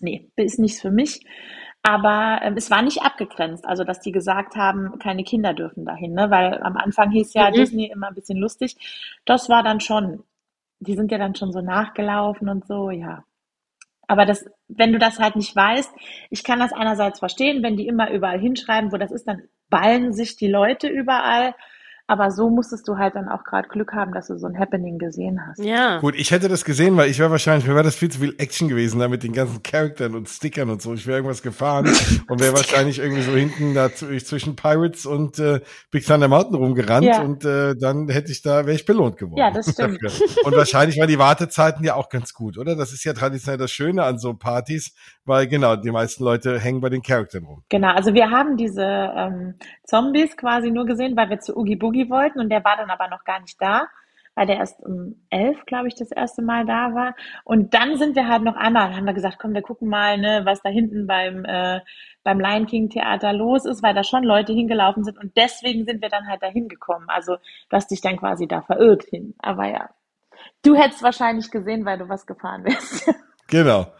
nee, 0.00 0.30
ist 0.36 0.58
nichts 0.58 0.80
für 0.80 0.90
mich. 0.90 1.24
Aber 1.82 2.40
äh, 2.42 2.52
es 2.56 2.70
war 2.70 2.82
nicht 2.82 3.02
abgegrenzt, 3.02 3.66
also 3.66 3.84
dass 3.84 4.00
die 4.00 4.12
gesagt 4.12 4.56
haben, 4.56 4.98
keine 4.98 5.24
Kinder 5.24 5.54
dürfen 5.54 5.84
dahin, 5.84 6.12
ne? 6.12 6.30
weil 6.30 6.60
am 6.62 6.76
Anfang 6.76 7.10
hieß 7.10 7.34
ja 7.34 7.50
mhm. 7.50 7.54
Disney 7.54 7.86
immer 7.86 8.08
ein 8.08 8.14
bisschen 8.14 8.38
lustig. 8.38 8.76
Das 9.24 9.48
war 9.48 9.62
dann 9.62 9.80
schon, 9.80 10.22
die 10.80 10.94
sind 10.96 11.10
ja 11.10 11.18
dann 11.18 11.34
schon 11.34 11.52
so 11.52 11.60
nachgelaufen 11.60 12.48
und 12.48 12.66
so, 12.66 12.90
ja. 12.90 13.24
Aber 14.06 14.24
das, 14.26 14.46
wenn 14.68 14.92
du 14.92 14.98
das 14.98 15.18
halt 15.18 15.36
nicht 15.36 15.54
weißt, 15.54 15.92
ich 16.30 16.42
kann 16.44 16.58
das 16.60 16.72
einerseits 16.72 17.18
verstehen, 17.18 17.62
wenn 17.62 17.76
die 17.76 17.86
immer 17.86 18.10
überall 18.10 18.40
hinschreiben, 18.40 18.90
wo 18.92 18.96
das 18.96 19.12
ist, 19.12 19.28
dann 19.28 19.42
ballen 19.70 20.12
sich 20.12 20.36
die 20.36 20.48
Leute 20.48 20.88
überall. 20.88 21.54
Aber 22.10 22.30
so 22.30 22.48
musstest 22.48 22.88
du 22.88 22.96
halt 22.96 23.16
dann 23.16 23.28
auch 23.28 23.44
gerade 23.44 23.68
Glück 23.68 23.92
haben, 23.92 24.14
dass 24.14 24.28
du 24.28 24.38
so 24.38 24.46
ein 24.46 24.58
Happening 24.58 24.96
gesehen 24.96 25.46
hast. 25.46 25.62
Ja. 25.62 26.00
Gut, 26.00 26.14
ich 26.16 26.30
hätte 26.30 26.48
das 26.48 26.64
gesehen, 26.64 26.96
weil 26.96 27.10
ich 27.10 27.18
wäre 27.18 27.30
wahrscheinlich, 27.30 27.68
mir 27.68 27.74
wäre 27.74 27.84
das 27.84 27.96
viel 27.96 28.10
zu 28.10 28.20
viel 28.20 28.34
Action 28.38 28.66
gewesen, 28.66 28.98
da 28.98 29.08
mit 29.08 29.22
den 29.22 29.34
ganzen 29.34 29.62
Charaktern 29.62 30.14
und 30.14 30.26
Stickern 30.26 30.70
und 30.70 30.80
so. 30.80 30.94
Ich 30.94 31.06
wäre 31.06 31.18
irgendwas 31.18 31.42
gefahren 31.42 31.86
und 32.28 32.40
wäre 32.40 32.54
wahrscheinlich 32.54 32.98
irgendwie 32.98 33.20
so 33.20 33.32
hinten 33.32 33.74
da 33.74 33.92
zwischen 33.92 34.56
Pirates 34.56 35.04
und 35.04 35.38
äh, 35.38 35.60
Big 35.90 36.06
Thunder 36.06 36.28
Mountain 36.28 36.54
rumgerannt 36.54 37.04
ja. 37.04 37.20
und 37.20 37.44
äh, 37.44 37.74
dann 37.76 38.08
hätte 38.08 38.32
ich 38.32 38.40
da, 38.40 38.64
wäre 38.64 38.74
ich 38.74 38.86
belohnt 38.86 39.18
geworden. 39.18 39.38
Ja, 39.38 39.50
das 39.50 39.70
stimmt. 39.70 39.98
und 40.44 40.56
wahrscheinlich 40.56 40.98
waren 40.98 41.08
die 41.08 41.18
Wartezeiten 41.18 41.84
ja 41.84 41.94
auch 41.94 42.08
ganz 42.08 42.32
gut, 42.32 42.56
oder? 42.56 42.74
Das 42.74 42.94
ist 42.94 43.04
ja 43.04 43.12
traditionell 43.12 43.58
das 43.58 43.70
Schöne 43.70 44.04
an 44.04 44.18
so 44.18 44.32
Partys, 44.32 44.94
weil 45.26 45.46
genau, 45.46 45.76
die 45.76 45.90
meisten 45.90 46.24
Leute 46.24 46.58
hängen 46.58 46.80
bei 46.80 46.88
den 46.88 47.02
Charaktern 47.02 47.44
rum. 47.44 47.64
Genau, 47.68 47.92
also 47.92 48.14
wir 48.14 48.30
haben 48.30 48.56
diese 48.56 48.82
ähm, 48.82 49.56
Zombies 49.88 50.36
quasi 50.36 50.70
nur 50.70 50.84
gesehen, 50.84 51.16
weil 51.16 51.30
wir 51.30 51.40
zu 51.40 51.56
Oogie 51.56 51.76
Boogie 51.76 52.10
wollten 52.10 52.40
und 52.40 52.50
der 52.50 52.62
war 52.62 52.76
dann 52.76 52.90
aber 52.90 53.08
noch 53.08 53.24
gar 53.24 53.40
nicht 53.40 53.60
da, 53.60 53.88
weil 54.34 54.46
der 54.46 54.58
erst 54.58 54.84
um 54.84 55.16
elf, 55.30 55.64
glaube 55.64 55.88
ich, 55.88 55.94
das 55.94 56.12
erste 56.12 56.42
Mal 56.42 56.66
da 56.66 56.94
war. 56.94 57.16
Und 57.44 57.72
dann 57.72 57.96
sind 57.96 58.14
wir 58.14 58.28
halt 58.28 58.42
noch 58.42 58.56
einmal, 58.56 58.94
haben 58.94 59.06
wir 59.06 59.14
gesagt, 59.14 59.38
komm, 59.40 59.54
wir 59.54 59.62
gucken 59.62 59.88
mal, 59.88 60.18
ne, 60.18 60.42
was 60.44 60.60
da 60.60 60.68
hinten 60.68 61.06
beim 61.06 61.44
äh, 61.46 61.80
beim 62.22 62.38
Lion 62.38 62.66
King 62.66 62.90
Theater 62.90 63.32
los 63.32 63.64
ist, 63.64 63.82
weil 63.82 63.94
da 63.94 64.04
schon 64.04 64.24
Leute 64.24 64.52
hingelaufen 64.52 65.04
sind 65.04 65.18
und 65.18 65.34
deswegen 65.38 65.86
sind 65.86 66.02
wir 66.02 66.10
dann 66.10 66.28
halt 66.28 66.42
da 66.42 66.48
hingekommen. 66.48 67.08
Also 67.08 67.36
du 67.36 67.76
hast 67.76 67.90
dich 67.90 68.02
dann 68.02 68.18
quasi 68.18 68.46
da 68.46 68.60
verirrt 68.60 69.04
hin. 69.04 69.34
Aber 69.38 69.66
ja, 69.66 69.88
du 70.62 70.74
hättest 70.74 71.02
wahrscheinlich 71.02 71.50
gesehen, 71.50 71.86
weil 71.86 71.96
du 71.96 72.10
was 72.10 72.26
gefahren 72.26 72.64
wärst. 72.64 73.10
Genau. 73.48 73.92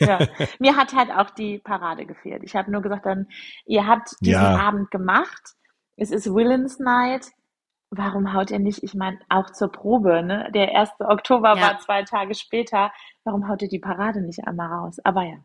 Ja. 0.00 0.18
Mir 0.58 0.76
hat 0.76 0.94
halt 0.94 1.10
auch 1.10 1.30
die 1.30 1.58
Parade 1.58 2.06
gefehlt. 2.06 2.42
Ich 2.42 2.56
habe 2.56 2.70
nur 2.70 2.82
gesagt, 2.82 3.06
dann, 3.06 3.28
ihr 3.66 3.86
habt 3.86 4.10
diesen 4.20 4.42
ja. 4.42 4.56
Abend 4.56 4.90
gemacht. 4.90 5.54
Es 5.96 6.10
ist 6.10 6.26
Willens 6.26 6.78
Night. 6.78 7.30
Warum 7.90 8.32
haut 8.32 8.50
ihr 8.50 8.58
nicht, 8.58 8.82
ich 8.82 8.94
meine, 8.94 9.18
auch 9.28 9.50
zur 9.50 9.70
Probe, 9.70 10.22
ne? 10.22 10.50
Der 10.52 10.74
1. 10.74 10.90
Oktober 10.98 11.54
ja. 11.56 11.62
war 11.62 11.78
zwei 11.78 12.02
Tage 12.02 12.34
später. 12.34 12.90
Warum 13.22 13.48
haut 13.48 13.62
ihr 13.62 13.68
die 13.68 13.78
Parade 13.78 14.20
nicht 14.20 14.46
einmal 14.46 14.68
raus? 14.68 14.96
Aber 15.04 15.22
ja. 15.22 15.36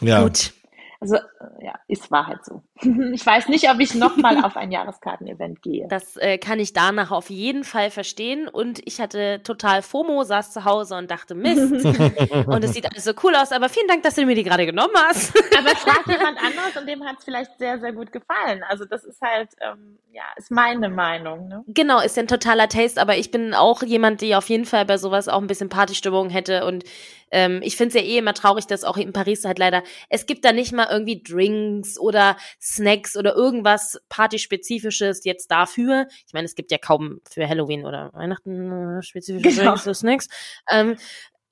Ja. 0.00 0.22
Gut. 0.22 0.52
Also 1.00 1.14
äh, 1.16 1.20
ja, 1.64 1.74
es 1.86 2.10
war 2.10 2.26
halt 2.26 2.44
so. 2.44 2.62
Ich 3.12 3.24
weiß 3.24 3.48
nicht, 3.48 3.70
ob 3.70 3.78
ich 3.80 3.94
nochmal 3.94 4.38
auf 4.44 4.56
ein 4.56 4.72
Jahreskarten-Event 4.72 5.62
gehe. 5.62 5.86
Das 5.88 6.16
äh, 6.16 6.38
kann 6.38 6.58
ich 6.58 6.72
danach 6.72 7.10
auf 7.10 7.30
jeden 7.30 7.64
Fall 7.64 7.90
verstehen. 7.90 8.48
Und 8.48 8.80
ich 8.84 9.00
hatte 9.00 9.42
total 9.42 9.82
FOMO, 9.82 10.24
saß 10.24 10.52
zu 10.52 10.64
Hause 10.64 10.96
und 10.96 11.10
dachte, 11.10 11.34
Mist. 11.34 11.72
und 12.46 12.64
es 12.64 12.72
sieht 12.72 12.90
alles 12.90 13.04
so 13.04 13.12
cool 13.22 13.34
aus. 13.36 13.52
Aber 13.52 13.68
vielen 13.68 13.88
Dank, 13.88 14.02
dass 14.02 14.16
du 14.16 14.24
mir 14.26 14.34
die 14.34 14.42
gerade 14.42 14.66
genommen 14.66 14.94
hast. 14.96 15.36
aber 15.56 15.70
frag 15.70 16.06
jemand 16.06 16.38
anderes 16.38 16.76
und 16.76 16.88
dem 16.88 17.04
hat 17.04 17.18
es 17.18 17.24
vielleicht 17.24 17.58
sehr, 17.58 17.78
sehr 17.78 17.92
gut 17.92 18.12
gefallen. 18.12 18.62
Also 18.68 18.84
das 18.84 19.04
ist 19.04 19.20
halt, 19.20 19.50
ähm, 19.60 19.98
ja, 20.10 20.24
ist 20.36 20.50
meine 20.50 20.88
Meinung. 20.88 21.48
Ne? 21.48 21.64
Genau, 21.68 22.00
ist 22.00 22.16
ja 22.16 22.24
ein 22.24 22.28
totaler 22.28 22.68
Taste. 22.68 23.00
Aber 23.00 23.16
ich 23.16 23.30
bin 23.30 23.54
auch 23.54 23.82
jemand, 23.82 24.20
die 24.20 24.34
auf 24.34 24.48
jeden 24.48 24.64
Fall 24.64 24.84
bei 24.84 24.98
sowas 24.98 25.28
auch 25.28 25.40
ein 25.40 25.46
bisschen 25.46 25.68
Partystimmung 25.68 26.30
hätte. 26.30 26.64
Und 26.64 26.84
ähm, 27.30 27.60
ich 27.62 27.76
finde 27.76 27.96
es 27.96 28.02
ja 28.02 28.08
eh 28.08 28.18
immer 28.18 28.34
traurig, 28.34 28.66
dass 28.66 28.84
auch 28.84 28.96
in 28.96 29.12
Paris 29.12 29.44
halt 29.44 29.58
leider, 29.58 29.82
es 30.08 30.26
gibt 30.26 30.44
da 30.44 30.52
nicht 30.52 30.72
mal 30.72 30.88
irgendwie 30.90 31.22
Drinks 31.22 31.98
oder 31.98 32.36
Snacks 32.60 33.16
oder 33.16 33.34
irgendwas 33.34 34.00
Partyspezifisches 34.08 35.24
jetzt 35.24 35.50
dafür. 35.50 36.06
Ich 36.26 36.32
meine, 36.32 36.46
es 36.46 36.54
gibt 36.54 36.70
ja 36.70 36.78
kaum 36.78 37.20
für 37.30 37.48
Halloween 37.48 37.84
oder 37.84 38.10
Weihnachten 38.12 38.98
äh, 38.98 39.02
spezifische 39.02 39.48
genau. 39.48 39.70
Drinks 39.70 39.86
oder 39.86 39.94
Snacks. 39.94 40.28
Ähm, 40.70 40.96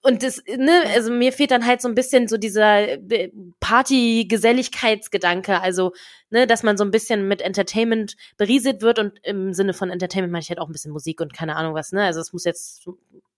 und 0.06 0.22
das, 0.22 0.40
ne, 0.46 0.84
also 0.94 1.10
mir 1.10 1.32
fehlt 1.32 1.50
dann 1.50 1.66
halt 1.66 1.82
so 1.82 1.88
ein 1.88 1.96
bisschen 1.96 2.28
so 2.28 2.36
dieser 2.36 2.92
äh, 3.10 3.32
Party-Geselligkeitsgedanke, 3.58 5.60
also, 5.60 5.94
ne, 6.30 6.46
dass 6.46 6.62
man 6.62 6.76
so 6.76 6.84
ein 6.84 6.92
bisschen 6.92 7.26
mit 7.26 7.42
Entertainment 7.42 8.14
berieselt 8.36 8.82
wird 8.82 9.00
und 9.00 9.18
im 9.24 9.52
Sinne 9.52 9.74
von 9.74 9.90
Entertainment 9.90 10.32
meine 10.32 10.42
ich 10.42 10.48
halt 10.48 10.60
auch 10.60 10.68
ein 10.68 10.72
bisschen 10.72 10.92
Musik 10.92 11.20
und 11.20 11.34
keine 11.34 11.56
Ahnung 11.56 11.74
was, 11.74 11.90
ne, 11.90 12.04
also 12.04 12.20
es 12.20 12.32
muss 12.32 12.44
jetzt 12.44 12.88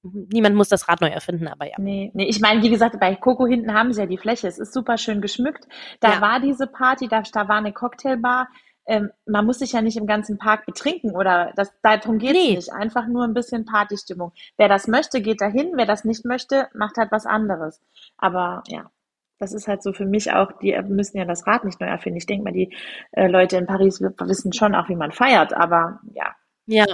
niemand 0.02 0.56
muss 0.56 0.68
das 0.68 0.88
Rad 0.88 1.00
neu 1.00 1.08
erfinden, 1.08 1.48
aber 1.48 1.66
ja. 1.66 1.76
Nee, 1.78 2.10
nee, 2.14 2.26
ich 2.26 2.40
meine, 2.40 2.62
wie 2.62 2.70
gesagt, 2.70 2.98
bei 3.00 3.14
Coco 3.16 3.46
hinten 3.46 3.74
haben 3.74 3.92
sie 3.92 4.00
ja 4.00 4.06
die 4.06 4.18
Fläche. 4.18 4.48
Es 4.48 4.58
ist 4.58 4.72
super 4.72 4.96
schön 4.98 5.20
geschmückt. 5.20 5.66
Da 6.00 6.14
ja. 6.14 6.20
war 6.20 6.40
diese 6.40 6.66
Party, 6.66 7.08
da, 7.08 7.22
da 7.22 7.48
war 7.48 7.56
eine 7.56 7.72
Cocktailbar. 7.72 8.48
Ähm, 8.86 9.10
man 9.26 9.44
muss 9.44 9.58
sich 9.58 9.72
ja 9.72 9.82
nicht 9.82 9.98
im 9.98 10.06
ganzen 10.06 10.38
Park 10.38 10.64
betrinken 10.64 11.14
oder 11.14 11.52
das, 11.56 11.72
darum 11.82 12.18
geht 12.18 12.30
es 12.30 12.42
nee. 12.42 12.54
nicht. 12.56 12.72
Einfach 12.72 13.06
nur 13.06 13.24
ein 13.24 13.34
bisschen 13.34 13.66
Partystimmung. 13.66 14.32
Wer 14.56 14.68
das 14.68 14.88
möchte, 14.88 15.20
geht 15.20 15.40
dahin. 15.40 15.72
Wer 15.74 15.86
das 15.86 16.04
nicht 16.04 16.24
möchte, 16.24 16.68
macht 16.74 16.96
halt 16.96 17.12
was 17.12 17.26
anderes. 17.26 17.82
Aber 18.16 18.62
ja, 18.68 18.90
das 19.38 19.52
ist 19.52 19.68
halt 19.68 19.82
so 19.82 19.92
für 19.92 20.06
mich 20.06 20.32
auch, 20.32 20.52
die 20.60 20.76
müssen 20.88 21.18
ja 21.18 21.24
das 21.24 21.46
Rad 21.46 21.64
nicht 21.64 21.80
neu 21.80 21.86
erfinden. 21.86 22.18
Ich 22.18 22.26
denke 22.26 22.44
mal, 22.44 22.52
die 22.52 22.74
äh, 23.12 23.28
Leute 23.28 23.56
in 23.56 23.66
Paris 23.66 24.00
wissen 24.00 24.52
schon 24.52 24.74
auch, 24.74 24.88
wie 24.88 24.96
man 24.96 25.12
feiert, 25.12 25.52
aber 25.52 26.00
ja. 26.14 26.34
Ja, 26.66 26.86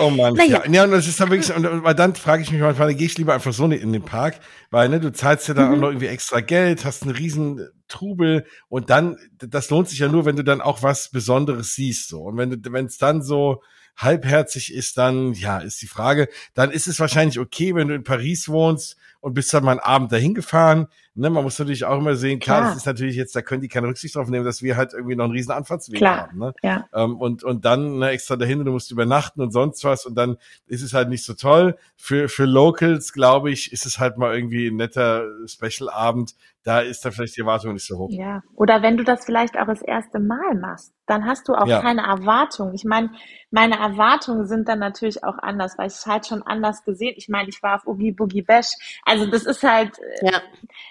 oh 0.00 0.10
Mann, 0.10 0.34
naja. 0.34 0.62
ja. 0.64 0.70
ja. 0.70 0.84
Und 0.84 0.92
das 0.92 1.06
ist 1.06 1.20
dann 1.20 1.30
wirklich, 1.30 1.54
und, 1.54 1.66
und 1.66 1.98
dann 1.98 2.14
frage 2.14 2.42
ich 2.42 2.50
mich 2.50 2.60
manchmal, 2.60 2.94
gehe 2.94 3.06
ich 3.06 3.18
lieber 3.18 3.34
einfach 3.34 3.52
so 3.52 3.66
in 3.66 3.92
den 3.92 4.02
Park, 4.02 4.40
weil 4.70 4.88
ne, 4.88 4.98
du 4.98 5.12
zahlst 5.12 5.48
ja 5.48 5.54
dann 5.54 5.68
mhm. 5.68 5.74
auch 5.74 5.80
noch 5.80 5.88
irgendwie 5.88 6.06
extra 6.06 6.40
Geld, 6.40 6.84
hast 6.84 7.02
einen 7.02 7.12
riesen 7.12 7.68
Trubel 7.88 8.46
und 8.68 8.90
dann, 8.90 9.16
das 9.38 9.68
lohnt 9.70 9.88
sich 9.88 9.98
ja 9.98 10.08
nur, 10.08 10.24
wenn 10.24 10.36
du 10.36 10.44
dann 10.44 10.60
auch 10.60 10.82
was 10.82 11.10
Besonderes 11.10 11.74
siehst, 11.74 12.08
so. 12.08 12.22
Und 12.22 12.38
wenn 12.38 12.50
du, 12.50 12.72
wenn 12.72 12.86
es 12.86 12.96
dann 12.96 13.22
so 13.22 13.62
halbherzig 13.96 14.72
ist, 14.72 14.96
dann, 14.96 15.34
ja, 15.34 15.58
ist 15.58 15.82
die 15.82 15.86
Frage, 15.86 16.28
dann 16.54 16.70
ist 16.70 16.86
es 16.86 16.98
wahrscheinlich 16.98 17.38
okay, 17.38 17.74
wenn 17.74 17.88
du 17.88 17.94
in 17.94 18.04
Paris 18.04 18.48
wohnst 18.48 18.96
und 19.20 19.34
bist 19.34 19.52
dann 19.52 19.64
mal 19.64 19.72
einen 19.72 19.80
Abend 19.80 20.12
dahin 20.12 20.34
gefahren. 20.34 20.88
Ne, 21.14 21.28
man 21.28 21.44
muss 21.44 21.58
natürlich 21.58 21.84
auch 21.84 21.98
immer 21.98 22.16
sehen, 22.16 22.38
klar, 22.38 22.60
Klar. 22.60 22.70
das 22.70 22.78
ist 22.78 22.86
natürlich 22.86 23.16
jetzt, 23.16 23.36
da 23.36 23.42
können 23.42 23.60
die 23.60 23.68
keine 23.68 23.86
Rücksicht 23.86 24.16
drauf 24.16 24.28
nehmen, 24.28 24.46
dass 24.46 24.62
wir 24.62 24.78
halt 24.78 24.94
irgendwie 24.94 25.14
noch 25.14 25.24
einen 25.24 25.34
riesen 25.34 25.52
Anfahrtsweg 25.52 25.98
Klar. 25.98 26.28
haben. 26.28 26.38
Ne? 26.38 26.54
Ja. 26.62 26.86
Ähm, 26.94 27.16
und, 27.16 27.44
und 27.44 27.66
dann 27.66 27.98
ne, 27.98 28.08
extra 28.08 28.36
dahin 28.36 28.64
du 28.64 28.72
musst 28.72 28.90
übernachten 28.90 29.42
und 29.42 29.52
sonst 29.52 29.84
was 29.84 30.06
und 30.06 30.14
dann 30.14 30.38
ist 30.66 30.80
es 30.80 30.94
halt 30.94 31.10
nicht 31.10 31.24
so 31.24 31.34
toll. 31.34 31.76
Für, 31.96 32.30
für 32.30 32.46
Locals, 32.46 33.12
glaube 33.12 33.50
ich, 33.50 33.72
ist 33.72 33.84
es 33.84 33.98
halt 33.98 34.16
mal 34.16 34.34
irgendwie 34.34 34.68
ein 34.68 34.76
netter 34.76 35.26
Special-Abend. 35.46 36.34
Da 36.64 36.78
ist 36.80 37.04
dann 37.04 37.10
vielleicht 37.12 37.36
die 37.36 37.40
Erwartung 37.40 37.72
nicht 37.72 37.86
so 37.86 37.98
hoch. 37.98 38.08
Ja, 38.10 38.42
oder 38.54 38.82
wenn 38.82 38.96
du 38.96 39.02
das 39.02 39.24
vielleicht 39.24 39.58
auch 39.58 39.66
das 39.66 39.82
erste 39.82 40.20
Mal 40.20 40.54
machst, 40.54 40.92
dann 41.06 41.26
hast 41.26 41.48
du 41.48 41.54
auch 41.54 41.66
Ja. 41.66 41.80
keine 41.80 42.02
Erwartung. 42.02 42.72
Ich 42.72 42.84
meine, 42.84 43.10
meine 43.50 43.78
Erwartungen 43.80 44.46
sind 44.46 44.68
dann 44.68 44.78
natürlich 44.78 45.24
auch 45.24 45.38
anders, 45.38 45.76
weil 45.76 45.88
ich 45.88 45.94
es 45.94 46.06
halt 46.06 46.26
schon 46.26 46.42
anders 46.44 46.84
gesehen. 46.84 47.14
Ich 47.16 47.28
meine, 47.28 47.48
ich 47.48 47.60
war 47.64 47.74
auf 47.76 47.86
Oogie 47.86 48.12
Boogie 48.12 48.42
Bash. 48.42 48.68
Also 49.04 49.26
das 49.26 49.44
ist 49.44 49.64
halt, 49.64 49.98
äh, 49.98 50.26
Ja. 50.30 50.40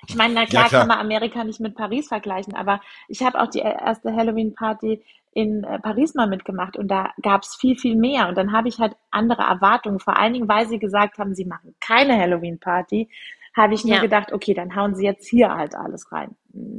ich 0.09 0.15
meine, 0.15 0.33
na 0.33 0.45
klar, 0.45 0.63
Ja, 0.63 0.67
klar. 0.69 0.81
kann 0.81 0.87
man 0.89 0.99
Amerika 0.99 1.43
nicht 1.45 1.61
mit 1.61 1.75
Paris 1.75 2.09
vergleichen, 2.09 2.53
aber 2.53 2.81
ich 3.07 3.23
habe 3.23 3.39
auch 3.39 3.47
die 3.47 3.59
erste 3.59 4.13
Halloween-Party 4.13 5.01
in 5.33 5.63
äh, 5.63 5.79
Paris 5.79 6.13
mal 6.15 6.27
mitgemacht 6.27 6.75
und 6.75 6.89
da 6.89 7.11
gab 7.21 7.43
es 7.43 7.55
viel, 7.55 7.77
viel 7.77 7.95
mehr. 7.95 8.27
Und 8.27 8.35
dann 8.37 8.51
habe 8.51 8.67
ich 8.67 8.79
halt 8.79 8.97
andere 9.11 9.43
Erwartungen, 9.43 9.99
vor 9.99 10.17
allen 10.17 10.33
Dingen, 10.33 10.49
weil 10.49 10.67
sie 10.67 10.79
gesagt 10.79 11.17
haben, 11.17 11.33
sie 11.33 11.45
machen 11.45 11.73
keine 11.79 12.17
Halloween-Party, 12.19 13.09
habe 13.55 13.73
ich 13.73 13.83
nur 13.83 13.95
Ja. 13.95 14.01
gedacht, 14.01 14.31
okay, 14.31 14.53
dann 14.53 14.75
hauen 14.75 14.95
sie 14.95 15.03
jetzt 15.05 15.27
hier 15.27 15.53
halt 15.53 15.75
alles 15.75 16.11
rein. 16.11 16.35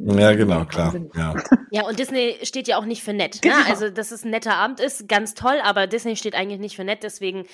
Ja, 0.07 0.35
genau, 0.35 0.61
Nee, 0.61 0.67
klar. 0.67 0.95
Ja. 1.15 1.35
Ja, 1.71 1.87
und 1.87 1.99
Disney 1.99 2.37
steht 2.43 2.69
ja 2.69 2.79
auch 2.79 2.85
nicht 2.85 3.03
für 3.03 3.13
nett. 3.13 3.37
Ne? 3.45 3.51
Genau. 3.51 3.69
Also, 3.69 3.91
dass 3.91 4.11
es 4.11 4.25
ein 4.25 4.31
netter 4.31 4.55
Abend 4.55 4.81
ist, 4.81 5.09
ganz 5.09 5.35
toll, 5.35 5.57
aber 5.63 5.87
Disney 5.87 6.17
steht 6.17 6.35
eigentlich 6.35 6.61
nicht 6.61 6.77
für 6.77 6.85
nett, 6.85 7.03
deswegen, 7.03 7.45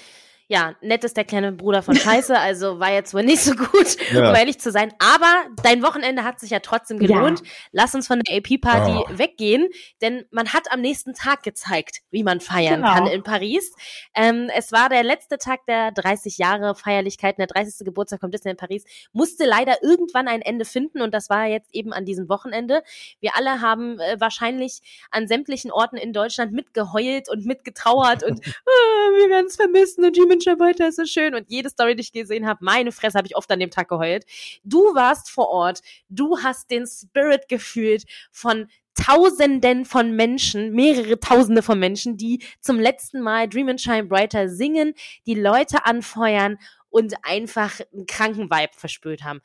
ja, 0.50 0.74
nett 0.80 1.04
ist 1.04 1.16
der 1.16 1.24
kleine 1.24 1.52
Bruder 1.52 1.82
von 1.82 1.94
Scheiße, 1.94 2.36
also 2.38 2.80
war 2.80 2.90
jetzt 2.90 3.12
wohl 3.12 3.22
nicht 3.22 3.42
so 3.42 3.54
gut, 3.54 3.96
Ja. 4.12 4.30
um 4.30 4.34
ehrlich 4.34 4.58
zu 4.58 4.70
sein. 4.72 4.92
Aber 4.98 5.44
dein 5.62 5.82
Wochenende 5.82 6.24
hat 6.24 6.40
sich 6.40 6.50
ja 6.50 6.60
trotzdem 6.60 6.98
gelohnt. 6.98 7.42
Lass 7.70 7.94
uns 7.94 8.06
von 8.06 8.20
der 8.20 8.38
AP-Party 8.38 8.90
Oh. 8.90 9.18
weggehen, 9.18 9.68
denn 10.00 10.24
man 10.30 10.52
hat 10.54 10.72
am 10.72 10.80
nächsten 10.80 11.12
Tag 11.12 11.42
gezeigt, 11.42 11.98
wie 12.10 12.22
man 12.24 12.40
feiern 12.40 12.80
Genau. 12.80 12.94
kann 12.94 13.06
in 13.08 13.22
Paris. 13.22 13.72
Ähm, 14.14 14.50
es 14.56 14.72
war 14.72 14.88
der 14.88 15.02
letzte 15.02 15.36
Tag 15.36 15.66
der 15.66 15.92
30 15.92 16.38
Jahre 16.38 16.74
Feierlichkeiten, 16.74 17.40
der 17.40 17.46
30. 17.46 17.84
Geburtstag 17.84 18.20
von 18.20 18.30
Disney 18.30 18.52
in 18.52 18.56
Paris, 18.56 18.84
musste 19.12 19.44
leider 19.44 19.82
irgendwann 19.82 20.28
ein 20.28 20.40
Ende 20.40 20.64
finden 20.64 21.02
und 21.02 21.12
das 21.12 21.28
war 21.28 21.44
jetzt 21.46 21.74
eben 21.74 21.92
an 21.92 22.06
diesem 22.06 22.28
Wochenende. 22.30 22.82
Wir 23.20 23.36
alle 23.36 23.60
haben 23.60 24.00
äh, 24.00 24.18
wahrscheinlich 24.18 24.80
an 25.10 25.28
sämtlichen 25.28 25.70
Orten 25.70 25.98
in 25.98 26.14
Deutschland 26.14 26.52
mitgeheult 26.52 27.28
und 27.28 27.44
mitgetrauert 27.44 28.22
und 28.24 28.40
ah, 28.46 29.10
wir 29.18 29.28
werden 29.28 29.46
es 29.46 29.56
vermissen 29.56 30.04
und 30.04 30.16
Demon 30.16 30.37
weiter 30.46 30.88
ist 30.88 30.96
so 30.96 31.04
schön 31.04 31.34
und 31.34 31.46
jede 31.48 31.70
Story, 31.70 31.94
die 31.94 32.02
ich 32.02 32.12
gesehen 32.12 32.46
habe, 32.46 32.64
meine 32.64 32.92
Fresse, 32.92 33.18
habe 33.18 33.26
ich 33.26 33.36
oft 33.36 33.50
an 33.50 33.60
dem 33.60 33.70
Tag 33.70 33.88
geheult. 33.88 34.24
Du 34.64 34.78
warst 34.94 35.30
vor 35.30 35.48
Ort, 35.48 35.80
du 36.08 36.38
hast 36.38 36.70
den 36.70 36.86
Spirit 36.86 37.48
gefühlt 37.48 38.04
von 38.30 38.68
Tausenden 38.94 39.84
von 39.84 40.12
Menschen, 40.16 40.72
mehrere 40.72 41.20
Tausende 41.20 41.62
von 41.62 41.78
Menschen, 41.78 42.16
die 42.16 42.42
zum 42.60 42.80
letzten 42.80 43.20
Mal 43.20 43.48
Dream 43.48 43.68
and 43.68 43.80
Shine 43.80 44.04
Brighter 44.04 44.48
singen, 44.48 44.94
die 45.26 45.34
Leute 45.34 45.86
anfeuern 45.86 46.58
und 46.90 47.14
einfach 47.22 47.80
einen 47.92 48.06
kranken 48.06 48.50
Vibe 48.50 48.72
verspürt 48.72 49.22
haben. 49.22 49.40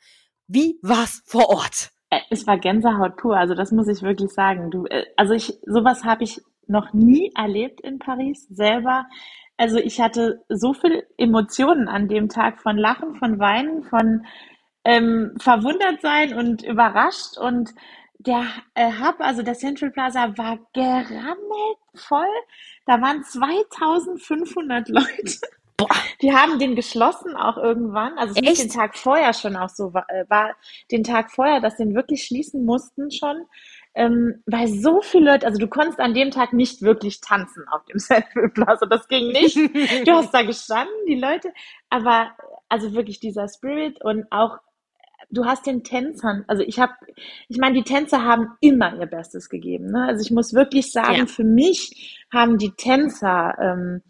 Wie 0.48 0.78
war's 0.82 1.22
vor 1.24 1.50
Ort? 1.50 1.90
Äh, 2.10 2.20
Es 2.30 2.46
war 2.46 2.58
Gänsehaut 2.58 3.16
pur, 3.16 3.36
also 3.36 3.54
das 3.54 3.70
muss 3.70 3.86
ich 3.88 4.02
wirklich 4.02 4.32
sagen. 4.32 4.70
Du, 4.70 4.86
äh, 4.86 5.04
also 5.16 5.34
ich, 5.34 5.58
sowas 5.66 6.04
habe 6.04 6.24
ich 6.24 6.40
noch 6.66 6.92
nie 6.92 7.32
erlebt 7.36 7.80
in 7.80 7.98
Paris 7.98 8.46
selber. 8.48 9.06
Also 9.56 9.78
ich 9.78 10.00
hatte 10.00 10.44
so 10.48 10.72
viel 10.72 11.06
Emotionen 11.16 11.88
an 11.88 12.08
dem 12.08 12.28
Tag 12.28 12.60
von 12.60 12.76
Lachen, 12.76 13.14
von 13.16 13.38
Weinen, 13.38 13.84
von 13.84 14.26
ähm, 14.84 15.34
verwundert 15.38 16.00
sein 16.02 16.34
und 16.34 16.62
überrascht 16.62 17.38
und 17.38 17.74
der 18.18 18.44
äh, 18.74 18.90
Hub, 18.92 19.16
also 19.18 19.42
der 19.42 19.54
Central 19.54 19.90
Plaza, 19.90 20.36
war 20.36 20.58
gerammelt 20.72 21.78
voll. 21.94 22.26
Da 22.86 23.00
waren 23.00 23.22
2500 23.22 24.88
Leute. 24.88 25.38
Boah. 25.76 25.88
Die 26.22 26.32
haben 26.32 26.58
den 26.58 26.76
geschlossen 26.76 27.36
auch 27.36 27.56
irgendwann. 27.56 28.16
Also 28.16 28.34
es 28.40 28.58
den 28.58 28.70
Tag 28.70 28.96
vorher 28.96 29.34
schon 29.34 29.56
auch 29.56 29.68
so 29.68 29.92
war, 29.92 30.08
äh, 30.08 30.24
war 30.28 30.54
den 30.90 31.02
Tag 31.02 31.32
vorher, 31.32 31.60
dass 31.60 31.76
den 31.76 31.94
wirklich 31.94 32.24
schließen 32.24 32.64
mussten 32.64 33.10
schon. 33.10 33.44
Ähm, 33.94 34.42
weil 34.46 34.68
so 34.68 35.00
viele 35.02 35.32
Leute, 35.32 35.46
also 35.46 35.58
du 35.58 35.68
konntest 35.68 36.00
an 36.00 36.14
dem 36.14 36.30
Tag 36.30 36.52
nicht 36.52 36.82
wirklich 36.82 37.20
tanzen 37.20 37.64
auf 37.68 37.84
dem 37.84 37.98
Central 38.00 38.50
Plaza. 38.50 38.86
Das 38.86 39.06
ging 39.08 39.28
nicht. 39.28 39.56
Du 40.06 40.12
hast 40.12 40.32
da 40.34 40.42
gestanden, 40.42 40.94
die 41.08 41.14
Leute, 41.14 41.52
aber 41.90 42.32
also 42.68 42.94
wirklich 42.94 43.20
dieser 43.20 43.46
Spirit 43.48 44.02
und 44.04 44.24
auch 44.30 44.58
du 45.30 45.44
hast 45.44 45.66
den 45.66 45.82
Tänzern, 45.84 46.44
also 46.48 46.62
ich 46.62 46.78
habe, 46.78 46.92
ich 47.48 47.58
meine, 47.58 47.74
die 47.74 47.82
Tänzer 47.82 48.22
haben 48.24 48.48
immer 48.60 48.98
ihr 48.98 49.06
Bestes 49.06 49.48
gegeben. 49.48 49.86
Ne? 49.90 50.06
Also 50.06 50.22
ich 50.22 50.30
muss 50.30 50.54
wirklich 50.54 50.92
sagen, 50.92 51.14
Ja. 51.16 51.26
für 51.26 51.44
mich 51.44 52.26
haben 52.32 52.58
die 52.58 52.72
Tänzer 52.72 53.54
ähm, 53.60 54.02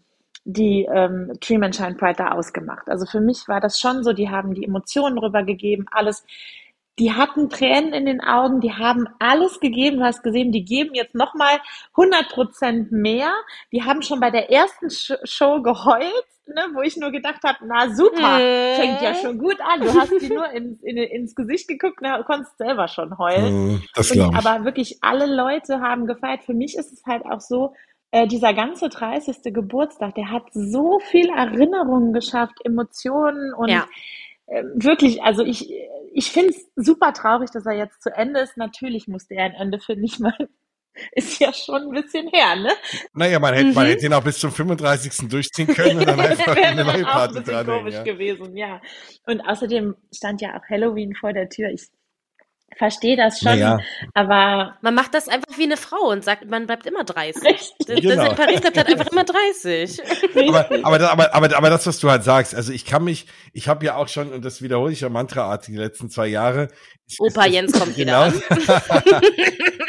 die 0.45 0.87
ähm, 0.93 1.33
Dream 1.41 1.63
and 1.63 1.75
Shine 1.75 1.95
Pride 1.95 2.17
da 2.17 2.31
ausgemacht. 2.33 2.87
Also 2.87 3.07
für 3.07 3.19
mich 3.19 3.47
war 3.47 3.59
das 3.59 3.79
schon 3.79 4.03
so, 4.03 4.13
die 4.13 4.29
haben 4.29 4.53
die 4.53 4.63
Emotionen 4.63 5.17
rübergegeben, 5.17 5.87
alles. 5.91 6.23
Die 6.97 7.11
hatten 7.11 7.49
Tränen 7.49 7.93
in 7.93 8.05
den 8.05 8.21
Augen, 8.21 8.61
die 8.61 8.71
haben 8.73 9.05
alles 9.19 9.59
gegeben. 9.59 9.97
Du 9.97 10.05
hast 10.05 10.23
gesehen, 10.23 10.51
die 10.53 10.63
geben 10.63 10.95
jetzt 10.95 11.13
nochmal 11.13 11.59
100 11.97 12.29
Prozent 12.29 12.91
mehr. 12.91 13.33
Die 13.73 13.83
haben 13.83 14.01
schon 14.01 14.19
bei 14.21 14.31
der 14.31 14.49
ersten 14.49 14.89
Sh 14.89 15.13
Show 15.25 15.61
geheult, 15.61 16.25
ne, 16.47 16.67
wo 16.73 16.81
ich 16.81 16.95
nur 16.95 17.11
gedacht 17.11 17.43
habe, 17.43 17.57
na 17.65 17.89
super, 17.93 18.39
Äh. 18.39 18.75
fängt 18.75 19.01
ja 19.01 19.13
schon 19.15 19.37
gut 19.39 19.57
an. 19.59 19.81
Du 19.81 19.93
hast 19.93 20.13
die 20.21 20.29
nur 20.29 20.49
ins, 20.51 20.81
in, 20.83 20.95
ins 20.97 21.35
Gesicht 21.35 21.67
geguckt, 21.67 22.01
ne, 22.01 22.23
konntest 22.25 22.57
selber 22.57 22.87
schon 22.87 23.17
heulen. 23.17 23.53
Mhm, 23.73 23.83
Das 23.93 24.11
Und, 24.11 24.17
ich. 24.17 24.23
aber 24.35 24.63
wirklich 24.63 24.99
alle 25.01 25.25
Leute 25.25 25.81
haben 25.81 26.07
gefeiert. 26.07 26.43
Für 26.45 26.53
mich 26.53 26.77
ist 26.77 26.93
es 26.93 27.03
halt 27.05 27.25
auch 27.25 27.41
so, 27.41 27.73
äh, 28.11 28.25
dieser 28.27 28.53
ganze 28.53 28.87
30. 28.87 29.53
Geburtstag, 29.53 30.15
der 30.15 30.31
hat 30.31 30.43
so 30.53 30.99
viel 30.99 31.27
Erinnerungen 31.29 32.13
geschafft, 32.13 32.55
Emotionen 32.63 33.53
und 33.53 33.67
Ja. 33.67 33.85
Äh, 34.47 34.63
wirklich, 34.75 35.21
also 35.23 35.43
ich, 35.43 35.69
ich 36.13 36.31
finde 36.31 36.51
es 36.51 36.69
super 36.75 37.13
traurig, 37.13 37.49
dass 37.51 37.65
er 37.65 37.73
jetzt 37.73 38.01
zu 38.01 38.09
Ende 38.15 38.39
ist. 38.41 38.57
Natürlich 38.57 39.07
musste 39.07 39.35
er 39.35 39.45
ein 39.45 39.53
Ende 39.53 39.79
finden. 39.79 40.03
Ich 40.05 40.19
meine, 40.19 40.49
ist 41.11 41.39
ja 41.39 41.51
schon 41.51 41.81
ein 41.83 41.91
bisschen 41.91 42.27
her, 42.29 42.55
ne? 42.55 42.71
Naja, 43.13 43.37
man 43.39 43.53
hätte, 43.53 43.73
man 43.73 43.85
Mhm. 43.85 43.89
hätte 43.89 44.05
ihn 44.05 44.13
auch 44.13 44.23
bis 44.23 44.39
zum 44.39 44.51
35. 44.51 45.27
durchziehen 45.29 45.67
können 45.67 45.99
und 45.99 46.07
dann 46.07 46.19
einfach 46.21 46.55
eine 46.55 46.85
neue 46.85 47.03
Party 47.03 47.33
bisschen 47.39 47.53
dranhängen. 47.53 47.79
komisch 47.79 47.93
Ja. 47.95 48.03
gewesen, 48.03 48.55
ja. 48.55 48.81
Und 49.25 49.41
außerdem 49.41 49.95
stand 50.13 50.41
ja 50.41 50.57
auch 50.57 50.63
Halloween 50.69 51.13
vor 51.15 51.33
der 51.33 51.49
Tür. 51.49 51.69
Ich 51.69 51.87
verstehe 52.77 53.15
das 53.17 53.39
schon, 53.39 53.51
Naja, 53.59 53.79
aber 54.13 54.77
Man 54.81 54.95
macht 54.95 55.13
das 55.13 55.27
einfach 55.27 55.57
wie 55.57 55.63
eine 55.63 55.77
Frau 55.77 56.09
und 56.09 56.23
sagt, 56.23 56.45
man 56.49 56.65
bleibt 56.67 56.85
immer 56.85 57.03
30. 57.03 57.41
Richtig. 57.43 57.73
Das, 57.79 57.87
das 57.87 58.01
Genau. 58.01 58.29
in 58.29 58.35
Paris 58.35 58.61
bleibt 58.61 58.77
halt 58.77 58.87
einfach 58.89 59.07
immer 59.11 59.23
30. 59.23 60.01
aber, 60.49 60.69
aber, 60.83 60.99
das- 60.99 61.09
aber, 61.09 61.33
aber, 61.35 61.57
aber 61.57 61.69
das, 61.69 61.87
was 61.87 61.99
du 61.99 62.09
halt 62.09 62.23
sagst, 62.23 62.53
also 62.55 62.71
ich 62.73 62.85
kann 62.85 63.03
mich, 63.03 63.27
ich 63.53 63.67
habe 63.67 63.85
ja 63.85 63.95
auch 63.95 64.07
schon, 64.07 64.31
und 64.33 64.43
das 64.45 64.61
wiederhole 64.61 64.91
ich 64.91 65.01
ja 65.01 65.09
mantraartig 65.09 65.73
die 65.73 65.79
letzten 65.79 66.09
zwei 66.09 66.27
Jahre. 66.27 66.67
Opa 67.19 67.45
Jens 67.45 67.71
kommt 67.71 67.95
wieder 67.97 68.31
genau. 68.31 68.45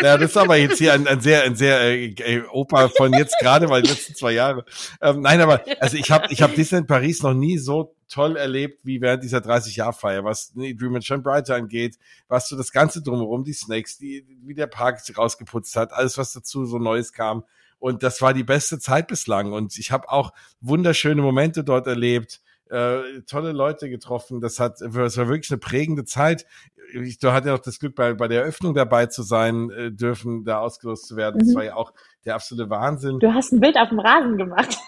ja, 0.03 0.19
das 0.19 0.31
ist 0.31 0.37
aber 0.37 0.57
jetzt 0.57 0.79
hier 0.79 0.93
ein, 0.93 1.07
ein 1.07 1.21
sehr, 1.21 1.45
ein 1.45 1.57
sehr 1.57 1.81
äh, 1.81 2.07
äh, 2.07 2.43
Opa 2.51 2.89
von 2.89 3.13
jetzt 3.15 3.37
gerade, 3.41 3.69
weil 3.71 3.83
die 3.83 3.89
letzten 3.89 4.15
zwei 4.15 4.33
Jahre. 4.33 4.65
Ähm, 5.01 5.23
nein, 5.23 5.41
aber 5.41 5.65
also 5.81 5.97
ich 5.97 6.11
habe, 6.11 6.27
ich 6.31 6.43
habe 6.43 6.55
Disneyland 6.55 6.89
Paris 6.89 7.23
noch 7.23 7.33
nie 7.33 7.59
so 7.59 7.95
toll 8.09 8.37
erlebt 8.37 8.81
wie 8.85 9.01
während 9.01 9.25
dieser 9.25 9.39
30-Jahr-Feier, 9.39 10.25
was 10.25 10.53
nee, 10.55 10.75
Dream 10.75 10.95
and 10.95 11.05
Shine 11.05 11.23
Brighter 11.23 11.57
angeht, 11.57 11.97
was 12.29 12.49
so 12.49 12.57
das 12.57 12.71
Ganze 12.71 13.03
drumherum, 13.03 13.45
die 13.45 13.55
Snakes, 13.55 13.97
die, 13.97 14.27
wie 14.45 14.55
der 14.55 14.67
Park 14.67 15.01
sich 15.01 15.17
rausgeputzt 15.17 15.75
hat, 15.77 15.93
alles, 15.93 16.19
was 16.19 16.33
dazu 16.33 16.67
so 16.67 16.79
Neues 16.79 17.13
kam. 17.13 17.45
Und 17.79 18.03
das 18.03 18.23
war 18.23 18.35
die 18.35 18.45
beste 18.45 18.79
Zeit 18.79 19.09
bislang. 19.09 19.53
Und 19.53 19.79
ich 19.79 19.91
habe 19.91 20.11
auch 20.11 20.33
wunderschöne 20.61 21.23
Momente 21.23 21.65
dort 21.65 21.87
erlebt, 21.87 22.41
äh, 22.71 23.23
tolle 23.27 23.53
Leute 23.53 23.89
getroffen. 23.89 24.41
Das 24.41 24.59
hat, 24.59 24.81
es 24.81 24.95
war 24.95 25.29
wirklich 25.29 25.51
eine 25.51 25.59
prägende 25.59 26.05
Zeit. 26.05 26.47
Ich, 26.93 27.19
du 27.19 27.33
hattest 27.33 27.49
ja 27.49 27.55
auch 27.55 27.59
das 27.61 27.79
Glück, 27.79 27.95
bei, 27.95 28.15
bei 28.15 28.29
der 28.29 28.43
Eröffnung 28.43 28.75
dabei 28.75 29.07
zu 29.07 29.23
sein, 29.23 29.71
äh, 29.71 29.91
dürfen, 29.93 30.45
da 30.45 30.59
ausgelost 30.61 31.07
zu 31.07 31.17
werden. 31.17 31.39
Das 31.41 31.49
Mhm. 31.49 31.55
war 31.55 31.65
ja 31.65 31.75
auch 31.77 31.93
der 32.25 32.35
absolute 32.35 32.69
Wahnsinn. 32.71 33.19
du 33.21 33.33
hast 33.35 33.53
ein 33.53 33.61
Bild 33.61 33.77
auf 33.77 33.89
dem 33.91 34.01
Rasen 34.01 34.37
gemacht. 34.37 34.77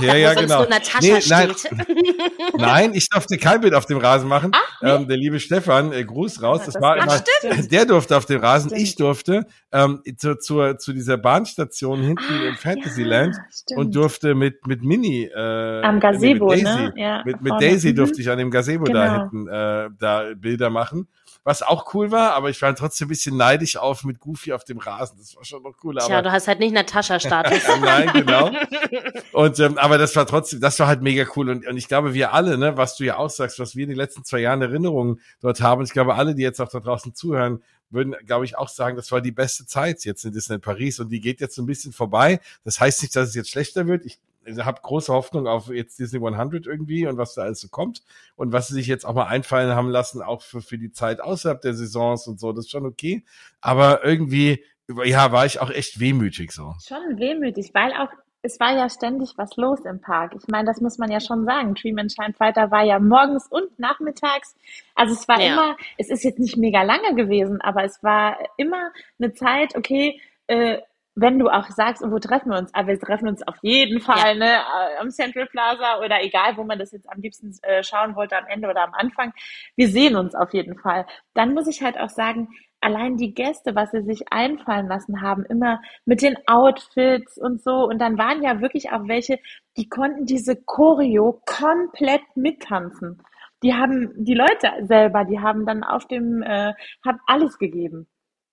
Ja, 0.00 0.14
ja, 0.14 0.30
wo 0.30 0.34
sonst 0.34 0.42
genau. 0.46 0.58
nur 0.60 0.68
Natascha 0.70 0.98
Nee, 1.02 1.20
nein, 1.28 1.50
steht. 1.54 1.76
nein, 2.58 2.94
ich 2.94 3.08
durfte 3.10 3.36
kein 3.36 3.60
Bild 3.60 3.74
auf 3.74 3.84
dem 3.86 3.98
Rasen 3.98 4.28
machen. 4.28 4.50
Ach, 4.54 4.80
nee. 4.82 4.90
ähm, 4.90 5.08
der 5.08 5.16
liebe 5.16 5.40
Stefan, 5.40 5.92
äh, 5.92 6.04
Gruß 6.04 6.42
raus. 6.42 6.60
Ja, 6.60 6.64
Das, 6.66 6.74
das 6.74 6.82
war 6.82 6.96
immer, 6.96 7.22
stimmt. 7.50 7.70
der 7.72 7.84
durfte 7.84 8.16
auf 8.16 8.24
dem 8.24 8.40
Rasen, 8.40 8.70
Stimmt. 8.70 8.82
ich 8.82 8.96
durfte 8.96 9.46
ähm, 9.72 10.00
zu, 10.16 10.36
zu, 10.38 10.74
zu 10.78 10.92
dieser 10.92 11.16
Bahnstation 11.18 12.00
hinten 12.02 12.42
im 12.48 12.54
Fantasyland 12.54 13.36
Ah, 13.38 13.44
Ja, 13.70 13.76
und 13.78 13.94
durfte 13.94 14.34
mit 14.34 14.66
mit 14.66 14.82
Mini 14.82 15.24
äh, 15.24 15.82
Am 15.82 15.96
nee, 15.96 16.00
Gazebo, 16.00 16.46
mit 16.46 16.64
Daisy, 16.64 16.64
ne? 16.64 16.92
Ja, 16.96 17.22
mit, 17.24 17.42
mit. 17.42 17.52
Daisy 17.60 17.94
durfte 17.94 18.20
ich 18.22 18.30
an 18.30 18.38
dem 18.38 18.50
Gazebo 18.50 18.84
da 18.84 19.06
Genau. 19.06 19.20
hinten 19.30 19.48
äh, 19.48 19.88
da 19.98 20.24
Bilder 20.36 20.70
machen 20.70 21.08
was 21.44 21.62
auch 21.62 21.94
cool 21.94 22.10
war, 22.10 22.32
aber 22.32 22.48
ich 22.48 22.60
war 22.62 22.74
trotzdem 22.74 23.06
ein 23.06 23.10
bisschen 23.10 23.36
neidisch 23.36 23.76
auf 23.76 24.02
mit 24.04 24.18
Goofy 24.18 24.52
auf 24.52 24.64
dem 24.64 24.78
Rasen. 24.78 25.18
Das 25.18 25.36
war 25.36 25.44
schon 25.44 25.62
noch 25.62 25.74
cool. 25.84 25.94
Tja, 25.96 26.18
aber, 26.18 26.22
du 26.22 26.32
hast 26.32 26.48
halt 26.48 26.58
nicht 26.58 26.72
Natascha-Status. 26.72 27.62
Nein, 27.80 28.10
genau. 28.14 28.50
Und 29.32 29.60
ähm, 29.60 29.76
aber 29.76 29.98
das 29.98 30.16
war 30.16 30.26
trotzdem, 30.26 30.60
das 30.60 30.80
war 30.80 30.86
halt 30.86 31.02
mega 31.02 31.26
cool. 31.36 31.50
Und, 31.50 31.66
und 31.66 31.76
ich 31.76 31.86
glaube, 31.86 32.14
wir 32.14 32.32
alle, 32.32 32.56
ne, 32.56 32.76
was 32.78 32.96
du 32.96 33.04
ja 33.04 33.18
auch 33.18 33.28
sagst, 33.28 33.58
was 33.58 33.76
wir 33.76 33.82
in 33.84 33.90
den 33.90 33.98
letzten 33.98 34.24
zwei 34.24 34.38
Jahren 34.38 34.62
Erinnerungen 34.62 35.20
dort 35.40 35.60
haben, 35.60 35.84
ich 35.84 35.92
glaube, 35.92 36.14
alle, 36.14 36.34
die 36.34 36.42
jetzt 36.42 36.60
auch 36.60 36.68
da 36.68 36.80
draußen 36.80 37.14
zuhören, 37.14 37.62
würden, 37.94 38.14
glaube 38.26 38.44
ich, 38.44 38.58
auch 38.58 38.68
sagen, 38.68 38.96
das 38.96 39.10
war 39.12 39.20
die 39.20 39.32
beste 39.32 39.66
Zeit 39.66 40.04
jetzt 40.04 40.24
in 40.24 40.32
Disneyland 40.32 40.64
Paris 40.64 41.00
und 41.00 41.08
die 41.08 41.20
geht 41.20 41.40
jetzt 41.40 41.54
so 41.54 41.62
ein 41.62 41.66
bisschen 41.66 41.92
vorbei. 41.92 42.40
Das 42.64 42.80
heißt 42.80 43.02
nicht, 43.02 43.16
dass 43.16 43.28
es 43.28 43.34
jetzt 43.34 43.50
schlechter 43.50 43.86
wird. 43.86 44.04
Ich 44.04 44.18
habe 44.58 44.80
große 44.82 45.12
Hoffnung 45.12 45.46
auf 45.46 45.68
jetzt 45.68 45.98
Disney 45.98 46.24
100 46.24 46.66
irgendwie 46.66 47.06
und 47.06 47.16
was 47.16 47.34
da 47.34 47.42
alles 47.42 47.60
so 47.60 47.68
kommt 47.68 48.02
und 48.36 48.52
was 48.52 48.68
sie 48.68 48.74
sich 48.74 48.86
jetzt 48.86 49.06
auch 49.06 49.14
mal 49.14 49.26
einfallen 49.26 49.74
haben 49.74 49.88
lassen, 49.88 50.20
auch 50.20 50.42
für, 50.42 50.60
für 50.60 50.76
die 50.76 50.92
Zeit 50.92 51.20
außerhalb 51.20 51.62
der 51.62 51.74
Saisons 51.74 52.26
und 52.26 52.38
so, 52.38 52.52
das 52.52 52.66
ist 52.66 52.70
schon 52.70 52.84
okay. 52.84 53.24
Aber 53.62 54.04
irgendwie, 54.04 54.62
ja, 55.04 55.32
war 55.32 55.46
ich 55.46 55.60
auch 55.60 55.70
echt 55.70 55.98
wehmütig 55.98 56.52
so. 56.52 56.74
Schon 56.86 57.18
wehmütig, 57.18 57.70
weil 57.72 57.92
auch 57.92 58.10
es 58.44 58.60
war 58.60 58.76
ja 58.76 58.90
ständig 58.90 59.32
was 59.38 59.56
los 59.56 59.80
im 59.86 60.00
Park. 60.02 60.34
Ich 60.36 60.46
meine, 60.48 60.66
das 60.66 60.80
muss 60.82 60.98
man 60.98 61.10
ja 61.10 61.18
schon 61.18 61.46
sagen. 61.46 61.74
Treatment 61.74 62.12
Shine 62.12 62.34
Fighter 62.34 62.70
war 62.70 62.82
ja 62.84 62.98
morgens 62.98 63.46
und 63.48 63.78
nachmittags. 63.78 64.54
Also 64.94 65.14
es 65.14 65.26
war 65.26 65.40
Ja. 65.40 65.52
immer, 65.52 65.76
es 65.96 66.10
ist 66.10 66.24
jetzt 66.24 66.38
nicht 66.38 66.56
mega 66.58 66.82
lange 66.82 67.14
gewesen, 67.14 67.60
aber 67.62 67.84
es 67.84 68.02
war 68.02 68.36
immer 68.58 68.92
eine 69.18 69.32
Zeit, 69.32 69.74
okay, 69.76 70.20
äh, 70.46 70.78
wenn 71.16 71.38
du 71.38 71.48
auch 71.48 71.70
sagst, 71.70 72.02
und 72.02 72.10
wo 72.12 72.18
treffen 72.18 72.50
wir 72.50 72.58
uns? 72.58 72.74
Aber 72.74 72.88
wir 72.88 72.98
treffen 73.00 73.28
uns 73.28 73.42
auf 73.46 73.56
jeden 73.62 74.00
Fall 74.00 74.36
ne, 74.36 74.50
äh, 74.56 74.96
am 75.00 75.10
Central 75.10 75.46
Plaza 75.46 76.00
oder 76.04 76.22
egal, 76.22 76.56
wo 76.56 76.64
man 76.64 76.78
das 76.78 76.92
jetzt 76.92 77.08
am 77.08 77.20
liebsten 77.22 77.56
äh, 77.62 77.82
schauen 77.82 78.14
wollte, 78.16 78.36
am 78.36 78.46
Ende 78.48 78.68
oder 78.68 78.82
am 78.82 78.92
Anfang. 78.94 79.32
Wir 79.76 79.88
sehen 79.88 80.16
uns 80.16 80.34
auf 80.34 80.52
jeden 80.52 80.76
Fall. 80.78 81.06
Dann 81.32 81.54
muss 81.54 81.66
ich 81.68 81.82
halt 81.82 81.98
auch 81.98 82.10
sagen, 82.10 82.48
allein 82.84 83.16
die 83.16 83.34
Gäste, 83.34 83.74
was 83.74 83.90
sie 83.90 84.02
sich 84.02 84.32
einfallen 84.32 84.86
lassen 84.86 85.22
haben, 85.22 85.44
immer 85.44 85.80
mit 86.04 86.22
den 86.22 86.36
Outfits 86.46 87.38
und 87.38 87.62
so. 87.62 87.84
Und 87.84 87.98
dann 87.98 88.18
waren 88.18 88.42
ja 88.42 88.60
wirklich 88.60 88.92
auch 88.92 89.08
welche, 89.08 89.38
die 89.76 89.88
konnten 89.88 90.26
diese 90.26 90.56
Choreo 90.56 91.40
komplett 91.46 92.22
mittanzen. 92.34 93.22
Die 93.62 93.74
haben 93.74 94.12
die 94.16 94.34
Leute 94.34 94.70
selber, 94.82 95.24
die 95.24 95.40
haben 95.40 95.64
dann 95.64 95.82
auf 95.82 96.06
dem, 96.06 96.42
äh, 96.42 96.74
haben 97.04 97.18
alles 97.26 97.58
gegeben. 97.58 98.06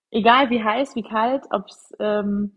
Egal 0.10 0.50
wie 0.50 0.64
heiß, 0.64 0.96
wie 0.96 1.04
kalt, 1.04 1.44
ob 1.52 1.68
es 1.68 1.94
ähm, 2.00 2.54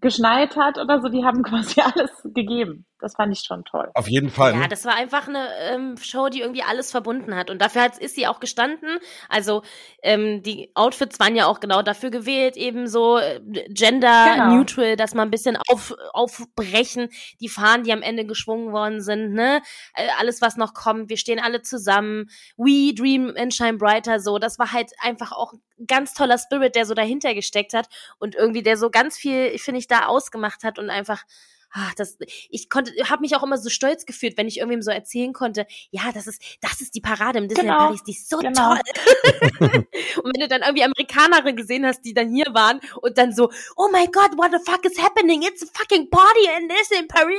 geschneit 0.00 0.56
hat 0.56 0.78
oder 0.78 1.00
so, 1.00 1.08
die 1.08 1.24
haben 1.24 1.42
quasi 1.42 1.80
alles 1.80 2.22
gegeben. 2.34 2.84
Das 2.98 3.14
fand 3.14 3.32
ich 3.32 3.40
schon 3.40 3.64
toll. 3.64 3.90
Auf 3.94 4.08
jeden 4.08 4.30
Fall. 4.30 4.52
Ja, 4.52 4.60
ne? 4.60 4.68
das 4.68 4.84
war 4.86 4.94
einfach 4.94 5.28
eine 5.28 5.48
ähm, 5.70 5.96
Show, 5.98 6.28
die 6.28 6.40
irgendwie 6.40 6.62
alles 6.62 6.90
verbunden 6.90 7.34
hat. 7.34 7.50
Und 7.50 7.60
dafür 7.60 7.82
hat, 7.82 7.98
ist 7.98 8.14
sie 8.14 8.26
auch 8.26 8.40
gestanden. 8.40 8.98
Also 9.28 9.62
ähm, 10.02 10.42
die 10.42 10.70
Outfits 10.74 11.20
waren 11.20 11.36
ja 11.36 11.46
auch 11.46 11.60
genau 11.60 11.82
dafür 11.82 12.10
gewählt, 12.10 12.56
eben 12.56 12.88
so 12.88 13.18
äh, 13.18 13.40
gender 13.68 14.34
Genau. 14.34 14.54
neutral, 14.56 14.96
dass 14.96 15.14
man 15.14 15.28
ein 15.28 15.30
bisschen 15.30 15.58
auf, 15.68 15.94
aufbrechen, 16.12 17.08
die 17.40 17.48
Fahnen, 17.48 17.84
die 17.84 17.92
am 17.92 18.02
Ende 18.02 18.24
geschwungen 18.24 18.72
worden 18.72 19.02
sind, 19.02 19.32
ne? 19.32 19.60
Äh, 19.94 20.08
alles, 20.18 20.40
was 20.40 20.56
noch 20.56 20.72
kommt, 20.72 21.10
wir 21.10 21.16
stehen 21.16 21.38
alle 21.38 21.62
zusammen. 21.62 22.30
We 22.56 22.94
dream 22.94 23.34
and 23.36 23.54
shine 23.54 23.78
brighter, 23.78 24.20
so. 24.20 24.38
Das 24.38 24.58
war 24.58 24.72
halt 24.72 24.92
einfach 25.00 25.32
auch 25.32 25.52
ein 25.52 25.86
ganz 25.86 26.14
toller 26.14 26.38
Spirit, 26.38 26.74
der 26.74 26.86
so 26.86 26.94
dahinter 26.94 27.34
gesteckt 27.34 27.74
hat 27.74 27.88
und 28.18 28.34
irgendwie 28.34 28.62
der 28.62 28.76
so 28.76 28.90
ganz 28.90 29.16
viel, 29.18 29.58
finde 29.58 29.80
ich, 29.80 29.86
da 29.86 30.06
ausgemacht 30.06 30.64
hat 30.64 30.78
und 30.78 30.88
einfach 30.90 31.24
Ah, 31.72 31.90
das, 31.96 32.16
ich 32.48 32.70
konnte, 32.70 32.92
habe 33.10 33.20
mich 33.20 33.36
auch 33.36 33.42
immer 33.42 33.58
so 33.58 33.68
stolz 33.68 34.06
gefühlt, 34.06 34.38
wenn 34.38 34.48
ich 34.48 34.58
irgendwem 34.58 34.82
so 34.82 34.90
erzählen 34.90 35.32
konnte, 35.32 35.66
ja, 35.90 36.12
das 36.14 36.26
ist, 36.26 36.42
das 36.60 36.80
ist 36.80 36.94
die 36.94 37.00
Parade 37.00 37.38
im 37.38 37.48
Disneyland 37.48 37.76
Genau, 37.78 37.86
Paris, 37.88 38.02
die 38.04 38.12
ist 38.12 38.28
so 38.30 38.38
genau. 38.38 38.74
toll. 38.74 38.80
und 40.22 40.32
wenn 40.34 40.40
du 40.40 40.48
dann 40.48 40.62
irgendwie 40.62 40.84
Amerikanerinnen 40.84 41.56
gesehen 41.56 41.84
hast, 41.84 42.02
die 42.02 42.14
dann 42.14 42.28
hier 42.32 42.46
waren 42.54 42.80
und 43.02 43.18
dann 43.18 43.32
so, 43.32 43.50
oh 43.76 43.88
my 43.92 44.06
God, 44.06 44.38
what 44.38 44.50
the 44.52 44.70
fuck 44.70 44.84
is 44.84 44.98
happening? 45.02 45.42
It's 45.42 45.62
a 45.62 45.66
fucking 45.74 46.08
party 46.10 46.48
in 46.58 46.68
Disneyland 46.68 47.08
Paris. 47.08 47.36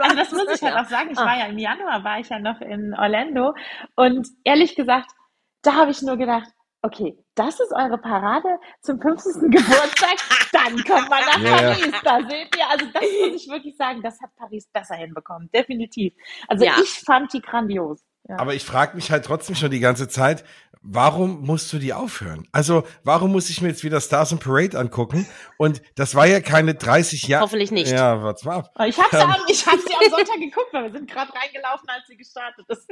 Also 0.00 0.16
das 0.16 0.32
muss 0.32 0.48
ich 0.54 0.62
halt 0.62 0.76
auch 0.76 0.88
sagen. 0.90 1.10
Ich 1.12 1.18
Ah. 1.18 1.26
war 1.26 1.38
ja 1.38 1.46
im 1.46 1.58
Januar, 1.58 2.02
war 2.04 2.18
ich 2.20 2.28
ja 2.28 2.38
noch 2.38 2.60
in 2.60 2.94
Orlando. 2.94 3.54
Und 3.94 4.28
ehrlich 4.44 4.74
gesagt, 4.74 5.10
da 5.62 5.74
habe 5.74 5.90
ich 5.90 6.02
nur 6.02 6.16
gedacht, 6.16 6.48
okay, 6.82 7.16
das 7.34 7.58
ist 7.60 7.72
eure 7.72 7.98
Parade 7.98 8.58
zum 8.82 9.00
50. 9.00 9.34
Geburtstag, 9.50 10.16
dann 10.52 10.76
kommt 10.84 11.08
man 11.10 11.20
nach 11.20 11.40
Ja, 11.40 11.50
ja. 11.50 11.74
Paris. 11.74 11.94
Da 12.04 12.18
seht 12.28 12.56
ihr, 12.56 12.70
also 12.70 12.86
das 12.92 13.02
muss 13.02 13.42
ich 13.42 13.48
wirklich 13.50 13.76
sagen, 13.76 14.02
das 14.02 14.20
hat 14.20 14.30
Paris 14.36 14.68
besser 14.72 14.94
hinbekommen, 14.94 15.50
definitiv. 15.52 16.12
Also 16.48 16.64
Ja. 16.64 16.74
ich 16.82 17.00
fand 17.00 17.32
die 17.32 17.40
grandios. 17.40 18.02
Ja. 18.28 18.38
Aber 18.40 18.54
ich 18.54 18.64
frage 18.64 18.96
mich 18.96 19.10
halt 19.12 19.24
trotzdem 19.24 19.54
schon 19.54 19.70
die 19.70 19.78
ganze 19.80 20.08
Zeit, 20.08 20.44
warum 20.88 21.42
musst 21.42 21.72
du 21.72 21.78
die 21.78 21.92
aufhören? 21.92 22.46
Also, 22.52 22.84
warum 23.04 23.32
muss 23.32 23.50
ich 23.50 23.60
mir 23.60 23.68
jetzt 23.68 23.84
wieder 23.84 24.00
Stars 24.00 24.32
and 24.32 24.42
Parade 24.42 24.78
angucken? 24.78 25.26
Und 25.58 25.82
das 25.94 26.14
war 26.14 26.26
ja 26.26 26.40
keine 26.40 26.74
30 26.74 27.28
Jahre. 27.28 27.44
Hoffentlich 27.44 27.70
nicht. 27.70 27.90
Ja, 27.90 28.22
warte 28.22 28.46
mal 28.46 28.56
ab. 28.56 28.70
ich 28.86 28.98
habe 28.98 29.16
Ähm. 29.16 29.30
am, 29.30 29.40
ich 29.48 29.66
hab 29.66 29.78
sie 29.78 29.94
am 29.94 30.10
Sonntag 30.10 30.38
geguckt, 30.38 30.72
weil 30.72 30.84
wir 30.84 30.92
sind 30.92 31.10
gerade 31.10 31.32
reingelaufen, 31.32 31.88
als 31.88 32.06
sie 32.06 32.16
gestartet 32.16 32.66
ist. 32.68 32.86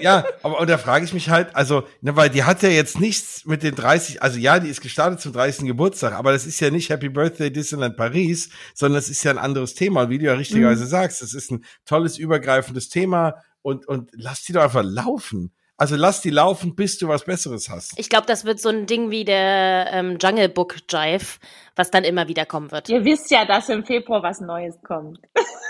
Ja, 0.00 0.24
aber 0.42 0.60
und 0.60 0.68
da 0.70 0.78
frage 0.78 1.04
ich 1.04 1.12
mich 1.12 1.28
halt, 1.30 1.54
also, 1.54 1.86
ne, 2.00 2.14
weil 2.16 2.30
die 2.30 2.44
hat 2.44 2.62
ja 2.62 2.68
jetzt 2.68 3.00
nichts 3.00 3.44
mit 3.44 3.62
den 3.62 3.74
30, 3.74 4.22
also 4.22 4.38
ja, 4.38 4.58
die 4.58 4.68
ist 4.68 4.80
gestartet 4.80 5.20
zum 5.20 5.32
30. 5.32 5.66
Geburtstag, 5.66 6.12
aber 6.14 6.32
das 6.32 6.46
ist 6.46 6.60
ja 6.60 6.70
nicht 6.70 6.90
Happy 6.90 7.08
Birthday 7.08 7.50
Disneyland 7.52 7.96
Paris, 7.96 8.50
sondern 8.74 8.98
es 8.98 9.08
ist 9.08 9.22
ja 9.24 9.30
ein 9.30 9.38
anderes 9.38 9.74
Thema. 9.74 10.08
Wie 10.10 10.18
du 10.18 10.26
ja 10.26 10.34
richtigerweise 10.34 10.86
sagst, 10.86 11.22
es 11.22 11.34
ist 11.34 11.50
ein 11.50 11.64
tolles, 11.84 12.18
übergreifendes 12.18 12.88
Thema 12.88 13.34
und, 13.62 13.86
und 13.88 14.10
lass 14.12 14.42
die 14.44 14.52
doch 14.52 14.62
einfach 14.62 14.84
laufen. 14.84 15.52
Also 15.76 15.96
lass 15.96 16.20
die 16.20 16.30
laufen, 16.30 16.76
bis 16.76 16.98
du 16.98 17.08
was 17.08 17.24
Besseres 17.24 17.68
hast. 17.68 17.98
Ich 17.98 18.08
glaube, 18.08 18.26
das 18.26 18.44
wird 18.44 18.60
so 18.60 18.68
ein 18.68 18.86
Ding 18.86 19.10
wie 19.10 19.24
der 19.24 19.88
ähm, 19.90 20.18
Jungle 20.20 20.48
Book 20.48 20.76
Jive, 20.88 21.38
was 21.74 21.90
dann 21.90 22.04
immer 22.04 22.28
wieder 22.28 22.46
kommen 22.46 22.70
wird. 22.70 22.88
Ihr 22.88 23.04
wisst 23.04 23.30
ja, 23.30 23.44
dass 23.44 23.68
im 23.68 23.84
Februar 23.84 24.22
was 24.22 24.40
Neues 24.40 24.76
kommt. 24.82 25.18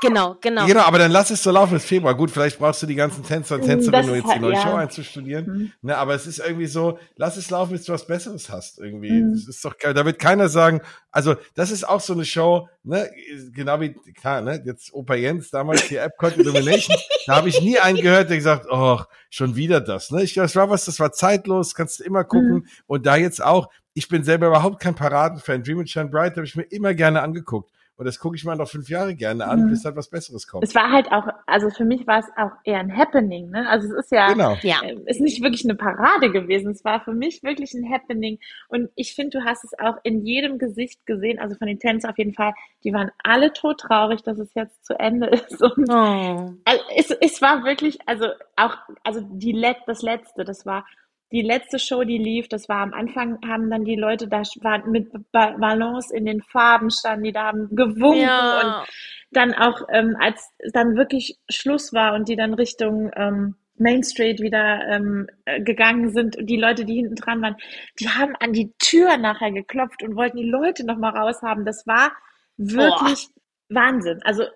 Genau, 0.00 0.36
genau. 0.40 0.66
Genau, 0.66 0.80
aber 0.80 0.98
dann 0.98 1.10
lass 1.10 1.30
es 1.30 1.42
so 1.42 1.50
laufen 1.50 1.74
bis 1.74 1.84
Februar. 1.84 2.14
Gut, 2.14 2.30
vielleicht 2.30 2.58
brauchst 2.58 2.82
du 2.82 2.86
die 2.86 2.94
ganzen 2.94 3.22
Tänzer 3.22 3.56
und 3.56 3.62
Tänzerinnen, 3.62 4.06
Das 4.06 4.08
um 4.08 4.14
jetzt 4.14 4.34
die 4.34 4.40
neue 4.40 4.54
ja. 4.54 4.62
Show 4.62 4.74
einzustudieren. 4.74 5.46
Mhm. 5.46 5.72
Ne, 5.82 5.96
aber 5.96 6.14
es 6.14 6.26
ist 6.26 6.38
irgendwie 6.38 6.66
so, 6.66 6.98
lass 7.16 7.36
es 7.36 7.50
laufen, 7.50 7.72
bis 7.72 7.84
du 7.84 7.92
was 7.92 8.06
Besseres 8.06 8.48
hast. 8.50 8.78
Irgendwie. 8.78 9.10
Mhm. 9.10 9.34
Das 9.34 9.48
ist 9.48 9.64
doch. 9.64 9.74
Da 9.74 10.04
wird 10.04 10.18
keiner 10.18 10.48
sagen, 10.48 10.80
also 11.10 11.36
das 11.54 11.70
ist 11.70 11.86
auch 11.86 12.00
so 12.00 12.12
eine 12.12 12.24
Show, 12.24 12.68
ne, 12.82 13.10
genau 13.52 13.80
wie, 13.80 13.94
klar, 14.14 14.40
ne, 14.40 14.62
jetzt 14.64 14.92
Opa 14.94 15.14
Jens, 15.14 15.50
damals 15.50 15.88
die 15.88 15.96
Epcot 15.96 16.36
Illumination, 16.36 16.96
da 17.26 17.36
habe 17.36 17.48
ich 17.48 17.60
nie 17.60 17.78
einen 17.78 18.00
gehört, 18.00 18.30
der 18.30 18.36
gesagt, 18.36 18.66
oh, 18.70 19.00
schon 19.28 19.56
wieder 19.56 19.80
das. 19.80 20.10
Ne? 20.10 20.22
Ich 20.22 20.34
glaube, 20.34 20.46
das 20.46 20.56
war 20.56 20.70
was, 20.70 20.84
das 20.84 21.00
war 21.00 21.12
zeitlos, 21.12 21.74
kannst 21.74 22.00
du 22.00 22.04
immer 22.04 22.24
gucken. 22.24 22.52
Mhm. 22.52 22.66
Und 22.86 23.06
da 23.06 23.16
jetzt 23.16 23.42
auch, 23.42 23.68
ich 23.92 24.08
bin 24.08 24.24
selber 24.24 24.46
überhaupt 24.46 24.80
kein 24.80 24.94
Paradenfan. 24.94 25.62
Dream 25.62 25.80
and 25.80 25.90
Shine 25.90 26.08
Bright 26.08 26.36
habe 26.36 26.46
ich 26.46 26.56
mir 26.56 26.62
immer 26.64 26.94
gerne 26.94 27.22
angeguckt. 27.22 27.70
Und 28.00 28.06
das 28.06 28.18
gucke 28.18 28.34
ich 28.34 28.46
mir 28.46 28.56
noch 28.56 28.66
fünf 28.66 28.88
Jahre 28.88 29.14
gerne 29.14 29.46
an, 29.46 29.66
Mhm. 29.66 29.68
bis 29.68 29.84
halt 29.84 29.94
was 29.94 30.08
Besseres 30.08 30.46
kommt. 30.46 30.64
Es 30.64 30.74
war 30.74 30.90
halt 30.90 31.12
auch, 31.12 31.28
also 31.46 31.68
für 31.68 31.84
mich 31.84 32.06
war 32.06 32.20
es 32.20 32.26
auch 32.38 32.52
eher 32.64 32.78
ein 32.80 32.96
Happening, 32.96 33.50
ne? 33.50 33.68
Also 33.68 33.88
es 33.88 34.06
ist 34.06 34.10
ja, 34.10 34.32
Genau. 34.32 34.56
Ja. 34.62 34.80
äh, 34.82 34.96
ist 35.04 35.20
nicht 35.20 35.42
wirklich 35.42 35.64
eine 35.66 35.74
Parade 35.74 36.32
gewesen. 36.32 36.70
Es 36.70 36.82
war 36.82 37.04
für 37.04 37.12
mich 37.12 37.42
wirklich 37.42 37.74
ein 37.74 37.92
Happening. 37.92 38.38
Und 38.68 38.88
ich 38.94 39.14
finde, 39.14 39.38
du 39.38 39.44
hast 39.44 39.64
es 39.64 39.72
auch 39.78 39.98
in 40.02 40.24
jedem 40.24 40.56
Gesicht 40.56 41.04
gesehen, 41.04 41.38
also 41.38 41.56
von 41.56 41.66
den 41.68 41.78
Tänzern 41.78 42.10
auf 42.10 42.16
jeden 42.16 42.32
Fall, 42.32 42.54
die 42.84 42.94
waren 42.94 43.10
alle 43.22 43.52
todtraurig, 43.52 44.22
dass 44.22 44.38
es 44.38 44.48
jetzt 44.54 44.82
zu 44.86 44.98
Ende 44.98 45.26
ist. 45.52 45.60
Und 45.62 45.90
Oh. 45.90 46.54
also 46.64 46.82
es, 46.96 47.10
es 47.20 47.42
war 47.42 47.64
wirklich, 47.64 47.98
also 48.06 48.28
auch, 48.56 48.78
also 49.04 49.20
die 49.30 49.52
Let, 49.52 49.76
das 49.86 50.00
letzte, 50.00 50.44
das 50.44 50.64
war 50.64 50.86
die 51.32 51.42
letzte 51.42 51.78
Show, 51.78 52.04
die 52.04 52.18
lief, 52.18 52.48
das 52.48 52.68
war 52.68 52.78
am 52.78 52.92
Anfang, 52.92 53.38
haben 53.46 53.70
dann 53.70 53.84
die 53.84 53.96
Leute 53.96 54.28
da 54.28 54.42
waren 54.62 54.90
mit 54.90 55.10
Ba- 55.32 55.56
Ballons 55.58 56.10
in 56.10 56.26
den 56.26 56.42
Farben 56.42 56.90
standen, 56.90 57.24
die 57.24 57.32
da 57.32 57.44
haben 57.44 57.68
gewunken 57.74 58.52
und 58.52 58.76
Ja. 58.76 58.84
dann 59.30 59.54
auch, 59.54 59.82
ähm, 59.90 60.16
als 60.20 60.50
dann 60.72 60.96
wirklich 60.96 61.38
Schluss 61.48 61.92
war 61.92 62.14
und 62.14 62.28
die 62.28 62.36
dann 62.36 62.54
Richtung 62.54 63.10
ähm, 63.14 63.54
Main 63.76 64.02
Street 64.02 64.40
wieder 64.40 64.86
ähm, 64.88 65.28
äh, 65.46 65.60
gegangen 65.62 66.10
sind, 66.10 66.36
die 66.40 66.56
Leute, 66.58 66.84
die 66.84 66.96
hinten 66.96 67.14
dran 67.14 67.40
waren, 67.42 67.56
die 67.98 68.08
haben 68.08 68.34
an 68.40 68.52
die 68.52 68.72
Tür 68.78 69.16
nachher 69.16 69.52
geklopft 69.52 70.02
und 70.02 70.16
wollten 70.16 70.36
die 70.36 70.48
Leute 70.50 70.84
noch 70.84 70.98
mal 70.98 71.16
raushaben. 71.16 71.64
Das 71.64 71.86
war 71.86 72.12
wirklich 72.56 73.28
Wahnsinn. 73.68 74.20
Also 74.24 74.42
äh, 74.42 74.48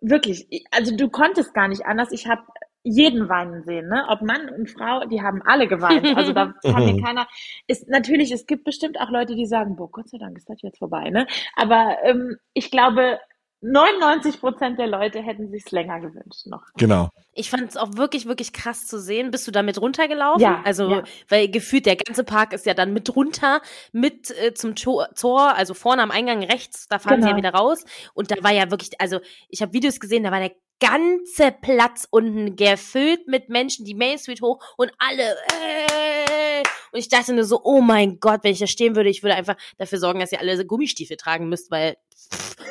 wirklich, 0.00 0.48
also 0.70 0.96
du 0.96 1.08
konntest 1.08 1.54
gar 1.54 1.68
nicht 1.68 1.86
anders. 1.86 2.12
Ich 2.12 2.26
habe 2.26 2.42
jeden 2.84 3.28
weinen 3.28 3.62
sehen, 3.64 3.88
ne? 3.88 4.06
Ob 4.08 4.22
Mann 4.22 4.48
und 4.48 4.70
Frau, 4.70 5.04
die 5.06 5.20
haben 5.22 5.42
alle 5.44 5.66
geweint. 5.68 6.16
Also 6.16 6.32
da 6.32 6.54
kann 6.62 6.84
mir 6.86 7.02
keiner. 7.02 7.26
Ist 7.66 7.88
natürlich, 7.88 8.30
es 8.32 8.46
gibt 8.46 8.64
bestimmt 8.64 8.98
auch 9.00 9.10
Leute, 9.10 9.34
die 9.34 9.46
sagen, 9.46 9.76
boah, 9.76 9.90
Gott 9.90 10.08
sei 10.08 10.18
Dank 10.18 10.36
ist 10.38 10.48
das 10.48 10.62
jetzt 10.62 10.78
vorbei, 10.78 11.10
ne? 11.10 11.26
Aber 11.56 11.96
ähm, 12.04 12.36
ich 12.54 12.70
glaube, 12.70 13.18
99 13.60 14.38
Prozent 14.40 14.78
der 14.78 14.86
Leute 14.86 15.20
hätten 15.20 15.50
sich's 15.50 15.72
länger 15.72 15.98
gewünscht 16.00 16.46
noch. 16.46 16.62
Genau. 16.76 17.08
Ich 17.32 17.50
fand 17.50 17.68
es 17.68 17.76
auch 17.76 17.96
wirklich, 17.96 18.26
wirklich 18.26 18.52
krass 18.52 18.86
zu 18.86 19.00
sehen. 19.00 19.32
Bist 19.32 19.48
du 19.48 19.50
damit 19.50 19.80
runtergelaufen? 19.80 20.40
Ja, 20.40 20.62
Also, 20.64 20.88
ja. 20.90 21.02
weil 21.28 21.48
gefühlt 21.50 21.84
der 21.84 21.96
ganze 21.96 22.22
Park 22.22 22.52
ist 22.52 22.66
ja 22.66 22.74
dann 22.74 22.92
mit 22.92 23.14
runter, 23.16 23.60
mit 23.92 24.30
äh, 24.40 24.54
zum 24.54 24.76
Tor, 24.76 25.08
Tor, 25.18 25.56
also 25.56 25.74
vorne 25.74 26.02
am 26.02 26.12
Eingang 26.12 26.44
rechts, 26.44 26.86
da 26.86 27.00
fahren 27.00 27.20
sie 27.20 27.28
ja 27.28 27.34
Genau. 27.34 27.48
wieder 27.48 27.58
raus. 27.58 27.84
Und 28.14 28.30
da 28.30 28.36
war 28.42 28.52
ja 28.52 28.70
wirklich, 28.70 28.90
also 29.00 29.18
ich 29.48 29.60
habe 29.60 29.72
Videos 29.72 29.98
gesehen, 29.98 30.22
da 30.22 30.30
war 30.30 30.38
der 30.38 30.52
ganze 30.80 31.52
Platz 31.52 32.06
unten 32.10 32.56
gefüllt 32.56 33.26
mit 33.26 33.48
Menschen, 33.48 33.84
die 33.84 33.94
Main 33.94 34.18
Street 34.18 34.42
hoch 34.42 34.58
und 34.76 34.92
alle, 34.98 35.36
äh. 35.52 36.62
Und 36.92 36.98
ich 36.98 37.08
dachte 37.08 37.32
nur 37.34 37.44
so, 37.44 37.60
oh 37.62 37.80
mein 37.80 38.18
Gott, 38.20 38.40
wenn 38.42 38.52
ich 38.52 38.58
da 38.58 38.66
stehen 38.66 38.96
würde, 38.96 39.10
ich 39.10 39.22
würde 39.22 39.34
einfach 39.34 39.56
dafür 39.76 39.98
sorgen, 39.98 40.20
dass 40.20 40.32
ihr 40.32 40.40
alle 40.40 40.64
Gummistiefel 40.64 41.16
tragen 41.16 41.48
müsst, 41.48 41.70
weil 41.70 41.96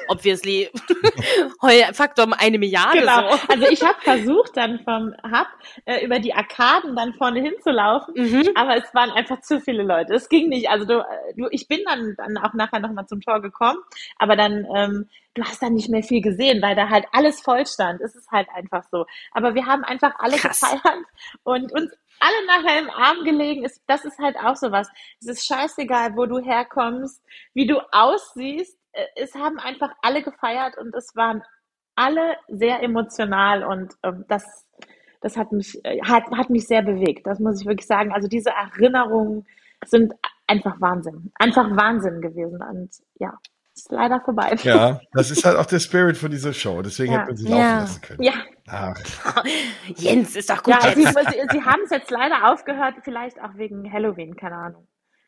obviously 0.10 0.70
Faktor 1.94 2.26
um 2.26 2.34
eine 2.34 2.58
Milliarde. 2.60 3.00
Genau. 3.00 3.32
So. 3.32 3.40
Also 3.50 3.68
ich 3.70 3.82
habe 3.84 4.00
versucht, 4.02 4.56
dann 4.56 4.80
vom 4.84 5.14
Hub 5.24 5.48
äh, 5.86 6.06
über 6.06 6.20
die 6.20 6.34
Arkaden 6.34 6.96
dann 6.96 7.14
vorne 7.14 7.42
hinzulaufen, 7.42 8.14
Mhm. 8.16 8.50
aber 8.56 8.78
es 8.78 8.94
waren 8.94 9.12
einfach 9.12 9.42
zu 9.42 9.60
viele 9.60 9.84
Leute. 9.84 10.14
Es 10.14 10.30
ging 10.30 10.50
nicht. 10.50 10.70
Also 10.70 10.86
du, 10.86 11.04
du 11.36 11.48
ich 11.52 11.68
bin 11.68 11.80
dann, 11.86 12.16
dann 12.18 12.38
auch 12.38 12.54
nachher 12.54 12.80
nochmal 12.80 13.06
zum 13.08 13.22
Tor 13.22 13.42
gekommen, 13.42 13.80
aber 14.18 14.36
dann, 14.36 14.66
ähm, 14.76 15.10
du 15.34 15.44
hast 15.44 15.62
dann 15.62 15.74
nicht 15.74 15.90
mehr 15.90 16.04
viel 16.04 16.22
gesehen, 16.22 16.62
weil 16.62 16.76
da 16.76 16.90
halt 16.90 17.06
alles 17.12 17.42
voll 17.42 17.66
stand. 17.66 18.02
Es 18.02 18.16
ist 18.16 18.30
halt 18.32 18.48
einfach 18.56 18.84
so. 18.92 19.06
Aber 19.34 19.56
wir 19.56 19.66
haben 19.66 19.84
einfach 19.84 20.14
alle 20.20 20.38
Krass. 20.38 20.60
gefeiert 20.62 21.06
und 21.44 21.72
uns 21.74 21.92
alle 22.20 22.46
nachher 22.48 22.80
im 22.80 22.90
Arm 22.90 23.24
gelegen. 23.24 23.64
Ist, 23.64 23.82
das 23.88 24.04
ist 24.06 24.18
halt 24.18 24.38
auch 24.38 24.56
sowas. 24.56 24.88
Es 25.22 25.28
ist 25.28 25.46
scheißegal, 25.46 26.16
wo 26.16 26.26
du 26.26 26.40
herkommst, 26.40 27.22
wie 27.54 27.68
du 27.68 27.80
aussiehst. 27.92 28.78
Äh, 28.94 29.06
Es 29.16 29.36
haben 29.36 29.60
einfach 29.60 29.92
alle 30.02 30.24
gefeiert 30.24 30.78
und 30.78 30.94
es 30.96 31.16
waren 31.16 31.44
alle 31.96 32.36
sehr 32.48 32.82
emotional 32.84 33.64
und 33.64 33.94
ähm, 34.04 34.26
das, 34.28 34.44
das 35.22 35.36
hat 35.38 35.52
mich, 35.52 35.80
äh, 35.84 36.00
hat, 36.04 36.26
hat 36.32 36.50
mich 36.50 36.68
sehr 36.68 36.84
bewegt. 36.84 37.26
Das 37.28 37.40
muss 37.40 37.62
ich 37.62 37.68
wirklich 37.68 37.88
sagen. 37.88 38.12
Also 38.14 38.28
diese 38.28 38.52
Erinnerungen 38.52 39.46
sind 39.86 40.14
einfach 40.48 40.80
Wahnsinn. 40.80 41.32
Einfach 41.40 41.70
Wahnsinn 41.76 42.22
gewesen 42.22 42.62
und 42.62 42.90
ja, 43.20 43.34
ist 43.76 43.92
leider 43.92 44.22
vorbei. 44.22 44.56
Ja, 44.64 45.00
das 45.14 45.32
ist 45.32 45.44
halt 45.46 45.58
auch 45.58 45.66
der 45.66 45.80
Spirit 45.80 46.18
von 46.18 46.32
dieser 46.32 46.54
Show. 46.54 46.82
Deswegen 46.82 47.14
Ja. 47.14 47.20
hätte 47.20 47.32
man 47.32 47.38
sie 47.38 47.48
laufen 47.48 47.60
Ja. 47.60 47.80
lassen 47.80 48.02
können. 48.02 48.24
Ja, 48.24 48.34
Ach, 48.70 48.96
Jens, 49.96 50.36
ist 50.36 50.50
doch 50.50 50.62
gut 50.62 50.74
ja 50.74 50.94
sie, 50.94 51.02
jetzt. 51.04 51.16
sie, 51.16 51.48
sie 51.52 51.64
haben 51.64 51.82
es 51.86 51.90
jetzt 51.90 52.12
leider 52.12 52.52
aufgehört, 52.52 52.96
vielleicht 53.04 53.42
auch 53.42 53.56
wegen 53.56 53.92
Halloween, 53.92 54.36
keine 54.36 54.56
Ahnung. 54.56 54.88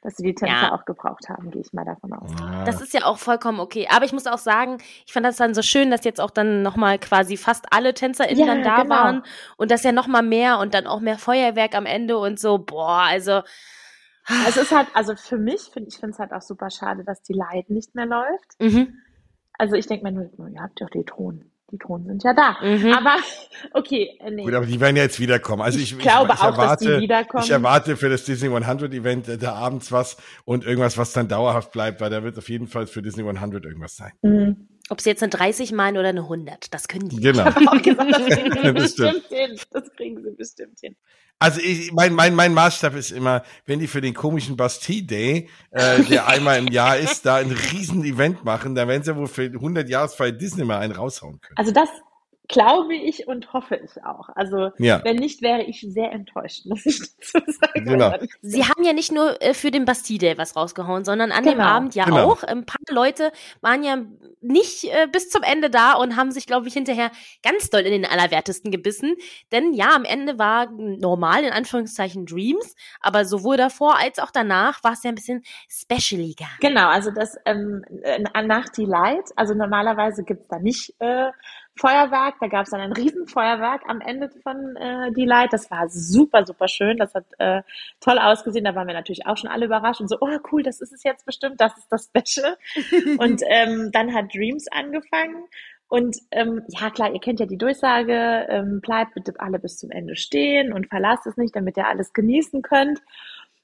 Dass 0.10 0.18
sie 0.18 0.24
die 0.24 0.34
Tänzer 0.34 0.54
Ja. 0.54 0.74
auch 0.74 0.86
gebraucht 0.86 1.30
haben, 1.30 1.52
gehe 1.52 1.62
ich 1.62 1.72
mal 1.72 1.86
davon 1.86 2.14
aus. 2.14 2.32
ja. 2.40 2.64
Das 2.66 2.82
ist 2.82 2.94
ja 2.96 3.06
auch 3.06 3.20
vollkommen 3.20 3.60
okay. 3.60 3.88
Aber 3.92 4.06
ich 4.06 4.12
muss 4.12 4.26
auch 4.26 4.40
sagen, 4.40 4.80
ich 5.06 5.14
fand 5.14 5.24
das 5.24 5.36
dann 5.36 5.54
so 5.54 5.62
schön, 5.62 5.92
dass 5.92 6.04
jetzt 6.04 6.20
auch 6.20 6.32
dann 6.32 6.64
nochmal 6.64 6.98
quasi 6.98 7.38
fast 7.38 7.68
alle 7.72 7.94
TänzerInnen 7.94 8.40
Ja, 8.40 8.56
dann 8.56 8.64
da 8.64 8.82
genau. 8.82 8.96
waren 8.96 9.24
und 9.58 9.70
das 9.70 9.84
ja 9.84 9.92
nochmal 9.92 10.24
mehr 10.24 10.58
und 10.58 10.74
dann 10.74 10.88
auch 10.88 11.00
mehr 11.00 11.20
Feuerwerk 11.20 11.76
am 11.76 11.86
Ende 11.86 12.18
und 12.18 12.40
so, 12.40 12.58
boah, 12.58 13.02
also 13.04 13.44
Es 14.48 14.58
ist 14.58 14.72
halt, 14.72 14.88
also 14.96 15.16
für 15.16 15.38
mich, 15.38 15.70
finde 15.72 15.90
ich 15.90 15.98
finde 15.98 16.14
es 16.14 16.20
halt 16.20 16.32
auch 16.34 16.42
super 16.42 16.72
schade, 16.72 17.04
dass 17.04 17.22
die 17.22 17.34
Light 17.34 17.70
nicht 17.70 17.94
mehr 17.94 18.08
läuft. 18.08 18.60
mhm, 18.60 18.96
Also 19.60 19.76
ich 19.76 19.86
denke 19.86 20.06
mir 20.06 20.12
nur, 20.12 20.48
ihr 20.50 20.62
habt 20.64 20.82
doch 20.82 20.90
die 20.90 21.04
Thronen. 21.06 21.52
Die 21.72 21.78
Thronen 21.78 22.06
sind 22.06 22.24
ja 22.24 22.34
da. 22.34 22.58
mhm. 22.62 22.94
Aber 22.94 23.18
okay, 23.74 24.18
äh, 24.20 24.32
nee. 24.32 24.44
Gut, 24.44 24.54
aber 24.54 24.66
die 24.66 24.80
werden 24.80 24.96
ja 24.96 25.04
jetzt 25.04 25.20
wiederkommen. 25.20 25.62
Also 25.62 25.80
ich, 25.80 25.92
Ich 25.92 26.00
glaube 26.00 26.34
ich, 26.34 26.40
auch, 26.42 26.56
dass 26.56 26.80
die 26.80 26.88
erwarte, 26.88 27.02
wiederkommen. 27.02 27.44
Ich 27.44 27.52
erwarte 27.52 27.98
für 27.98 28.10
das 28.10 28.26
Disney 28.26 28.50
100 28.54 28.94
Event 28.94 29.28
äh, 29.28 29.38
da 29.38 29.54
abends 29.54 29.92
was 29.92 30.18
und 30.46 30.66
irgendwas, 30.66 30.98
was 30.98 31.14
dann 31.14 31.28
dauerhaft 31.28 31.72
bleibt, 31.72 32.02
weil 32.02 32.10
da 32.10 32.24
wird 32.24 32.38
auf 32.38 32.50
jeden 32.50 32.68
Fall 32.68 32.88
für 32.88 33.02
Disney 33.02 33.28
100 33.28 33.66
irgendwas 33.66 33.96
sein. 33.96 34.12
Mhm. 34.22 34.68
Ob 34.90 35.02
sie 35.02 35.10
jetzt 35.10 35.22
eine 35.22 35.30
30 35.30 35.72
meinen 35.72 35.98
oder 35.98 36.10
eine 36.10 36.22
100, 36.22 36.74
das 36.74 36.88
können 36.88 37.10
die. 37.10 37.18
Genau. 37.18 37.48
Ich 37.60 37.68
auch 37.68 37.82
gesagt, 37.82 38.12
das 38.12 38.28
kriegen 38.28 38.64
sie 38.64 38.74
bestimmt 38.74 39.26
hin. 39.30 39.60
Das 39.72 39.92
kriegen 39.96 40.24
sie 40.24 40.32
bestimmt 40.32 40.80
hin. 40.80 40.96
Also 41.42 41.62
ich, 41.62 41.94
mein, 41.94 42.14
mein, 42.14 42.36
mein 42.36 42.54
Maßstab 42.54 42.96
ist 42.96 43.12
immer, 43.12 43.44
wenn 43.66 43.80
die 43.80 43.88
für 43.88 44.02
den 44.02 44.14
komischen 44.14 44.58
Bastille 44.58 45.04
Day, 45.04 45.50
äh, 45.72 46.04
der 46.04 46.28
einmal 46.28 46.60
im 46.60 46.68
Jahr 46.68 46.98
ist, 46.98 47.26
da 47.26 47.36
ein 47.36 47.52
riesen 47.52 48.04
Event 48.04 48.44
machen, 48.44 48.76
dann 48.76 48.90
werden 48.90 49.04
sie 49.04 49.16
wohl 49.16 49.28
für 49.28 49.44
100 49.44 49.88
Jahresfeier 49.88 50.34
Disney 50.34 50.66
mal 50.66 50.80
einen 50.80 50.94
raushauen 50.94 51.40
können. 51.40 51.58
Also 51.58 51.72
das 51.72 51.88
glaube 52.50 52.96
ich 52.96 53.28
und 53.28 53.54
hoffe 53.54 53.76
ich 53.78 54.04
auch. 54.04 54.28
Also 54.36 54.72
Ja. 54.80 55.02
wenn 55.04 55.16
nicht, 55.18 55.42
wäre 55.42 55.62
ich 55.64 55.86
sehr 55.88 56.12
enttäuscht, 56.12 56.66
muss 56.66 56.86
ich 56.86 57.00
dazu 57.00 57.40
sagen. 57.52 57.86
Genau. 57.86 58.14
Sie 58.42 58.66
haben 58.66 58.84
ja 58.84 58.92
nicht 58.92 59.12
nur 59.12 59.42
äh, 59.42 59.54
für 59.54 59.72
den 59.72 59.86
Bastille 59.86 60.20
Day 60.20 60.38
was 60.38 60.56
rausgehauen, 60.56 61.06
sondern 61.06 61.32
an 61.32 61.44
dem 61.44 61.54
Genau. 61.54 61.64
Abend 61.64 61.96
ja 61.96 62.06
Genau. 62.06 62.32
auch. 62.32 62.44
Ein 62.44 62.66
paar 62.66 62.80
Leute 62.90 63.32
waren 63.62 63.84
ja 63.84 64.00
nicht 64.42 64.86
äh, 64.86 65.08
bis 65.12 65.30
zum 65.30 65.44
Ende 65.44 65.70
da 65.70 65.94
und 65.94 66.16
haben 66.16 66.32
sich, 66.32 66.48
glaube 66.48 66.68
ich, 66.68 66.74
hinterher 66.74 67.12
ganz 67.44 67.70
doll 67.70 67.82
in 67.82 67.92
den 67.92 68.06
Allerwertesten 68.06 68.72
gebissen. 68.72 69.16
Denn 69.52 69.74
ja, 69.74 69.96
am 69.96 70.04
Ende 70.04 70.40
war 70.40 70.72
normal, 70.72 71.44
in 71.44 71.52
Anführungszeichen, 71.54 72.26
Dreams, 72.26 72.76
aber 73.00 73.26
sowohl 73.26 73.58
davor 73.58 73.98
als 73.98 74.18
auch 74.18 74.32
danach 74.32 74.84
war 74.84 74.94
es 74.94 75.04
ja 75.04 75.10
ein 75.12 75.16
bisschen 75.16 75.44
specialiger. 75.70 76.48
Genau, 76.62 76.88
also 76.88 77.12
das 77.12 77.38
ähm, 77.46 77.84
äh, 78.02 78.20
nach 78.44 78.70
die 78.70 78.86
Light, 78.86 79.26
also 79.36 79.54
normalerweise 79.54 80.24
gibt's 80.24 80.48
da 80.48 80.58
nicht 80.58 80.96
äh, 81.00 81.30
Feuerwerk, 81.80 82.36
da 82.42 82.48
gab's 82.48 82.72
dann 82.72 82.82
ein 82.82 82.92
Riesenfeuerwerk 82.92 83.84
am 83.88 84.02
Ende 84.02 84.30
von 84.44 84.76
äh, 84.76 85.12
die 85.14 85.26
Light. 85.26 85.54
Das 85.54 85.72
war 85.72 85.88
super, 85.90 86.46
super 86.46 86.68
schön, 86.68 86.98
das 86.98 87.16
hat 87.16 87.26
äh, 87.38 87.62
toll 88.02 88.20
ausgesehen, 88.20 88.66
da 88.66 88.76
waren 88.76 88.88
wir 88.88 88.94
natürlich 88.94 89.26
auch 89.26 89.38
schon 89.38 89.50
alle 89.50 89.66
überrascht 89.66 90.02
und 90.02 90.10
so, 90.10 90.18
oh 90.20 90.38
cool, 90.52 90.62
das 90.62 90.82
ist 90.82 90.92
es 90.92 91.04
jetzt 91.04 91.26
bestimmt, 91.26 91.62
das 91.62 91.78
ist 91.78 91.88
das 91.90 92.10
Special. 92.10 92.58
und 93.18 93.42
ähm, 93.48 93.92
dann 93.94 94.14
hat 94.14 94.34
Dreams 94.34 94.68
angefangen 94.72 95.46
und 95.88 96.18
ähm, 96.32 96.62
ja 96.68 96.92
klar, 96.92 97.14
ihr 97.14 97.20
kennt 97.20 97.40
ja 97.40 97.48
die 97.48 97.58
Durchsage, 97.58 98.46
ähm, 98.50 98.80
bleibt 98.80 99.16
bitte 99.16 99.34
alle 99.40 99.58
bis 99.58 99.78
zum 99.78 99.90
Ende 99.90 100.16
stehen 100.16 100.72
und 100.72 100.88
verlasst 100.88 101.26
es 101.26 101.36
nicht, 101.36 101.56
damit 101.56 101.78
ihr 101.78 101.88
alles 101.88 102.14
genießen 102.14 102.62
könnt. 102.62 103.00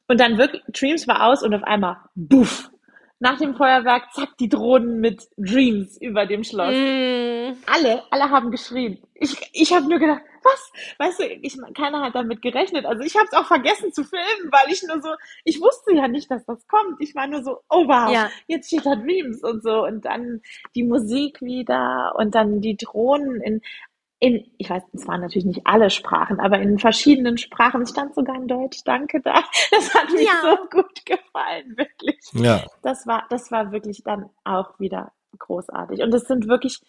Und 0.08 0.20
dann 0.20 0.38
wirklich, 0.38 0.64
Dreams 0.74 1.08
war 1.08 1.28
aus 1.28 1.44
und 1.44 1.54
auf 1.54 1.64
einmal, 1.64 1.98
buff, 2.16 2.72
nach 3.20 3.38
dem 3.38 3.56
Feuerwerk, 3.56 4.12
zack, 4.14 4.38
die 4.40 4.50
Drohnen 4.50 5.00
mit 5.00 5.28
Dreams 5.38 5.98
über 6.02 6.26
dem 6.26 6.44
Schloss. 6.44 6.74
Mm, 6.74 7.54
Alle, 7.66 8.04
alle 8.12 8.30
haben 8.30 8.52
geschrien. 8.52 9.02
Ich, 9.14 9.36
ich 9.54 9.74
habe 9.74 9.88
nur 9.88 10.00
gedacht, 10.00 10.22
was? 10.44 10.72
Weißt 11.00 11.20
du, 11.20 11.24
ich, 11.26 11.58
keiner 11.74 12.02
hat 12.02 12.14
damit 12.16 12.42
gerechnet. 12.42 12.86
Also 12.86 13.04
ich 13.04 13.16
habe 13.16 13.26
es 13.32 13.34
auch 13.38 13.46
vergessen 13.46 13.92
zu 13.94 14.04
filmen, 14.04 14.52
weil 14.52 14.72
ich 14.72 14.84
nur 14.84 15.02
so, 15.02 15.10
ich 15.44 15.60
wusste 15.62 15.94
ja 15.96 16.08
nicht, 16.08 16.30
dass 16.30 16.46
das 16.46 16.68
kommt. 16.68 17.00
Ich 17.00 17.16
war 17.16 17.26
nur 17.28 17.44
so, 17.44 17.60
oh 17.70 17.88
wow, 17.88 18.12
Ja. 18.12 18.30
jetzt 18.48 18.68
steht 18.68 18.86
da 18.86 18.96
Dreams 18.96 19.42
und 19.44 19.64
so. 19.64 19.86
Und 19.86 20.06
dann 20.06 20.42
die 20.76 20.84
Musik 20.84 21.42
wieder 21.42 22.14
und 22.18 22.36
dann 22.36 22.62
die 22.62 22.76
Drohnen 22.78 23.42
in, 23.42 23.62
in, 24.26 24.44
ich 24.58 24.70
weiß, 24.72 24.82
es 24.94 25.08
waren 25.08 25.22
natürlich 25.22 25.46
nicht 25.46 25.68
alle 25.68 25.92
Sprachen, 25.92 26.40
aber 26.40 26.60
in 26.60 26.80
verschiedenen 26.80 27.38
Sprachen. 27.38 27.84
Es 27.84 27.92
stand 27.92 28.16
sogar 28.16 28.36
in 28.36 28.48
Deutsch, 28.48 28.80
danke 28.84 29.22
da. 29.22 29.36
Das 29.70 29.94
hat 29.94 30.12
mir 30.12 30.24
Ja. 30.24 30.42
so 30.42 30.58
gut 30.70 31.06
gefallen, 31.06 31.78
wirklich. 31.78 32.20
Ja. 32.34 32.64
Das 32.82 33.06
war, 33.06 33.26
das 33.30 33.52
war 33.52 33.72
wirklich 33.72 34.02
dann 34.04 34.30
auch 34.44 34.80
wieder 34.80 35.12
großartig. 35.38 36.02
Und 36.02 36.14
es 36.14 36.24
sind 36.24 36.48
wirklich, 36.48 36.82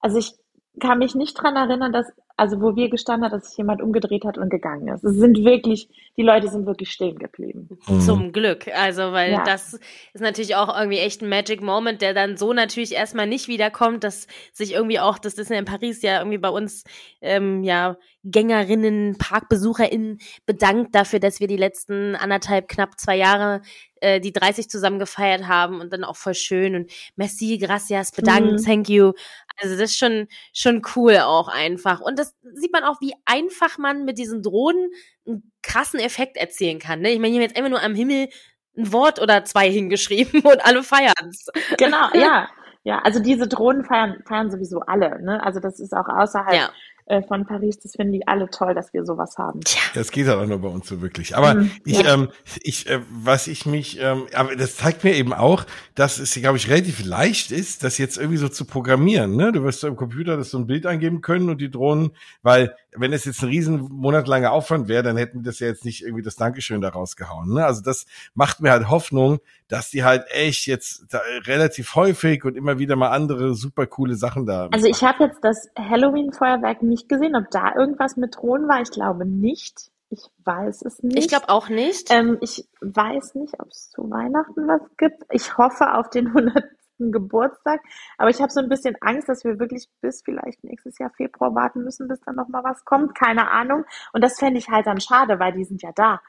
also 0.00 0.18
ich 0.18 0.34
kann 0.80 0.98
mich 0.98 1.14
nicht 1.14 1.34
dran 1.34 1.54
erinnern, 1.54 1.92
dass, 1.92 2.10
also 2.36 2.60
wo 2.60 2.76
wir 2.76 2.88
gestanden 2.88 3.24
haben, 3.24 3.38
dass 3.38 3.48
sich 3.48 3.58
jemand 3.58 3.82
umgedreht 3.82 4.24
hat 4.24 4.38
und 4.38 4.50
gegangen 4.50 4.88
ist. 4.88 5.04
Es 5.04 5.16
sind 5.16 5.44
wirklich, 5.44 5.88
die 6.16 6.22
Leute 6.22 6.48
sind 6.48 6.66
wirklich 6.66 6.90
stehen 6.90 7.18
geblieben. 7.18 7.68
Mhm. 7.86 8.00
Zum 8.00 8.32
Glück. 8.32 8.68
Also, 8.74 9.12
weil 9.12 9.32
Ja. 9.32 9.44
das 9.44 9.78
ist 10.12 10.20
natürlich 10.20 10.56
auch 10.56 10.76
irgendwie 10.76 10.98
echt 10.98 11.22
ein 11.22 11.28
Magic 11.28 11.62
Moment, 11.62 12.02
der 12.02 12.14
dann 12.14 12.36
so 12.36 12.52
natürlich 12.52 12.92
erstmal 12.94 13.26
nicht 13.26 13.48
wiederkommt, 13.48 14.04
dass 14.04 14.26
sich 14.52 14.72
irgendwie 14.74 15.00
auch 15.00 15.18
das 15.18 15.34
Disney 15.34 15.58
in 15.58 15.64
Paris 15.64 16.02
ja 16.02 16.18
irgendwie 16.18 16.38
bei 16.38 16.50
uns 16.50 16.84
ähm, 17.20 17.62
ja 17.62 17.96
Gängerinnen, 18.24 19.16
ParkbesucherInnen 19.18 20.18
bedankt 20.46 20.94
dafür, 20.94 21.18
dass 21.20 21.40
wir 21.40 21.48
die 21.48 21.56
letzten 21.56 22.14
anderthalb, 22.16 22.68
knapp 22.68 22.98
zwei 23.00 23.16
Jahre 23.16 23.62
äh, 24.00 24.20
die 24.20 24.32
30 24.32 24.68
zusammen 24.70 24.98
gefeiert 24.98 25.48
haben 25.48 25.80
und 25.80 25.92
dann 25.92 26.04
auch 26.04 26.16
voll 26.16 26.34
schön 26.34 26.74
und 26.74 26.90
merci, 27.16 27.58
gracias, 27.58 28.12
bedankt, 28.12 28.52
Mhm. 28.52 28.64
thank 28.64 28.88
you. 28.88 29.12
Also 29.60 29.74
das 29.76 29.90
ist 29.90 29.98
schon, 29.98 30.28
schon 30.52 30.82
cool 30.96 31.18
auch 31.18 31.48
einfach. 31.48 32.00
Und 32.00 32.18
das 32.18 32.34
sieht 32.54 32.72
man 32.72 32.84
auch, 32.84 33.00
wie 33.00 33.14
einfach 33.24 33.78
man 33.78 34.04
mit 34.04 34.18
diesen 34.18 34.42
Drohnen 34.42 34.90
einen 35.26 35.52
krassen 35.62 36.00
Effekt 36.00 36.36
erzielen 36.36 36.78
kann. 36.78 37.00
Ne? 37.00 37.10
Ich 37.10 37.18
meine, 37.18 37.32
hier 37.32 37.40
haben 37.42 37.48
jetzt 37.48 37.56
einfach 37.56 37.70
nur 37.70 37.82
am 37.82 37.94
Himmel 37.94 38.28
ein 38.76 38.92
Wort 38.92 39.20
oder 39.20 39.44
zwei 39.44 39.70
hingeschrieben 39.70 40.40
und 40.44 40.64
alle 40.64 40.82
feiern's. 40.82 41.46
Genau, 41.76 42.08
ja. 42.14 42.48
Ja, 42.84 42.98
also 43.04 43.20
diese 43.20 43.46
Drohnen 43.46 43.84
feiern, 43.84 44.22
feiern 44.26 44.50
sowieso 44.50 44.80
alle, 44.80 45.22
ne? 45.22 45.40
Also 45.44 45.60
das 45.60 45.78
ist 45.78 45.92
auch 45.92 46.08
außerhalb 46.08 46.52
Ja. 46.56 46.70
Äh, 47.06 47.22
von 47.22 47.46
Paris, 47.46 47.78
das 47.80 47.92
finden 47.96 48.12
die 48.12 48.26
alle 48.26 48.48
toll, 48.48 48.74
dass 48.74 48.92
wir 48.92 49.04
sowas 49.04 49.36
haben. 49.38 49.60
Tja. 49.60 49.80
Das 49.94 50.10
geht 50.10 50.26
halt 50.28 50.38
auch 50.38 50.46
nur 50.46 50.60
bei 50.60 50.68
uns 50.68 50.86
so 50.88 51.00
wirklich. 51.02 51.36
Aber 51.36 51.54
Mhm, 51.54 51.70
ich, 51.84 52.00
ja. 52.02 52.14
ähm, 52.14 52.28
ich, 52.62 52.88
äh, 52.88 53.00
was 53.10 53.46
ich 53.46 53.66
mich, 53.66 53.98
ähm, 54.00 54.26
aber 54.34 54.56
das 54.56 54.76
zeigt 54.76 55.04
mir 55.04 55.14
eben 55.14 55.32
auch, 55.32 55.64
dass 55.94 56.18
es, 56.18 56.34
glaube 56.34 56.56
ich, 56.56 56.68
relativ 56.68 57.04
leicht 57.04 57.50
ist, 57.50 57.84
das 57.84 57.98
jetzt 57.98 58.16
irgendwie 58.16 58.38
so 58.38 58.48
zu 58.48 58.64
programmieren. 58.64 59.36
Ne? 59.36 59.52
Du 59.52 59.62
wirst 59.64 59.80
so 59.80 59.88
im 59.88 59.96
Computer 59.96 60.36
das 60.36 60.50
so 60.50 60.58
ein 60.58 60.66
Bild 60.66 60.86
eingeben 60.86 61.20
können 61.20 61.50
und 61.50 61.60
die 61.60 61.70
Drohnen, 61.70 62.12
weil 62.42 62.74
wenn 62.94 63.12
es 63.12 63.24
jetzt 63.24 63.42
ein 63.42 63.48
riesen 63.48 63.80
monatelanger 63.90 64.52
Aufwand 64.52 64.86
wäre, 64.88 65.02
dann 65.02 65.16
hätten 65.16 65.38
wir 65.38 65.44
das 65.44 65.60
ja 65.60 65.66
jetzt 65.66 65.84
nicht 65.84 66.02
irgendwie 66.02 66.22
das 66.22 66.36
Dankeschön 66.36 66.80
da 66.80 66.90
rausgehauen. 66.90 67.54
Ne? 67.54 67.64
Also 67.64 67.80
das 67.82 68.06
macht 68.34 68.60
mir 68.60 68.70
halt 68.70 68.88
Hoffnung, 68.88 69.40
dass 69.72 69.88
die 69.88 70.04
halt 70.04 70.26
echt 70.28 70.66
jetzt 70.66 71.06
da 71.08 71.22
relativ 71.46 71.94
häufig 71.94 72.44
und 72.44 72.56
immer 72.56 72.78
wieder 72.78 72.94
mal 72.94 73.08
andere 73.08 73.54
super 73.54 73.86
coole 73.86 74.16
Sachen 74.16 74.44
da. 74.44 74.68
Also 74.70 74.86
ich 74.86 75.02
habe 75.02 75.24
jetzt 75.24 75.42
das 75.42 75.66
Halloween-Feuerwerk 75.78 76.82
nicht 76.82 77.08
gesehen, 77.08 77.34
ob 77.34 77.50
da 77.50 77.74
irgendwas 77.74 78.18
mit 78.18 78.36
Drohnen 78.36 78.68
war. 78.68 78.82
Ich 78.82 78.90
glaube 78.90 79.24
nicht. 79.24 79.90
Ich 80.10 80.26
weiß 80.44 80.82
es 80.82 81.02
nicht. 81.02 81.18
Ich 81.18 81.28
glaube 81.28 81.48
auch 81.48 81.70
nicht. 81.70 82.10
Ähm, 82.10 82.36
ich 82.42 82.68
weiß 82.82 83.34
nicht, 83.36 83.54
ob 83.60 83.68
es 83.68 83.88
zu 83.88 84.10
Weihnachten 84.10 84.68
was 84.68 84.82
gibt. 84.98 85.22
Ich 85.30 85.56
hoffe 85.56 85.94
auf 85.94 86.10
den 86.10 86.26
100. 86.36 86.64
Geburtstag. 87.10 87.80
Aber 88.18 88.28
ich 88.28 88.40
habe 88.40 88.52
so 88.52 88.60
ein 88.60 88.68
bisschen 88.68 88.94
Angst, 89.00 89.28
dass 89.28 89.42
wir 89.42 89.58
wirklich 89.58 89.88
bis 90.02 90.22
vielleicht 90.22 90.62
nächstes 90.62 90.98
Jahr 90.98 91.10
Februar 91.16 91.54
warten 91.54 91.82
müssen, 91.82 92.06
bis 92.06 92.20
dann 92.20 92.36
noch 92.36 92.48
mal 92.48 92.62
was 92.62 92.84
kommt. 92.84 93.14
Keine 93.14 93.50
Ahnung. 93.50 93.84
Und 94.12 94.22
das 94.22 94.38
fände 94.38 94.58
ich 94.58 94.68
halt 94.68 94.86
dann 94.86 95.00
schade, 95.00 95.40
weil 95.40 95.52
die 95.52 95.64
sind 95.64 95.82
ja 95.82 95.90
da. 95.96 96.20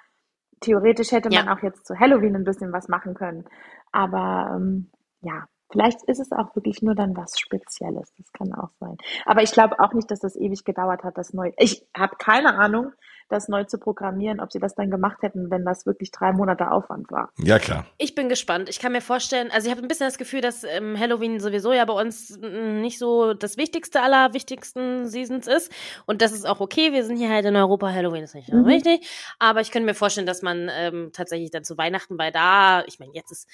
Theoretisch 0.63 1.11
hätte 1.11 1.29
man 1.29 1.45
Ja. 1.47 1.53
auch 1.55 1.61
jetzt 1.63 1.85
zu 1.85 1.99
Halloween 1.99 2.35
ein 2.35 2.43
bisschen 2.43 2.73
was 2.73 2.87
machen 2.87 3.13
können. 3.13 3.45
Aber 3.91 4.51
ähm, 4.55 4.89
ja, 5.21 5.45
vielleicht 5.71 6.03
ist 6.03 6.19
es 6.19 6.31
auch 6.31 6.55
wirklich 6.55 6.81
nur 6.81 6.95
dann 6.95 7.15
was 7.15 7.39
Spezielles. 7.39 8.13
Das 8.17 8.31
kann 8.33 8.53
auch 8.53 8.71
sein. 8.79 8.97
Aber 9.25 9.43
ich 9.43 9.51
glaube 9.51 9.79
auch 9.79 9.93
nicht, 9.93 10.09
dass 10.11 10.19
das 10.19 10.35
ewig 10.35 10.63
gedauert 10.65 11.03
hat, 11.03 11.17
das 11.17 11.33
neu. 11.33 11.51
Ich 11.57 11.85
habe 11.95 12.15
keine 12.17 12.55
Ahnung, 12.57 12.91
das 13.29 13.47
neu 13.47 13.63
zu 13.63 13.77
programmieren, 13.77 14.39
ob 14.39 14.51
sie 14.51 14.59
das 14.59 14.75
dann 14.75 14.91
gemacht 14.91 15.21
hätten, 15.21 15.49
wenn 15.51 15.65
das 15.65 15.85
wirklich 15.85 16.11
drei 16.11 16.31
Monate 16.33 16.71
Aufwand 16.71 17.11
war. 17.11 17.29
Ja, 17.37 17.59
klar. 17.59 17.85
Ich 17.97 18.15
bin 18.15 18.29
gespannt. 18.29 18.69
Ich 18.69 18.79
kann 18.79 18.91
mir 18.91 19.01
vorstellen, 19.01 19.49
also 19.51 19.67
ich 19.67 19.71
habe 19.71 19.81
ein 19.85 19.87
bisschen 19.87 20.07
das 20.07 20.17
Gefühl, 20.17 20.41
dass 20.41 20.63
ähm, 20.63 20.99
Halloween 20.99 21.39
sowieso 21.39 21.73
ja 21.73 21.85
bei 21.85 21.93
uns 21.93 22.37
mm, 22.39 22.81
nicht 22.81 22.99
so 22.99 23.33
das 23.33 23.57
wichtigste 23.57 24.01
aller 24.01 24.33
wichtigsten 24.33 25.07
Seasons 25.07 25.47
ist. 25.47 25.71
Und 26.05 26.21
das 26.21 26.31
ist 26.31 26.45
auch 26.47 26.59
okay. 26.59 26.91
Wir 26.91 27.03
sind 27.03 27.17
hier 27.17 27.29
halt 27.29 27.45
in 27.45 27.55
Europa. 27.55 27.91
Halloween 27.91 28.23
ist 28.23 28.35
nicht 28.35 28.49
so 28.49 28.55
Mhm. 28.57 28.67
wichtig. 28.67 29.07
Aber 29.39 29.61
ich 29.61 29.71
könnte 29.71 29.85
mir 29.85 29.95
vorstellen, 29.95 30.27
dass 30.27 30.41
man 30.41 30.69
ähm, 30.71 31.11
tatsächlich 31.13 31.51
dann 31.51 31.63
zu 31.63 31.77
Weihnachten, 31.77 32.17
weil 32.17 32.31
da, 32.31 32.83
ich 32.85 32.99
meine, 32.99 33.11
jetzt 33.13 33.31
ist 33.31 33.47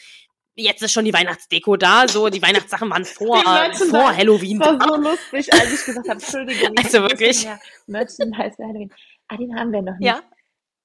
jetzt 0.56 0.82
ist 0.84 0.92
schon 0.92 1.06
die 1.06 1.14
Weihnachtsdeko 1.14 1.78
da. 1.78 2.08
So, 2.08 2.30
die 2.30 2.42
Weihnachtssachen 2.42 2.90
waren 2.90 3.06
vor, 3.06 3.42
vor 3.90 4.16
Halloween. 4.16 4.60
Das 4.60 4.68
war 4.80 4.96
so 4.96 5.02
lustig, 5.02 5.54
als 5.54 5.74
ich 5.74 5.86
gesagt 5.86 6.10
habe, 6.10 6.20
Entschuldigung. 6.20 6.76
Also 6.84 7.02
wirklich? 7.02 7.48
Merchandise 7.88 8.56
für 8.56 8.64
Halloween. 8.64 8.92
Ah, 9.30 9.38
den 9.38 9.56
haben 9.58 9.72
wir 9.72 9.82
noch 9.82 9.98
nicht. 9.98 10.08
Ja. 10.08 10.22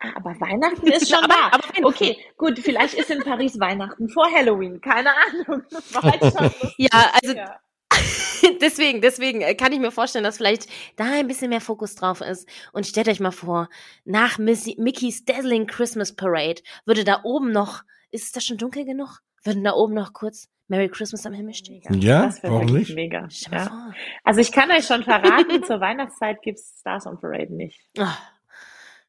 Ah, 0.01 0.13
aber 0.17 0.31
Weihnachten 0.41 0.87
ist 0.87 1.09
schon 1.15 1.25
Aber- 1.25 1.35
da. 1.35 1.51
aber 1.53 1.89
okay, 1.89 2.17
gut, 2.37 2.59
vielleicht 2.59 2.95
ist 2.95 3.11
in 3.11 3.23
Paris 3.23 3.59
Weihnachten 3.59 4.09
vor 4.09 4.31
Halloween. 4.31 4.81
Keine 4.81 5.11
Ahnung. 5.11 5.63
Das 5.71 5.95
war 5.95 6.03
halt 6.03 6.21
schon 6.21 6.45
lustig. 6.45 6.75
Ja, 6.79 7.11
also 7.23 7.35
Ja. 7.37 7.59
deswegen, 8.61 9.01
deswegen 9.01 9.41
äh, 9.41 9.55
kann 9.55 9.73
ich 9.73 9.79
mir 9.79 9.91
vorstellen, 9.91 10.25
dass 10.25 10.37
vielleicht 10.37 10.69
da 10.97 11.05
ein 11.05 11.27
bisschen 11.29 11.49
mehr 11.51 11.61
Fokus 11.61 11.95
drauf 11.95 12.21
ist. 12.21 12.49
Und 12.73 12.87
stellt 12.87 13.09
euch 13.09 13.21
mal 13.21 13.31
vor, 13.31 13.69
nach 14.05 14.39
Missy, 14.39 14.77
Mickey's 14.79 15.25
Dazzling 15.25 15.67
Christmas 15.67 16.15
Parade 16.15 16.61
würde 16.85 17.05
da 17.05 17.21
oben 17.25 17.53
noch, 17.53 17.83
ist 18.11 18.25
es 18.25 18.33
da 18.33 18.41
schon 18.41 18.59
dunkel 18.59 18.85
genug? 18.85 19.21
Würden 19.45 19.65
da 19.65 19.73
oben 19.75 19.95
noch 19.95 20.13
kurz 20.13 20.49
Merry 20.69 20.89
Christmas 20.89 21.25
am 21.27 21.35
Himmel 21.35 21.55
stehen? 21.55 21.83
Mega. 21.89 22.05
Ja, 22.07 22.23
das 22.27 22.43
warum 22.43 22.63
wirklich 22.69 22.89
nicht? 22.89 22.95
Mega. 22.97 23.29
Ja. 23.51 23.93
Also 24.25 24.41
ich 24.41 24.51
kann 24.53 24.71
euch 24.71 24.87
schon 24.87 25.03
verraten, 25.05 25.63
zur 25.65 25.81
Weihnachtszeit 25.81 26.43
gibt's 26.43 26.79
Stars 26.81 27.07
on 27.07 27.21
Parade 27.21 27.55
nicht. 27.55 27.81
Ah, 27.99 28.17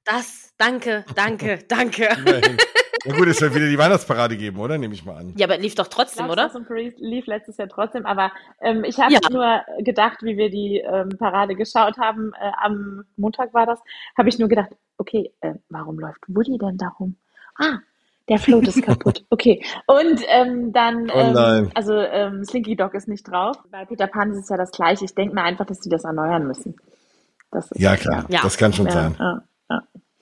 das, 0.06 0.54
danke, 0.58 1.06
danke, 1.16 1.60
danke. 1.68 2.08
Immerhin. 2.18 2.58
Ja 3.08 3.16
gut, 3.16 3.28
es 3.28 3.40
wird 3.40 3.54
wieder 3.54 3.68
die 3.68 3.78
Weihnachtsparade 3.78 4.36
geben, 4.36 4.58
oder? 4.60 4.80
Nehme 4.80 4.96
ich 4.96 5.06
mal 5.06 5.18
an. 5.18 5.34
Ja, 5.38 5.46
aber 5.46 5.58
lief 5.60 5.76
doch 5.76 5.88
trotzdem, 5.88 6.28
oder? 6.28 6.50
Lief 6.98 7.28
letztes 7.28 7.58
Jahr 7.58 7.68
trotzdem, 7.68 8.04
aber 8.08 8.32
ähm, 8.62 8.84
ich 8.84 9.00
habe 9.00 9.14
Ja. 9.14 9.20
nur 9.30 9.62
gedacht, 9.84 10.24
wie 10.24 10.38
wir 10.38 10.50
die 10.50 10.78
ähm, 10.80 11.10
Parade 11.20 11.54
geschaut 11.56 11.98
haben, 12.00 12.32
äh, 12.34 12.52
am 12.64 13.04
Montag 13.16 13.54
war 13.54 13.68
das, 13.68 13.80
habe 14.18 14.30
ich 14.30 14.40
nur 14.40 14.50
gedacht, 14.50 14.70
okay, 14.98 15.32
äh, 15.42 15.54
warum 15.70 16.00
läuft 16.00 16.22
Woody 16.28 16.58
denn 16.58 16.78
da 16.78 16.88
rum? 17.00 17.16
Ah, 17.60 17.78
der 18.28 18.40
Float 18.40 18.68
ist 18.68 18.82
kaputt. 18.82 19.24
Okay. 19.30 19.64
Und 19.86 20.22
ähm, 20.28 20.74
dann, 20.74 21.12
Oh 21.12 21.20
ähm, 21.20 21.70
also 21.76 21.94
ähm, 22.00 22.44
Slinky 22.44 22.76
Dog 22.76 22.96
ist 22.96 23.08
nicht 23.08 23.30
drauf. 23.30 23.56
Bei 23.70 23.86
Peter 23.86 24.08
Pan 24.08 24.32
ist 24.32 24.40
es 24.40 24.50
ja 24.50 24.58
das 24.58 24.72
gleiche. 24.72 25.06
Ich 25.06 25.14
denke 25.14 25.36
mir 25.36 25.44
einfach, 25.44 25.68
dass 25.68 25.80
die 25.80 25.90
das 25.90 26.06
erneuern 26.06 26.48
müssen. 26.48 26.76
Das 27.52 27.70
ist, 27.72 27.80
Ja, 27.80 27.96
klar. 27.98 28.26
Ja. 28.30 28.42
Das 28.42 28.58
kann 28.58 28.74
schon 28.74 28.88
Ja, 28.88 28.92
sein. 28.92 29.16
ja, 29.20 29.26
ja. 29.26 29.44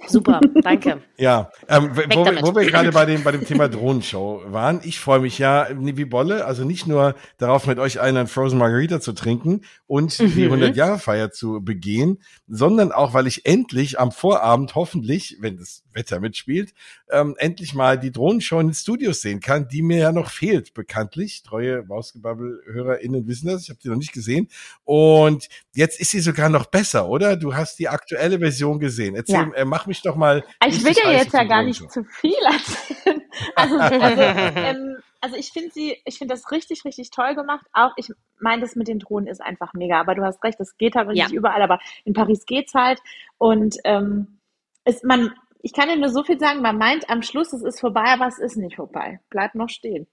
Super, 0.08 0.42
danke. 0.64 1.02
Ja, 1.18 1.50
ähm, 1.70 1.92
wo, 1.96 2.26
wo 2.26 2.56
wir 2.56 2.66
gerade 2.66 2.92
bei 2.92 3.06
dem, 3.06 3.24
bei 3.24 3.32
dem 3.32 3.46
Thema 3.46 3.70
Drohnenshow 3.70 4.42
waren, 4.48 4.82
ich 4.84 5.00
freue 5.00 5.22
mich 5.22 5.40
ja 5.40 5.68
wie 5.72 6.06
Bolle, 6.06 6.46
also 6.46 6.66
nicht 6.66 6.88
nur 6.88 7.16
darauf, 7.38 7.68
mit 7.68 7.80
euch 7.80 8.02
einen 8.02 8.28
Frozen 8.28 8.58
Margarita 8.58 9.00
zu 9.00 9.14
trinken 9.14 9.62
und 9.88 10.20
die 10.20 10.26
Mhm. 10.50 10.56
100-Jahre-Feier 10.56 11.32
zu 11.32 11.62
begehen, 11.64 12.22
sondern 12.48 12.92
auch, 12.92 13.14
weil 13.14 13.28
ich 13.28 13.46
endlich 13.46 14.00
am 14.00 14.12
Vorabend 14.12 14.76
hoffentlich, 14.76 15.38
wenn 15.40 15.58
das 15.58 15.84
Wetter 15.94 16.20
mitspielt, 16.20 16.74
ähm, 17.14 17.36
endlich 17.38 17.74
mal 17.74 17.98
die 18.00 18.12
Drohnenshow 18.12 18.60
in 18.60 18.68
den 18.68 18.74
Studios 18.74 19.22
sehen 19.22 19.40
kann, 19.40 19.68
die 19.68 19.82
mir 19.82 19.98
ja 20.00 20.12
noch 20.12 20.30
fehlt, 20.30 20.74
bekanntlich. 20.74 21.44
Treue 21.44 21.84
Basketball-HörerInnen 21.84 23.28
wissen 23.28 23.48
das, 23.48 23.64
ich 23.64 23.70
habe 23.70 23.80
die 23.84 23.90
noch 23.90 23.96
nicht 23.98 24.12
gesehen. 24.14 24.50
Und 24.84 25.48
jetzt 25.74 26.00
ist 26.00 26.12
sie 26.12 26.20
sogar 26.20 26.50
noch 26.50 26.66
besser, 26.66 27.08
oder? 27.08 27.36
Du 27.38 27.56
hast 27.56 27.80
die 27.80 27.88
aktuelle 27.90 28.40
Version 28.40 28.80
gesehen. 28.80 29.16
Erzähl, 29.16 29.36
Ja. 29.36 29.52
äh, 29.56 29.66
mach 29.66 29.86
mich 29.88 30.02
doch 30.02 30.16
mal 30.16 30.44
Ich 30.68 30.84
will 30.84 30.94
heiß 30.94 31.24
jetzt 31.24 31.34
ja 31.34 31.44
gar 31.44 31.64
nicht 31.64 31.90
zu 31.92 32.04
viel 32.04 32.34
erzählen. 32.46 33.22
Also, 33.56 33.78
also, 33.80 34.22
ähm, 34.22 34.98
also 35.20 35.36
ich 35.38 35.52
finde 35.52 35.72
sie, 35.74 35.98
ich 36.06 36.18
finde 36.20 36.36
das 36.36 36.52
richtig, 36.52 36.86
richtig 36.86 37.10
toll 37.10 37.34
gemacht. 37.34 37.66
Auch 37.74 37.92
ich 37.98 38.10
meine, 38.40 38.62
das 38.62 38.76
mit 38.76 38.88
den 38.88 39.00
Drohnen 39.00 39.28
ist 39.28 39.42
einfach 39.42 39.74
mega. 39.74 40.00
Aber 40.00 40.14
du 40.14 40.24
hast 40.24 40.44
recht, 40.44 40.60
das 40.60 40.78
geht 40.78 40.96
halt 40.96 41.10
Ja. 41.16 41.26
nicht 41.26 41.34
überall, 41.34 41.62
aber 41.62 41.80
in 42.06 42.14
Paris 42.14 42.46
geht's 42.46 42.74
halt. 42.76 43.00
Und 43.40 43.78
ähm, 43.86 44.40
ist 44.86 45.04
man, 45.04 45.34
ich 45.64 45.74
kann 45.74 45.88
dir 45.90 45.96
nur 45.98 46.10
so 46.10 46.24
viel 46.24 46.40
sagen, 46.40 46.62
man 46.62 46.78
meint 46.78 47.10
am 47.10 47.24
Schluss, 47.24 47.52
es 47.54 47.64
ist 47.64 47.80
vorbei, 47.80 48.04
aber 48.06 48.28
es 48.28 48.38
ist 48.38 48.58
nicht 48.58 48.76
vorbei. 48.76 49.20
Bleibt 49.30 49.56
noch 49.56 49.70
stehen. 49.70 50.06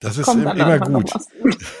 Das 0.00 0.18
ist 0.18 0.26
Kommt 0.26 0.42
im- 0.42 0.50
immer 0.50 0.78
gut. 0.78 1.10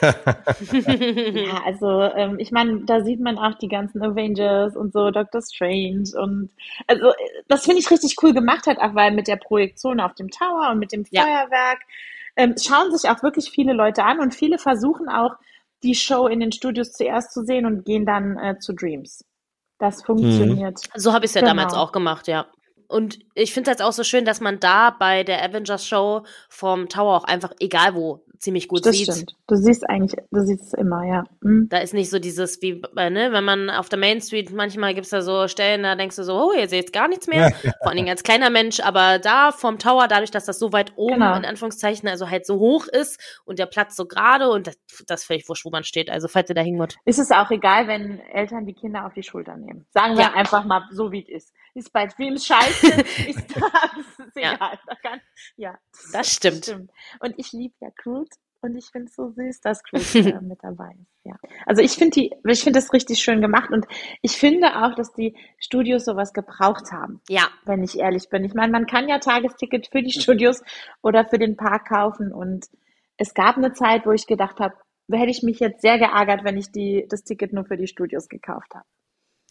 Ja, 0.00 1.62
also 1.64 2.00
ähm, 2.02 2.38
ich 2.38 2.50
meine, 2.50 2.80
da 2.86 3.02
sieht 3.04 3.20
man 3.20 3.36
auch 3.38 3.58
die 3.58 3.68
ganzen 3.68 4.02
Avengers 4.02 4.76
und 4.76 4.92
so, 4.92 5.10
Doctor 5.10 5.42
Strange 5.42 6.04
und 6.18 6.50
also 6.86 7.12
das 7.48 7.64
finde 7.64 7.80
ich 7.80 7.90
richtig 7.90 8.16
cool 8.22 8.32
gemacht 8.32 8.66
hat, 8.66 8.78
auch 8.78 8.94
weil 8.94 9.12
mit 9.12 9.28
der 9.28 9.36
Projektion 9.36 10.00
auf 10.00 10.14
dem 10.14 10.30
Tower 10.30 10.70
und 10.70 10.78
mit 10.78 10.92
dem 10.92 11.04
Ja. 11.10 11.22
Feuerwerk 11.22 11.80
ähm, 12.36 12.54
schauen 12.58 12.96
sich 12.96 13.10
auch 13.10 13.22
wirklich 13.22 13.50
viele 13.50 13.72
Leute 13.72 14.04
an 14.04 14.20
und 14.20 14.34
viele 14.34 14.58
versuchen 14.58 15.08
auch 15.08 15.34
die 15.82 15.94
Show 15.94 16.26
in 16.26 16.40
den 16.40 16.52
Studios 16.52 16.92
zuerst 16.92 17.32
zu 17.32 17.44
sehen 17.44 17.66
und 17.66 17.84
gehen 17.84 18.06
dann 18.06 18.38
äh, 18.38 18.58
zu 18.58 18.72
Dreams. 18.72 19.24
Das 19.78 20.02
funktioniert. 20.02 20.80
So 20.94 21.12
habe 21.12 21.26
ich 21.26 21.30
es 21.30 21.34
ja 21.34 21.42
Genau. 21.42 21.50
damals 21.54 21.74
auch 21.74 21.92
gemacht, 21.92 22.28
ja. 22.28 22.46
Und 22.88 23.18
ich 23.34 23.52
finde 23.52 23.70
es 23.70 23.78
jetzt 23.78 23.82
auch 23.86 23.92
so 23.92 24.04
schön, 24.04 24.24
dass 24.24 24.40
man 24.40 24.60
da 24.60 24.90
bei 24.90 25.24
der 25.24 25.42
Avengers 25.42 25.86
Show 25.86 26.24
vom 26.48 26.88
Tower 26.88 27.16
auch 27.16 27.24
einfach, 27.24 27.52
egal 27.58 27.94
wo, 27.94 28.24
ziemlich 28.38 28.68
gut 28.68 28.84
das 28.86 28.96
sieht. 28.96 29.12
stimmt. 29.12 29.34
Du 29.46 29.56
siehst 29.56 29.88
eigentlich, 29.88 30.20
du 30.30 30.40
siehst 30.42 30.62
es 30.66 30.72
immer, 30.74 31.04
ja. 31.04 31.24
Mhm. 31.40 31.68
Da 31.68 31.78
ist 31.78 31.94
nicht 31.94 32.10
so 32.10 32.18
dieses, 32.18 32.60
wie, 32.62 32.82
äh, 32.96 33.10
ne, 33.10 33.32
wenn 33.32 33.44
man 33.44 33.70
auf 33.70 33.88
der 33.88 33.98
Main 33.98 34.20
Street, 34.20 34.52
manchmal 34.52 34.94
gibt's 34.94 35.10
da 35.10 35.22
so 35.22 35.48
Stellen, 35.48 35.82
da 35.82 35.94
denkst 35.96 36.16
du 36.16 36.24
so, 36.24 36.34
oh, 36.34 36.52
ihr 36.52 36.68
seht 36.68 36.92
gar 36.92 37.08
nichts 37.08 37.26
mehr. 37.26 37.50
Vor 37.52 37.88
allen 37.88 37.96
Dingen 37.96 38.08
als 38.10 38.22
kleiner 38.22 38.50
Mensch, 38.50 38.80
aber 38.80 39.18
da 39.18 39.52
vom 39.52 39.78
Tower, 39.78 40.08
dadurch, 40.08 40.30
dass 40.30 40.44
das 40.44 40.58
so 40.58 40.72
weit 40.72 40.92
oben, 40.96 41.14
Genau. 41.14 41.36
in 41.36 41.44
Anführungszeichen, 41.44 42.08
also 42.08 42.28
halt 42.30 42.46
so 42.46 42.58
hoch 42.58 42.86
ist 42.86 43.20
und 43.44 43.58
der 43.58 43.66
Platz 43.66 43.96
so 43.96 44.06
gerade 44.06 44.50
und 44.50 44.66
das, 44.66 44.76
das 45.06 45.20
ist 45.22 45.26
völlig 45.26 45.48
wurscht, 45.48 45.64
wo 45.64 45.70
man 45.70 45.84
steht. 45.84 46.10
Also, 46.10 46.28
falls 46.28 46.48
ihr 46.50 46.54
da 46.54 46.62
hingott. 46.62 46.96
Ist 47.04 47.18
es 47.18 47.30
auch 47.30 47.50
egal, 47.50 47.86
wenn 47.88 48.20
Eltern 48.32 48.66
die 48.66 48.74
Kinder 48.74 49.06
auf 49.06 49.14
die 49.14 49.22
Schulter 49.22 49.56
nehmen. 49.56 49.86
Sagen 49.92 50.14
wir 50.16 50.24
Ja. 50.24 50.32
einfach 50.34 50.64
mal 50.64 50.82
so, 50.90 51.12
wie 51.12 51.22
es 51.22 51.28
ist. 51.46 51.52
Ist 51.74 51.92
bei 51.92 52.06
Dreams 52.06 52.46
scheiße, 52.46 52.86
ist 53.28 53.56
da, 53.56 53.66
ist 54.26 54.36
Ja. 54.36 54.54
egal. 54.54 54.78
Da 54.86 54.94
kann, 55.02 55.20
ja, 55.56 55.78
Das 56.12 56.32
stimmt. 56.32 56.74
Und 57.20 57.34
ich 57.38 57.52
liebe 57.52 57.74
ja 57.80 57.88
Groot 58.02 58.28
und 58.66 58.76
ich 58.76 58.86
finde 58.86 59.06
es 59.08 59.14
so 59.14 59.30
süß, 59.30 59.60
dass 59.60 59.82
Groot 59.84 60.14
äh, 60.14 60.40
mit 60.40 60.58
dabei 60.62 60.90
ist. 61.00 61.24
Ja. 61.24 61.36
Also 61.64 61.82
ich 61.82 61.92
finde 61.92 62.12
die, 62.12 62.34
ich 62.46 62.62
finde 62.62 62.78
das 62.78 62.92
richtig 62.92 63.18
schön 63.20 63.40
gemacht 63.40 63.70
und 63.70 63.86
ich 64.22 64.32
finde 64.32 64.84
auch, 64.84 64.94
dass 64.94 65.12
die 65.12 65.34
Studios 65.58 66.04
sowas 66.04 66.32
gebraucht 66.32 66.92
haben, 66.92 67.20
Ja, 67.28 67.48
wenn 67.64 67.82
ich 67.82 67.98
ehrlich 67.98 68.28
bin. 68.28 68.44
Ich 68.44 68.54
meine, 68.54 68.72
man 68.72 68.86
kann 68.86 69.08
ja 69.08 69.18
Tagesticket 69.18 69.88
für 69.90 70.02
die 70.02 70.12
Studios 70.12 70.62
oder 71.02 71.24
für 71.24 71.38
den 71.38 71.56
Park 71.56 71.88
kaufen 71.88 72.32
und 72.32 72.66
es 73.16 73.34
gab 73.34 73.56
eine 73.56 73.72
Zeit, 73.72 74.06
wo 74.06 74.12
ich 74.12 74.26
gedacht 74.26 74.60
habe, 74.60 74.74
hätte 75.10 75.30
ich 75.30 75.42
mich 75.42 75.60
jetzt 75.60 75.80
sehr 75.80 75.98
geärgert, 75.98 76.44
wenn 76.44 76.56
ich 76.56 76.70
die, 76.70 77.06
das 77.08 77.22
Ticket 77.22 77.52
nur 77.52 77.64
für 77.64 77.76
die 77.76 77.86
Studios 77.86 78.28
gekauft 78.28 78.74
habe 78.74 78.84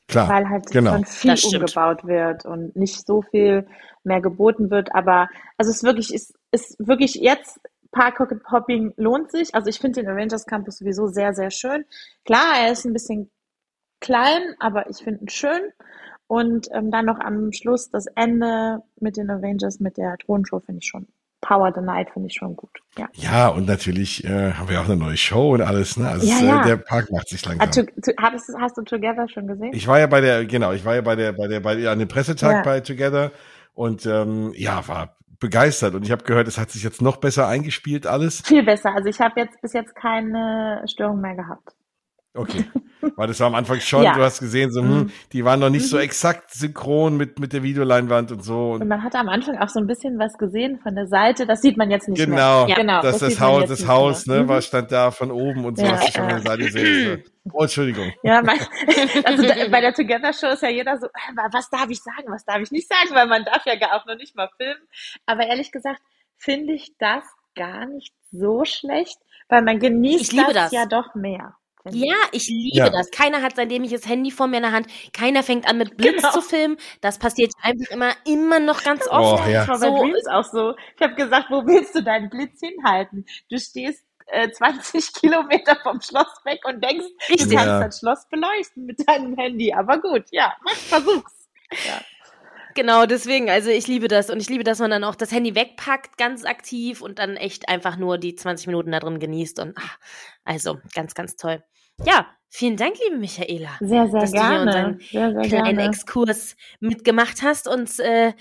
Klar. 0.07 0.29
weil 0.29 0.49
halt 0.49 0.67
genau. 0.71 0.93
schon 0.93 1.05
viel 1.05 1.35
umgebaut 1.55 2.05
wird 2.05 2.45
und 2.45 2.75
nicht 2.75 3.05
so 3.05 3.23
viel 3.23 3.67
mehr 4.03 4.21
geboten 4.21 4.69
wird. 4.69 4.93
Aber 4.93 5.29
also 5.57 5.71
es 5.71 5.77
ist 5.77 5.83
wirklich, 5.83 6.13
ist, 6.13 6.33
ist 6.51 6.75
wirklich 6.79 7.15
jetzt 7.15 7.59
Park 7.95 8.19
Hopping 8.51 8.93
lohnt 8.97 9.31
sich. 9.31 9.55
Also 9.55 9.69
ich 9.69 9.79
finde 9.79 10.01
den 10.01 10.09
Avengers 10.11 10.45
Campus 10.45 10.77
sowieso 10.79 11.07
sehr, 11.07 11.33
sehr 11.33 11.49
schön. 11.49 11.85
Klar, 12.25 12.59
er 12.61 12.71
ist 12.73 12.85
ein 12.85 12.93
bisschen 12.93 13.31
klein, 14.01 14.41
aber 14.59 14.89
ich 14.89 14.97
finde 14.97 15.21
ihn 15.21 15.29
schön. 15.29 15.71
Und 16.27 16.67
ähm, 16.73 16.91
dann 16.91 17.05
noch 17.05 17.19
am 17.19 17.51
Schluss 17.53 17.89
das 17.91 18.07
Ende 18.15 18.81
mit 18.99 19.15
den 19.15 19.29
Avengers, 19.29 19.79
mit 19.79 19.97
der 19.97 20.17
Thronshow 20.17 20.59
finde 20.59 20.79
ich 20.83 20.87
schon. 20.89 21.07
Power 21.41 21.71
the 21.75 21.81
Night 21.81 22.09
finde 22.11 22.27
ich 22.27 22.33
schon 22.35 22.55
gut. 22.55 22.71
Ja. 22.97 23.07
Ja, 23.13 23.47
und 23.49 23.67
natürlich 23.67 24.23
äh, 24.23 24.53
haben 24.53 24.67
wir 24.67 24.81
auch 24.81 24.85
eine 24.85 24.95
neue 24.97 25.15
Show 25.17 25.53
und 25.53 25.61
alles. 25.61 25.95
Ne? 25.95 26.09
Also 26.09 26.25
Ja, 26.25 26.35
es, 26.37 26.41
ja. 26.41 26.61
Äh, 26.63 26.65
der 26.65 26.77
Park 26.77 27.11
macht 27.11 27.29
sich 27.29 27.45
langsam. 27.45 27.71
to, 27.71 27.83
to, 28.01 28.11
hast, 28.19 28.49
du- 28.49 28.57
hast 28.59 28.77
du 28.77 28.81
Together 28.81 29.27
schon 29.29 29.45
gesehen? 29.47 29.71
Ich 29.73 29.87
war 29.87 29.99
ja 29.99 30.07
bei 30.07 30.21
der, 30.21 30.45
genau, 30.45 30.71
ich 30.73 30.83
war 30.83 30.95
ja 30.95 31.01
bei 31.01 31.15
der, 31.15 31.33
bei 31.33 31.47
der, 31.47 31.59
bei 31.59 31.87
an 31.87 31.99
dem 31.99 32.07
Pressetag 32.07 32.51
Ja. 32.51 32.61
bei 32.63 32.79
Together 32.79 33.31
und 33.75 34.05
ähm, 34.07 34.51
ja, 34.55 34.87
war 34.87 35.17
begeistert. 35.39 35.95
Und 35.95 36.03
ich 36.03 36.11
habe 36.11 36.23
gehört, 36.23 36.47
es 36.47 36.57
hat 36.57 36.71
sich 36.71 36.83
jetzt 36.83 37.01
noch 37.01 37.17
besser 37.17 37.47
eingespielt 37.47 38.07
alles. 38.07 38.41
Viel 38.41 38.63
besser. 38.63 38.93
Also 38.93 39.09
ich 39.09 39.19
habe 39.19 39.39
jetzt 39.39 39.61
bis 39.61 39.73
jetzt 39.73 39.95
keine 39.95 40.83
Störung 40.87 41.21
mehr 41.21 41.35
gehabt. 41.35 41.75
Okay. 42.35 42.65
Weil 43.15 43.27
das 43.27 43.39
war 43.39 43.47
am 43.47 43.55
Anfang 43.55 43.79
schon, 43.79 44.03
Ja. 44.03 44.15
du 44.15 44.21
hast 44.23 44.39
gesehen, 44.39 44.71
so, 44.71 44.81
hm, 44.81 44.89
Mhm. 44.89 45.11
die 45.31 45.45
waren 45.45 45.59
noch 45.59 45.69
nicht 45.69 45.87
so 45.87 45.97
Mhm. 45.97 46.03
exakt 46.03 46.51
synchron 46.53 47.15
mit, 47.17 47.39
mit 47.39 47.53
der 47.53 47.61
Videoleinwand 47.63 48.31
und 48.31 48.43
so. 48.43 48.71
Und 48.71 48.81
Und 48.81 48.87
man 48.87 49.03
hat 49.03 49.15
am 49.15 49.29
Anfang 49.29 49.57
auch 49.59 49.69
so 49.69 49.79
ein 49.79 49.87
bisschen 49.87 50.17
was 50.17 50.37
gesehen 50.37 50.79
von 50.79 50.95
der 50.95 51.07
Seite. 51.07 51.45
Das 51.45 51.61
sieht 51.61 51.77
man 51.77 51.91
jetzt 51.91 52.07
nicht 52.09 52.17
genau, 52.17 52.65
mehr. 52.65 52.69
Ja. 52.69 52.75
genau. 52.75 53.01
das, 53.01 53.19
das 53.19 53.29
sieht 53.31 53.39
man 53.39 53.49
Haus, 53.49 53.69
das 53.69 53.87
Haus, 53.87 54.25
ne, 54.25 54.43
Mhm. 54.43 54.47
war 54.49 54.61
stand 54.61 54.91
da 54.91 55.11
von 55.11 55.31
oben 55.31 55.65
und 55.65 55.77
so, 55.77 55.85
Ja, 55.85 55.91
hast 55.93 56.07
du 56.07 56.11
schon 56.13 56.23
ja. 56.23 56.29
von 56.35 56.43
der 56.43 56.51
Seite 56.51 56.63
gesehen. 56.63 57.23
So. 57.45 57.51
Oh, 57.53 57.61
Entschuldigung. 57.61 58.11
Ja, 58.23 58.41
mein, 58.41 58.57
also 59.23 59.43
da, 59.43 59.53
bei 59.69 59.81
der 59.81 59.93
Together 59.93 60.33
Show 60.33 60.47
ist 60.47 60.63
ja 60.63 60.69
jeder 60.69 60.97
so, 60.97 61.05
"Ah, 61.13 61.47
was 61.51 61.69
darf 61.69 61.87
ich 61.89 62.01
sagen, 62.01 62.25
was 62.29 62.43
darf 62.43 62.59
ich 62.59 62.71
nicht 62.71 62.87
sagen, 62.89 63.13
weil 63.13 63.27
man 63.27 63.45
darf 63.45 63.65
ja 63.65 63.75
gar 63.77 63.93
auch 64.01 64.05
noch 64.07 64.15
nicht 64.17 64.35
mal 64.35 64.49
filmen. 64.57 64.81
Aber 65.27 65.45
ehrlich 65.45 65.71
gesagt 65.71 66.01
finde 66.37 66.73
ich 66.73 66.93
das 66.97 67.23
gar 67.55 67.85
nicht 67.85 68.13
so 68.31 68.65
schlecht, 68.65 69.17
weil 69.47 69.61
man 69.61 69.79
genießt 69.79 70.33
Ich 70.33 70.39
das, 70.39 70.53
das. 70.53 70.71
ja 70.71 70.85
doch 70.87 71.13
mehr. 71.15 71.55
Ja, 71.91 72.15
ich 72.31 72.47
liebe 72.47 72.77
Ja. 72.77 72.89
das. 72.89 73.11
Keiner 73.11 73.41
hat 73.41 73.55
sein 73.55 73.69
dämliches 73.69 74.07
Handy 74.07 74.31
vor 74.31 74.47
mir 74.47 74.57
in 74.57 74.63
der 74.63 74.71
Hand. 74.71 74.87
Keiner 75.13 75.43
fängt 75.43 75.67
an 75.69 75.77
mit 75.77 75.97
Blitz 75.97 76.17
Genau. 76.21 76.31
zu 76.31 76.41
filmen. 76.41 76.77
Das 77.01 77.19
passiert 77.19 77.51
einfach 77.61 77.91
immer, 77.91 78.13
immer 78.25 78.59
noch 78.59 78.83
ganz 78.83 79.07
oft. 79.07 79.43
Oh, 79.45 79.49
ja. 79.49 79.65
So- 79.77 79.97
Dreams 80.01 80.25
auch 80.27 80.43
so. 80.45 80.73
Ich 80.95 81.01
habe 81.01 81.15
gesagt, 81.15 81.47
wo 81.51 81.65
willst 81.65 81.93
du 81.95 82.01
deinen 82.03 82.29
Blitz 82.29 82.59
hinhalten? 82.59 83.25
Du 83.49 83.57
stehst 83.59 84.03
äh, 84.27 84.49
20 84.49 85.13
Kilometer 85.21 85.75
vom 85.83 86.01
Schloss 86.01 86.27
weg 86.45 86.61
und 86.65 86.83
denkst, 86.83 87.05
du 87.27 87.33
Richtig. 87.33 87.51
kannst 87.51 87.65
Ja. 87.67 87.79
das 87.83 87.99
Schloss 87.99 88.27
beleuchten 88.29 88.85
mit 88.85 89.07
deinem 89.07 89.35
Handy. 89.37 89.71
Aber 89.73 89.99
gut, 89.99 90.23
ja, 90.31 90.55
mach, 90.63 90.73
versuch's. 90.73 91.47
Ja. 91.85 92.01
Genau, 92.75 93.05
deswegen, 93.05 93.49
also 93.49 93.69
ich 93.69 93.87
liebe 93.87 94.09
das 94.09 94.29
und 94.29 94.41
ich 94.41 94.49
liebe, 94.49 94.65
dass 94.65 94.79
man 94.79 94.91
dann 94.91 95.05
auch 95.05 95.15
das 95.15 95.31
Handy 95.31 95.55
wegpackt, 95.55 96.17
ganz 96.17 96.43
aktiv 96.43 97.01
und 97.01 97.19
dann 97.19 97.37
echt 97.37 97.69
einfach 97.69 97.95
nur 97.95 98.17
die 98.17 98.35
20 98.35 98.67
Minuten 98.67 98.91
da 98.91 98.99
drin 98.99 99.17
genießt 99.17 99.59
und 99.61 99.75
ach, 99.77 99.97
also 100.43 100.77
ganz, 100.93 101.13
ganz 101.13 101.37
toll. 101.37 101.63
Ja, 102.05 102.27
vielen 102.49 102.75
Dank, 102.75 102.95
liebe 103.01 103.17
Michaela, 103.17 103.69
Sehr, 103.79 104.07
sehr 104.09 104.19
Dass 104.19 104.31
du 104.31 104.39
hier 104.39 104.49
gerne. 104.49 104.65
unseren 104.65 104.99
Sehr, 104.99 105.31
sehr 105.31 105.41
kleinen 105.43 105.77
gerne. 105.77 105.89
Exkurs 105.89 106.57
mitgemacht 106.81 107.41
hast 107.41 107.69
und 107.69 107.97
äh, 108.01 108.33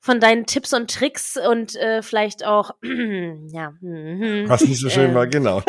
von 0.00 0.20
deinen 0.20 0.46
Tipps 0.46 0.72
und 0.72 0.88
Tricks 0.88 1.36
und 1.36 1.74
äh, 1.74 2.02
vielleicht 2.02 2.46
auch, 2.46 2.70
ja, 2.82 3.72
mhm, 3.80 4.44
Was 4.46 4.62
nicht 4.62 4.78
so 4.80 4.88
schön 4.88 5.10
äh, 5.10 5.14
war, 5.14 5.26
genau. 5.26 5.62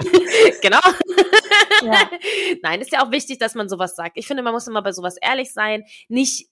genau. 0.62 0.80
Ja. 1.82 2.08
Nein, 2.62 2.80
ist 2.80 2.92
ja 2.92 3.04
auch 3.04 3.10
wichtig, 3.10 3.38
dass 3.38 3.54
man 3.54 3.68
sowas 3.68 3.96
sagt. 3.96 4.16
Ich 4.16 4.26
finde, 4.28 4.42
man 4.44 4.54
muss 4.54 4.68
immer 4.68 4.82
bei 4.82 4.92
sowas 4.92 5.16
ehrlich 5.20 5.52
sein, 5.52 5.84
nicht 6.08 6.48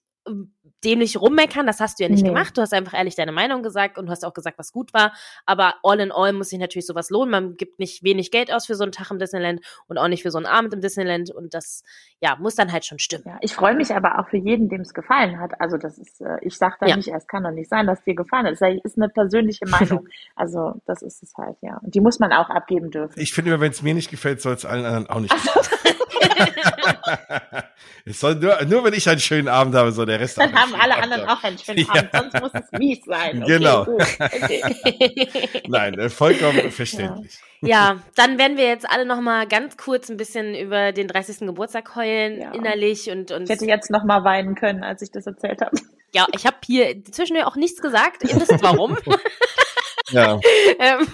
dämlich 0.84 1.20
rummeckern, 1.20 1.66
das 1.66 1.80
hast 1.80 1.98
du 1.98 2.02
ja 2.04 2.08
nicht 2.08 2.22
Nee. 2.22 2.28
gemacht. 2.30 2.56
Du 2.56 2.60
hast 2.60 2.72
einfach 2.72 2.94
ehrlich 2.94 3.14
deine 3.14 3.30
Meinung 3.32 3.62
gesagt 3.62 3.98
und 3.98 4.06
du 4.06 4.12
hast 4.12 4.24
auch 4.24 4.34
gesagt, 4.34 4.58
was 4.58 4.72
gut 4.72 4.92
war. 4.92 5.12
Aber 5.46 5.74
all 5.84 6.00
in 6.00 6.10
all 6.12 6.32
muss 6.32 6.48
sich 6.48 6.58
natürlich 6.58 6.86
sowas 6.86 7.10
lohnen. 7.10 7.30
Man 7.30 7.56
gibt 7.56 7.78
nicht 7.78 8.02
wenig 8.02 8.30
Geld 8.32 8.52
aus 8.52 8.66
für 8.66 8.74
so 8.74 8.82
einen 8.82 8.90
Tag 8.92 9.10
im 9.10 9.18
Disneyland 9.18 9.60
und 9.86 9.98
auch 9.98 10.08
nicht 10.08 10.22
für 10.22 10.30
so 10.32 10.38
einen 10.38 10.46
Abend 10.46 10.74
im 10.74 10.80
Disneyland 10.80 11.30
und 11.30 11.54
das, 11.54 11.82
ja, 12.20 12.36
muss 12.36 12.54
dann 12.56 12.72
halt 12.72 12.84
schon 12.84 12.98
stimmen. 12.98 13.24
Ja, 13.26 13.38
ich 13.42 13.54
freue 13.54 13.74
mich 13.76 13.94
aber 13.94 14.18
auch 14.18 14.28
für 14.28 14.38
jeden, 14.38 14.68
dem 14.68 14.80
es 14.80 14.92
gefallen 14.94 15.38
hat. 15.38 15.60
Also 15.60 15.76
das 15.76 15.98
ist, 15.98 16.20
äh, 16.20 16.38
ich 16.42 16.56
sage 16.56 16.76
da 16.80 16.86
Ja. 16.86 16.96
nicht, 16.96 17.08
es 17.08 17.26
kann 17.28 17.44
doch 17.44 17.50
nicht 17.52 17.68
sein, 17.70 17.86
dass 17.86 18.02
dir 18.02 18.14
gefallen 18.16 18.46
hat. 18.46 18.54
Es 18.54 18.60
ist 18.84 18.96
eine 18.96 19.08
persönliche 19.08 19.66
Meinung. 19.66 20.08
Also 20.34 20.80
das 20.86 21.02
ist 21.02 21.22
es 21.22 21.32
halt, 21.36 21.56
ja. 21.60 21.78
Und 21.82 21.94
die 21.94 22.00
muss 22.00 22.18
man 22.18 22.32
auch 22.32 22.48
abgeben 22.50 22.90
dürfen. 22.90 23.18
Ich 23.20 23.32
finde 23.32 23.50
immer, 23.52 23.60
wenn 23.60 23.70
es 23.70 23.82
mir 23.82 23.94
nicht 23.94 24.10
gefällt, 24.10 24.40
soll 24.40 24.54
es 24.54 24.64
allen 24.64 24.84
anderen 24.84 25.06
auch 25.08 25.20
nicht 25.20 25.34
es 28.04 28.20
soll 28.20 28.34
nur, 28.36 28.62
nur 28.64 28.84
wenn 28.84 28.94
ich 28.94 29.08
einen 29.08 29.20
schönen 29.20 29.48
Abend 29.48 29.74
habe, 29.74 29.92
soll 29.92 30.06
der 30.06 30.20
Rest 30.20 30.38
Dann 30.38 30.54
auch 30.54 30.54
einen 30.54 30.58
haben 30.62 30.70
schönen 30.70 30.82
alle 30.82 30.92
Abend 30.94 31.04
anderen 31.04 31.28
haben. 31.28 31.38
auch 31.38 31.44
einen 31.44 31.58
schönen 31.58 31.78
Ja. 31.78 31.88
Abend, 31.94 32.10
sonst 32.32 32.40
muss 32.40 32.62
es 32.62 32.78
mies 32.78 33.04
sein. 33.04 33.42
Okay, 33.42 33.58
Genau. 33.58 33.84
Gut. 33.84 34.02
Okay. 34.18 35.28
Nein, 35.68 35.98
äh, 35.98 36.08
vollkommen 36.10 36.70
verständlich. 36.70 37.38
Ja, 37.60 37.98
dann 38.16 38.38
werden 38.38 38.56
wir 38.56 38.64
jetzt 38.66 38.88
alle 38.90 39.06
noch 39.06 39.20
mal 39.20 39.46
ganz 39.46 39.76
kurz 39.76 40.08
ein 40.10 40.16
bisschen 40.16 40.54
über 40.56 40.90
den 40.92 41.06
30. 41.08 41.40
Geburtstag 41.46 41.94
heulen, 41.94 42.40
Ja. 42.40 42.50
innerlich 42.52 43.08
und, 43.10 43.30
und 43.30 43.44
Ich 43.44 43.50
hätte 43.50 43.66
jetzt 43.66 43.90
noch 43.90 44.04
mal 44.04 44.24
weinen 44.24 44.54
können, 44.56 44.82
als 44.82 45.00
ich 45.02 45.10
das 45.12 45.26
erzählt 45.26 45.60
habe. 45.60 45.76
ja, 46.12 46.26
ich 46.34 46.44
habe 46.44 46.56
hier 46.66 47.04
zwischendurch 47.04 47.46
auch 47.46 47.56
nichts 47.56 47.80
gesagt. 47.80 48.24
Ihr 48.24 48.34
wisst 48.40 48.62
warum. 48.62 48.96
Ja. 50.12 50.38
ähm, 50.78 51.06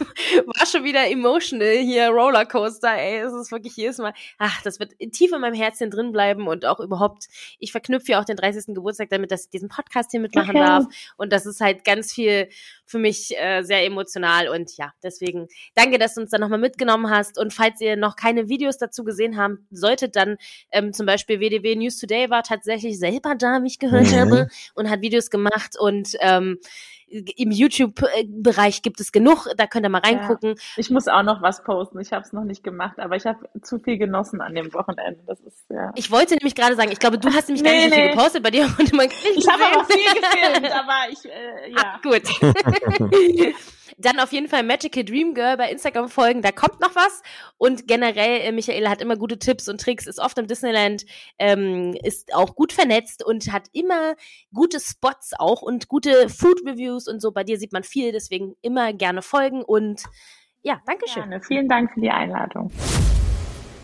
war 0.46 0.66
schon 0.66 0.84
wieder 0.84 1.08
emotional 1.10 1.78
hier, 1.78 2.08
Rollercoaster, 2.08 2.92
ey, 2.96 3.18
es 3.20 3.32
ist 3.32 3.52
wirklich 3.52 3.76
jedes 3.76 3.98
Mal, 3.98 4.12
ach, 4.38 4.62
das 4.62 4.78
wird 4.80 4.92
tief 5.12 5.32
in 5.32 5.40
meinem 5.40 5.54
Herzen 5.54 5.90
drin 5.90 6.12
bleiben 6.12 6.46
und 6.48 6.66
auch 6.66 6.80
überhaupt, 6.80 7.26
ich 7.58 7.72
verknüpfe 7.72 8.12
ja 8.12 8.20
auch 8.20 8.24
den 8.24 8.36
30. 8.36 8.74
Geburtstag 8.74 9.08
damit, 9.10 9.30
dass 9.30 9.44
ich 9.44 9.50
diesen 9.50 9.68
Podcast 9.68 10.10
hier 10.10 10.20
mitmachen 10.20 10.50
Okay. 10.50 10.58
darf 10.58 10.84
und 11.16 11.32
das 11.32 11.46
ist 11.46 11.60
halt 11.60 11.84
ganz 11.84 12.12
viel 12.12 12.48
für 12.86 12.98
mich 12.98 13.36
äh, 13.38 13.62
sehr 13.62 13.84
emotional 13.84 14.48
und 14.48 14.76
ja, 14.76 14.92
deswegen 15.02 15.48
danke, 15.74 15.98
dass 15.98 16.14
du 16.14 16.22
uns 16.22 16.30
da 16.30 16.38
nochmal 16.38 16.58
mitgenommen 16.58 17.10
hast 17.10 17.38
und 17.38 17.52
falls 17.54 17.80
ihr 17.80 17.96
noch 17.96 18.16
keine 18.16 18.48
Videos 18.48 18.78
dazu 18.78 19.04
gesehen 19.04 19.36
haben 19.36 19.66
solltet, 19.70 20.16
dann 20.16 20.36
ähm, 20.72 20.92
zum 20.92 21.06
Beispiel 21.06 21.40
WDW 21.40 21.76
News 21.76 21.98
Today 21.98 22.30
war 22.30 22.42
tatsächlich 22.42 22.98
selber 22.98 23.34
da, 23.36 23.62
wie 23.62 23.66
ich 23.68 23.78
gehört 23.78 24.12
Mhm. 24.12 24.18
habe 24.18 24.48
und 24.74 24.88
hat 24.90 25.02
Videos 25.02 25.30
gemacht 25.30 25.76
und 25.78 26.14
ähm, 26.20 26.58
im 27.10 27.50
YouTube-Bereich 27.50 28.82
gibt 28.82 29.00
es 29.00 29.12
genug, 29.12 29.46
da 29.56 29.66
könnt 29.66 29.86
ihr 29.86 29.88
mal 29.88 30.00
reingucken. 30.00 30.56
Ich 30.76 30.90
muss 30.90 31.08
auch 31.08 31.22
noch 31.22 31.42
was 31.42 31.62
posten. 31.64 31.98
Ich 32.00 32.12
habe 32.12 32.22
es 32.22 32.32
noch 32.32 32.44
nicht 32.44 32.62
gemacht, 32.62 32.98
aber 32.98 33.16
ich 33.16 33.26
habe 33.26 33.48
zu 33.62 33.78
viel 33.78 33.98
genossen 33.98 34.40
an 34.40 34.54
dem 34.54 34.72
Wochenende. 34.74 35.20
Das 35.26 35.40
ist 35.40 35.64
ja. 35.70 35.92
Ich 35.94 36.10
wollte 36.10 36.34
nämlich 36.34 36.54
gerade 36.54 36.76
sagen, 36.76 36.90
ich 36.92 36.98
glaube, 36.98 37.18
du 37.18 37.32
hast 37.32 37.48
nämlich 37.48 37.64
gar 37.64 37.72
Nee, 37.72 37.86
nicht 37.86 37.90
so 37.90 37.94
viel 37.94 38.04
nee. 38.04 38.10
gepostet 38.12 38.42
bei 38.42 38.50
dir 38.50 38.64
und 38.78 38.92
man 38.92 39.08
kriegt 39.08 39.36
Ich 39.36 39.48
habe 39.48 39.64
aber 39.64 39.84
viel 39.86 40.04
gefilmt, 40.20 40.72
aber 40.72 41.10
ich 41.10 41.24
äh, 41.24 41.70
ja. 41.76 42.00
gut. 42.02 43.54
Dann 44.00 44.20
auf 44.20 44.32
jeden 44.32 44.48
Fall 44.48 44.62
Magical 44.62 45.04
Dream 45.04 45.34
Girl 45.34 45.56
bei 45.56 45.70
Instagram 45.70 46.08
folgen, 46.08 46.40
da 46.40 46.52
kommt 46.52 46.80
noch 46.80 46.94
was. 46.94 47.22
Und 47.56 47.88
generell, 47.88 48.42
äh, 48.42 48.52
Michaela 48.52 48.90
hat 48.90 49.02
immer 49.02 49.16
gute 49.16 49.40
Tipps 49.40 49.68
und 49.68 49.80
Tricks, 49.80 50.06
ist 50.06 50.20
oft 50.20 50.38
im 50.38 50.46
Disneyland, 50.46 51.04
ähm, 51.38 51.96
ist 52.04 52.32
auch 52.32 52.54
gut 52.54 52.72
vernetzt 52.72 53.24
und 53.24 53.52
hat 53.52 53.64
immer 53.72 54.14
gute 54.54 54.78
Spots 54.78 55.32
auch 55.36 55.62
und 55.62 55.88
gute 55.88 56.28
Food 56.28 56.60
Reviews 56.64 57.08
und 57.08 57.20
so. 57.20 57.32
Bei 57.32 57.42
dir 57.42 57.58
sieht 57.58 57.72
man 57.72 57.82
viel, 57.82 58.12
deswegen 58.12 58.54
immer 58.62 58.92
gerne 58.92 59.20
folgen 59.20 59.62
und 59.62 60.04
ja, 60.62 60.80
Dankeschön. 60.86 61.22
Gerne. 61.22 61.42
Vielen 61.42 61.68
Dank 61.68 61.92
für 61.92 62.00
die 62.00 62.10
Einladung. 62.10 62.70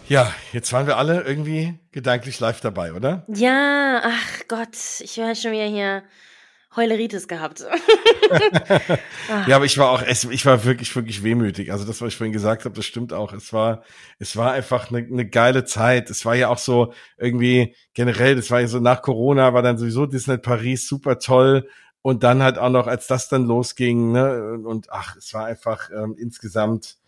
ja, 0.08 0.32
jetzt 0.52 0.72
waren 0.72 0.86
wir 0.86 0.96
alle 0.96 1.22
irgendwie 1.22 1.78
gedanklich 1.90 2.38
live 2.38 2.60
dabei, 2.60 2.92
oder? 2.92 3.24
Ja, 3.28 4.00
ach 4.04 4.42
Gott, 4.46 4.76
ich 5.00 5.16
höre 5.16 5.34
schon 5.34 5.52
wieder 5.52 5.66
hier 5.66 6.02
Heuleritis 6.76 7.28
gehabt. 7.28 7.64
Ja, 9.46 9.56
aber 9.56 9.64
ich 9.64 9.78
war 9.78 9.90
auch, 9.90 10.02
ich 10.02 10.46
war 10.46 10.64
wirklich, 10.64 10.94
wirklich 10.94 11.22
wehmütig. 11.22 11.72
Also 11.72 11.84
das, 11.84 12.00
was 12.00 12.08
ich 12.08 12.16
vorhin 12.16 12.32
gesagt 12.32 12.64
habe, 12.64 12.74
das 12.74 12.84
stimmt 12.84 13.12
auch. 13.12 13.32
Es 13.32 13.52
war, 13.52 13.82
es 14.18 14.36
war 14.36 14.52
einfach 14.52 14.90
eine, 14.90 14.98
eine 14.98 15.26
geile 15.26 15.64
Zeit. 15.64 16.10
Es 16.10 16.24
war 16.24 16.34
ja 16.34 16.48
auch 16.48 16.58
so 16.58 16.92
irgendwie 17.16 17.74
generell, 17.94 18.36
das 18.36 18.50
war 18.50 18.60
ja 18.60 18.66
so 18.66 18.80
nach 18.80 19.02
Corona, 19.02 19.54
war 19.54 19.62
dann 19.62 19.78
sowieso 19.78 20.06
Disney 20.06 20.38
Paris 20.38 20.88
super 20.88 21.18
toll. 21.18 21.68
Und 22.02 22.22
dann 22.22 22.42
halt 22.42 22.58
auch 22.58 22.70
noch, 22.70 22.86
als 22.86 23.06
das 23.06 23.28
dann 23.28 23.46
losging, 23.46 24.12
ne, 24.12 24.58
und 24.64 24.90
ach, 24.92 25.16
es 25.16 25.32
war 25.32 25.46
einfach 25.46 25.88
ähm, 25.90 26.16
insgesamt 26.18 26.98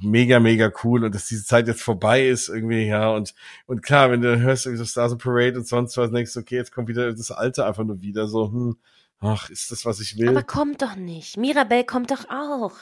mega, 0.00 0.40
mega 0.40 0.72
cool 0.82 1.04
und 1.04 1.14
dass 1.14 1.26
diese 1.26 1.44
Zeit 1.44 1.68
jetzt 1.68 1.82
vorbei 1.82 2.26
ist 2.26 2.48
irgendwie, 2.48 2.86
ja, 2.86 3.10
und, 3.10 3.34
und 3.66 3.82
klar, 3.82 4.10
wenn 4.10 4.20
du 4.20 4.38
hörst, 4.38 4.66
irgendwie 4.66 4.84
so 4.84 4.90
Stars 4.90 5.12
and 5.12 5.22
Parade 5.22 5.56
und 5.56 5.66
sonst 5.66 5.96
was, 5.96 6.10
denkst 6.10 6.34
du, 6.34 6.40
okay, 6.40 6.56
jetzt 6.56 6.72
kommt 6.72 6.88
wieder 6.88 7.12
das 7.12 7.30
Alte 7.30 7.66
einfach 7.66 7.84
nur 7.84 8.00
wieder, 8.00 8.28
so, 8.28 8.50
hm, 8.50 8.76
ach, 9.24 9.50
ist 9.50 9.70
das, 9.70 9.84
was 9.84 10.00
ich 10.00 10.18
will? 10.18 10.28
Aber 10.28 10.42
kommt 10.42 10.82
doch 10.82 10.96
nicht. 10.96 11.36
Mirabelle 11.36 11.84
kommt 11.84 12.10
doch 12.10 12.28
auch. 12.28 12.72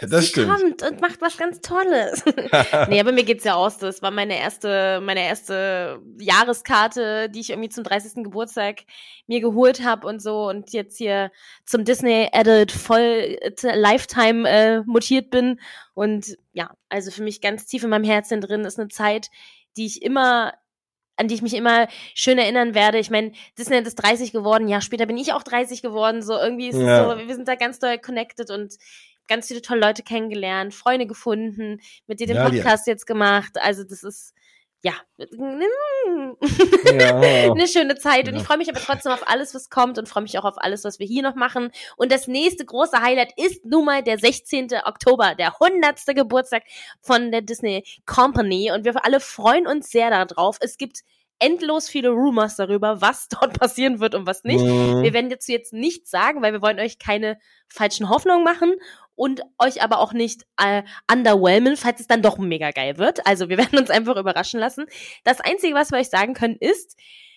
Ja, 0.00 0.08
das 0.08 0.22
Sie 0.22 0.26
stimmt. 0.28 0.50
kommt 0.50 0.82
und 0.82 1.00
macht 1.00 1.20
was 1.20 1.36
ganz 1.36 1.60
Tolles. 1.60 2.24
nee, 2.88 3.00
aber 3.00 3.12
mir 3.12 3.24
geht's 3.24 3.44
ja 3.44 3.54
aus. 3.54 3.78
Das 3.78 4.02
war 4.02 4.10
meine 4.10 4.38
erste, 4.38 5.00
meine 5.02 5.24
erste 5.24 6.00
Jahreskarte, 6.18 7.28
die 7.30 7.40
ich 7.40 7.50
irgendwie 7.50 7.68
zum 7.68 7.84
30. 7.84 8.24
Geburtstag 8.24 8.84
mir 9.26 9.40
geholt 9.40 9.84
habe 9.84 10.06
und 10.06 10.20
so 10.22 10.48
und 10.48 10.72
jetzt 10.72 10.98
hier 10.98 11.30
zum 11.64 11.84
Disney 11.84 12.28
Adult 12.32 12.72
voll 12.72 13.38
äh, 13.40 13.52
Lifetime 13.74 14.48
äh, 14.48 14.80
mutiert 14.86 15.30
bin. 15.30 15.60
Und 15.94 16.36
ja, 16.52 16.70
also 16.88 17.10
für 17.10 17.22
mich 17.22 17.40
ganz 17.40 17.66
tief 17.66 17.84
in 17.84 17.90
meinem 17.90 18.04
Herzen 18.04 18.40
drin 18.40 18.64
ist 18.64 18.78
eine 18.78 18.88
Zeit, 18.88 19.30
die 19.76 19.86
ich 19.86 20.02
immer 20.02 20.54
an 21.16 21.28
die 21.28 21.34
ich 21.34 21.42
mich 21.42 21.54
immer 21.54 21.88
schön 22.14 22.38
erinnern 22.38 22.74
werde. 22.74 22.98
Ich 22.98 23.10
meine, 23.10 23.32
Disneyland 23.58 23.86
ist 23.86 23.96
30 23.96 24.32
geworden, 24.32 24.68
ja, 24.68 24.80
später 24.80 25.06
bin 25.06 25.16
ich 25.16 25.32
auch 25.32 25.42
30 25.42 25.82
geworden. 25.82 26.22
So 26.22 26.34
irgendwie 26.36 26.68
ist 26.68 26.78
Ja. 26.78 27.12
es 27.12 27.20
so, 27.20 27.28
wir 27.28 27.34
sind 27.34 27.48
da 27.48 27.54
ganz 27.54 27.78
doll 27.78 27.98
connected 27.98 28.50
und 28.50 28.74
ganz 29.28 29.48
viele 29.48 29.62
tolle 29.62 29.80
Leute 29.80 30.02
kennengelernt, 30.02 30.74
Freunde 30.74 31.06
gefunden, 31.06 31.80
mit 32.06 32.20
dir 32.20 32.26
den 32.26 32.36
Ja, 32.36 32.42
ja. 32.44 32.50
Podcast 32.50 32.86
jetzt 32.86 33.06
gemacht. 33.06 33.52
Also 33.60 33.84
das 33.84 34.02
ist 34.02 34.34
ja 34.82 34.92
Ja. 35.16 35.26
eine 37.52 37.68
schöne 37.68 37.96
Zeit 37.96 38.28
und 38.28 38.34
Ja. 38.34 38.40
ich 38.40 38.46
freue 38.46 38.58
mich 38.58 38.68
aber 38.68 38.80
trotzdem 38.80 39.12
auf 39.12 39.28
alles, 39.28 39.54
was 39.54 39.70
kommt 39.70 39.98
und 39.98 40.08
freue 40.08 40.22
mich 40.22 40.38
auch 40.38 40.44
auf 40.44 40.56
alles, 40.58 40.84
was 40.84 40.98
wir 40.98 41.06
hier 41.06 41.22
noch 41.22 41.34
machen. 41.34 41.70
Und 41.96 42.10
das 42.12 42.26
nächste 42.28 42.64
große 42.64 43.00
Highlight 43.00 43.32
ist 43.36 43.64
nun 43.64 43.84
mal 43.84 44.02
der 44.02 44.18
16. 44.18 44.68
Oktober, 44.84 45.34
der 45.34 45.54
100. 45.60 46.00
Geburtstag 46.16 46.64
von 47.00 47.30
der 47.30 47.42
Disney 47.42 47.84
Company 48.06 48.72
und 48.72 48.84
wir 48.84 49.04
alle 49.04 49.20
freuen 49.20 49.66
uns 49.66 49.90
sehr 49.90 50.10
darauf. 50.10 50.56
Es 50.60 50.76
gibt 50.76 51.00
endlos 51.38 51.88
viele 51.88 52.10
Rumors 52.10 52.56
darüber, 52.56 53.00
was 53.00 53.28
dort 53.40 53.58
passieren 53.58 54.00
wird 54.00 54.14
und 54.14 54.26
was 54.26 54.44
nicht. 54.44 54.64
Mhm. 54.64 55.02
Wir 55.02 55.12
werden 55.12 55.30
dazu 55.30 55.52
jetzt 55.52 55.72
nichts 55.72 56.10
sagen, 56.10 56.42
weil 56.42 56.52
wir 56.52 56.62
wollen 56.62 56.78
euch 56.78 56.98
keine 56.98 57.38
falschen 57.68 58.08
Hoffnungen 58.08 58.44
machen 58.44 58.74
und 59.14 59.42
euch 59.58 59.82
aber 59.82 59.98
auch 59.98 60.12
nicht 60.12 60.42
äh, 60.58 60.82
underwhelmen, 61.10 61.76
falls 61.76 62.00
es 62.00 62.06
dann 62.06 62.22
doch 62.22 62.38
mega 62.38 62.70
geil 62.70 62.98
wird. 62.98 63.26
Also 63.26 63.48
wir 63.48 63.58
werden 63.58 63.78
uns 63.78 63.90
einfach 63.90 64.16
überraschen 64.16 64.60
lassen. 64.60 64.86
Das 65.24 65.40
Einzige, 65.40 65.74
was 65.74 65.90
wir 65.90 65.98
euch 65.98 66.10
sagen 66.10 66.34
können, 66.34 66.56
ist, 66.58 66.96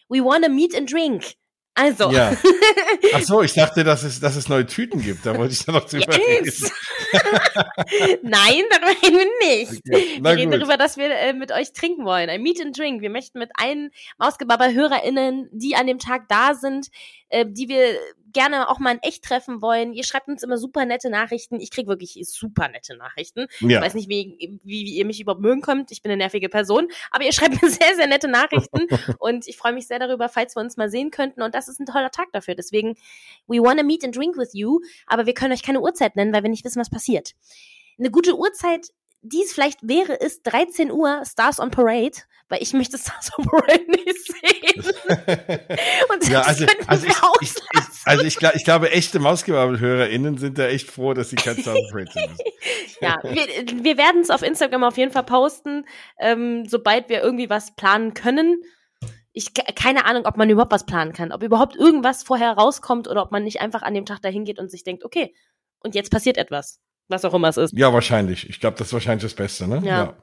we 0.09 0.19
wanna 0.19 0.49
meet 0.49 0.75
and 0.75 0.91
drink. 0.91 1.35
Also. 1.77 2.09
Ja. 2.09 2.31
Ach 3.13 3.21
so, 3.21 3.41
ich 3.41 3.53
dachte, 3.53 3.83
dass 3.83 4.03
es, 4.03 4.21
dass 4.21 4.37
es 4.37 4.47
neue 4.47 4.65
Tüten 4.65 5.01
gibt. 5.01 5.25
Da 5.25 5.37
wollte 5.37 5.53
ich 5.53 5.65
dann 5.65 5.75
noch 5.75 5.83
drüber 5.83 6.17
yes. 6.17 6.63
reden. 6.63 6.71
Nein, 8.23 8.63
darüber 8.71 8.91
reden 9.03 9.17
wir 9.17 9.57
nicht. 9.57 9.81
Okay. 9.85 10.19
wir 10.21 10.31
reden 10.31 10.51
gut. 10.51 10.61
darüber, 10.61 10.77
dass 10.77 10.95
wir 10.95 11.09
äh, 11.09 11.33
mit 11.33 11.51
euch 11.51 11.73
trinken 11.73 12.05
wollen. 12.05 12.29
Ein 12.29 12.41
Meet 12.41 12.61
and 12.61 12.77
Drink. 12.77 13.01
Wir 13.01 13.09
möchten 13.09 13.39
mit 13.39 13.51
allen 13.55 13.91
Mausgebaber-HörerInnen, 14.17 15.49
die 15.51 15.75
an 15.75 15.87
dem 15.87 15.99
Tag 15.99 16.29
da 16.29 16.53
sind, 16.53 16.87
äh, 17.27 17.45
die 17.45 17.67
wir 17.67 17.99
gerne 18.35 18.69
auch 18.69 18.79
mal 18.79 18.91
in 18.91 18.99
echt 19.01 19.23
treffen 19.23 19.61
wollen. 19.61 19.93
Ihr 19.93 20.03
schreibt 20.03 20.27
uns 20.27 20.43
immer 20.43 20.57
super 20.57 20.85
nette 20.85 21.09
Nachrichten. 21.09 21.59
Ich 21.59 21.71
krieg 21.71 21.87
wirklich 21.87 22.19
super 22.23 22.67
nette 22.67 22.95
Nachrichten. 22.97 23.47
Ja. 23.61 23.79
Ich 23.79 23.85
weiß 23.85 23.93
nicht, 23.93 24.09
wie, 24.09 24.35
wie, 24.37 24.59
wie 24.63 24.97
ihr 24.97 25.05
mich 25.05 25.21
überhaupt 25.21 25.41
mögen 25.41 25.61
könnt. 25.61 25.89
Ich 25.91 26.01
bin 26.01 26.11
eine 26.11 26.17
nervige 26.17 26.49
Person. 26.49 26.89
Aber 27.11 27.23
ihr 27.23 27.31
schreibt 27.31 27.61
mir 27.61 27.69
sehr, 27.69 27.95
sehr 27.95 28.07
nette 28.07 28.27
Nachrichten. 28.27 28.87
und 29.19 29.47
ich 29.47 29.55
freue 29.55 29.71
mich 29.71 29.87
sehr 29.87 29.99
darüber, 29.99 30.27
falls 30.27 30.55
wir 30.55 30.61
uns 30.61 30.75
mal 30.75 30.89
sehen 30.89 31.11
könnten. 31.11 31.41
Und 31.41 31.55
das 31.55 31.69
ist 31.69 31.79
ein 31.79 31.85
toller 31.85 32.11
Tag 32.11 32.27
dafür. 32.33 32.55
Deswegen, 32.55 32.95
we 33.47 33.57
wanna 33.59 33.83
meet 33.83 34.03
and 34.03 34.15
drink 34.15 34.37
with 34.37 34.51
you. 34.53 34.81
Aber 35.07 35.25
wir 35.25 35.33
können 35.33 35.53
euch 35.53 35.63
keine 35.63 35.79
Uhrzeit 35.79 36.17
nennen, 36.17 36.33
weil 36.33 36.43
wir 36.43 36.49
nicht 36.49 36.65
wissen, 36.65 36.81
was 36.81 36.89
passiert. 36.89 37.31
Eine 37.97 38.11
gute 38.11 38.37
Uhrzeit 38.37 38.91
dies 39.27 39.53
vielleicht 39.53 39.79
wäre, 39.81 40.13
ist 40.13 40.43
13 40.43 40.91
Uhr 40.91 41.23
Stars 41.25 41.59
on 41.59 41.71
Parade, 41.71 42.17
weil 42.49 42.61
ich 42.61 42.73
möchte 42.73 42.97
Stars 42.97 43.31
on 43.37 43.45
Parade 43.45 43.85
nicht 43.87 44.25
sehen. 44.25 44.83
Und 46.13 46.29
ja, 46.29 46.41
also, 46.41 46.65
also, 46.87 47.07
ich, 47.07 47.13
ich, 47.41 47.55
ich, 47.73 47.81
also 48.05 48.23
ich, 48.23 48.37
ich 48.41 48.63
glaube, 48.63 48.91
echte 48.91 49.19
Mausgebabbel-HörerInnen 49.19 50.37
sind 50.37 50.57
da 50.57 50.67
echt 50.67 50.89
froh, 50.91 51.13
dass 51.13 51.29
sie 51.29 51.35
kein 51.35 51.57
Stars 51.57 51.77
on 51.77 51.89
Parade 51.91 52.11
sind. 52.11 52.41
ja, 53.01 53.17
wir, 53.23 53.83
wir 53.83 53.97
werden 53.97 54.21
es 54.21 54.29
auf 54.29 54.41
Instagram 54.41 54.83
auf 54.83 54.97
jeden 54.97 55.11
Fall 55.11 55.23
posten, 55.23 55.85
ähm, 56.19 56.65
sobald 56.67 57.09
wir 57.09 57.21
irgendwie 57.21 57.49
was 57.49 57.75
planen 57.75 58.13
können. 58.13 58.61
Ich 59.33 59.53
keine 59.53 60.05
Ahnung, 60.05 60.25
ob 60.25 60.37
man 60.37 60.49
überhaupt 60.49 60.71
was 60.71 60.85
planen 60.85 61.11
kann, 61.11 61.33
ob 61.33 61.43
überhaupt 61.43 61.75
irgendwas 61.75 62.23
vorher 62.23 62.51
rauskommt 62.53 63.09
oder 63.09 63.21
ob 63.21 63.31
man 63.31 63.43
nicht 63.43 63.59
einfach 63.59 63.81
an 63.81 63.93
dem 63.93 64.05
Tag 64.05 64.21
dahin 64.21 64.45
geht 64.45 64.59
und 64.59 64.71
sich 64.71 64.85
denkt, 64.85 65.03
okay, 65.03 65.33
und 65.81 65.93
jetzt 65.93 66.09
passiert 66.09 66.37
etwas. 66.37 66.79
Was 67.07 67.25
auch 67.25 67.33
immer 67.33 67.49
es 67.49 67.57
ist. 67.57 67.73
Ja, 67.77 67.93
wahrscheinlich. 67.93 68.49
Ich 68.49 68.59
glaube, 68.59 68.77
das 68.77 68.87
ist 68.87 68.93
wahrscheinlich 68.93 69.23
das 69.23 69.33
Beste, 69.33 69.67
ne? 69.67 69.81
Ja. 69.83 70.03
ja. 70.03 70.13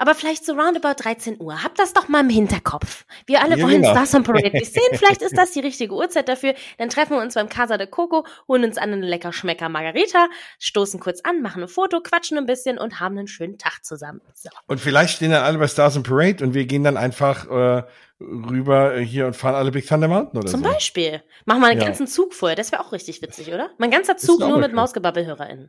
Aber 0.00 0.14
vielleicht 0.14 0.46
so 0.46 0.54
roundabout 0.54 0.94
13 0.96 1.36
Uhr. 1.40 1.62
Habt 1.62 1.78
das 1.78 1.92
doch 1.92 2.08
mal 2.08 2.20
im 2.20 2.30
Hinterkopf. 2.30 3.04
Wir 3.26 3.42
alle 3.42 3.58
ja, 3.58 3.66
wollen 3.66 3.82
genau. 3.82 3.90
Stars 3.90 4.14
on 4.14 4.22
Parade 4.22 4.50
sehen. 4.64 4.80
Vielleicht 4.94 5.20
ist 5.20 5.36
das 5.36 5.52
die 5.52 5.60
richtige 5.60 5.92
Uhrzeit 5.92 6.26
dafür. 6.26 6.54
Dann 6.78 6.88
treffen 6.88 7.16
wir 7.16 7.20
uns 7.20 7.34
beim 7.34 7.50
Casa 7.50 7.76
de 7.76 7.86
Coco, 7.86 8.24
holen 8.48 8.64
uns 8.64 8.78
an 8.78 8.94
einen 8.94 9.02
lecker 9.02 9.34
Schmecker 9.34 9.68
Margarita, 9.68 10.28
stoßen 10.58 11.00
kurz 11.00 11.20
an, 11.20 11.42
machen 11.42 11.62
ein 11.62 11.68
Foto, 11.68 12.00
quatschen 12.00 12.38
ein 12.38 12.46
bisschen 12.46 12.78
und 12.78 12.98
haben 12.98 13.18
einen 13.18 13.28
schönen 13.28 13.58
Tag 13.58 13.84
zusammen. 13.84 14.22
So. 14.32 14.48
Und 14.68 14.80
vielleicht 14.80 15.16
stehen 15.16 15.32
dann 15.32 15.42
alle 15.42 15.58
bei 15.58 15.68
Stars 15.68 15.98
on 15.98 16.02
Parade 16.02 16.42
und 16.42 16.54
wir 16.54 16.64
gehen 16.64 16.82
dann 16.82 16.96
einfach 16.96 17.46
äh, 17.50 17.82
rüber 18.20 18.98
hier 19.00 19.26
und 19.26 19.36
fahren 19.36 19.54
alle 19.54 19.70
Big 19.70 19.86
Thunder 19.86 20.08
Mountain 20.08 20.38
oder 20.38 20.48
Zum 20.48 20.60
so. 20.60 20.64
Zum 20.64 20.72
Beispiel. 20.72 21.22
Machen 21.44 21.60
wir 21.60 21.66
einen 21.66 21.78
ja. 21.78 21.86
ganzen 21.86 22.06
Zug 22.06 22.32
vorher. 22.32 22.56
Das 22.56 22.72
wäre 22.72 22.82
auch 22.82 22.92
richtig 22.92 23.20
witzig, 23.20 23.52
oder? 23.52 23.68
Mein 23.76 23.90
ganzer 23.90 24.16
Zug 24.16 24.40
nur 24.40 24.56
mit 24.56 24.72
Mausgebabbel-HörerInnen. 24.72 25.68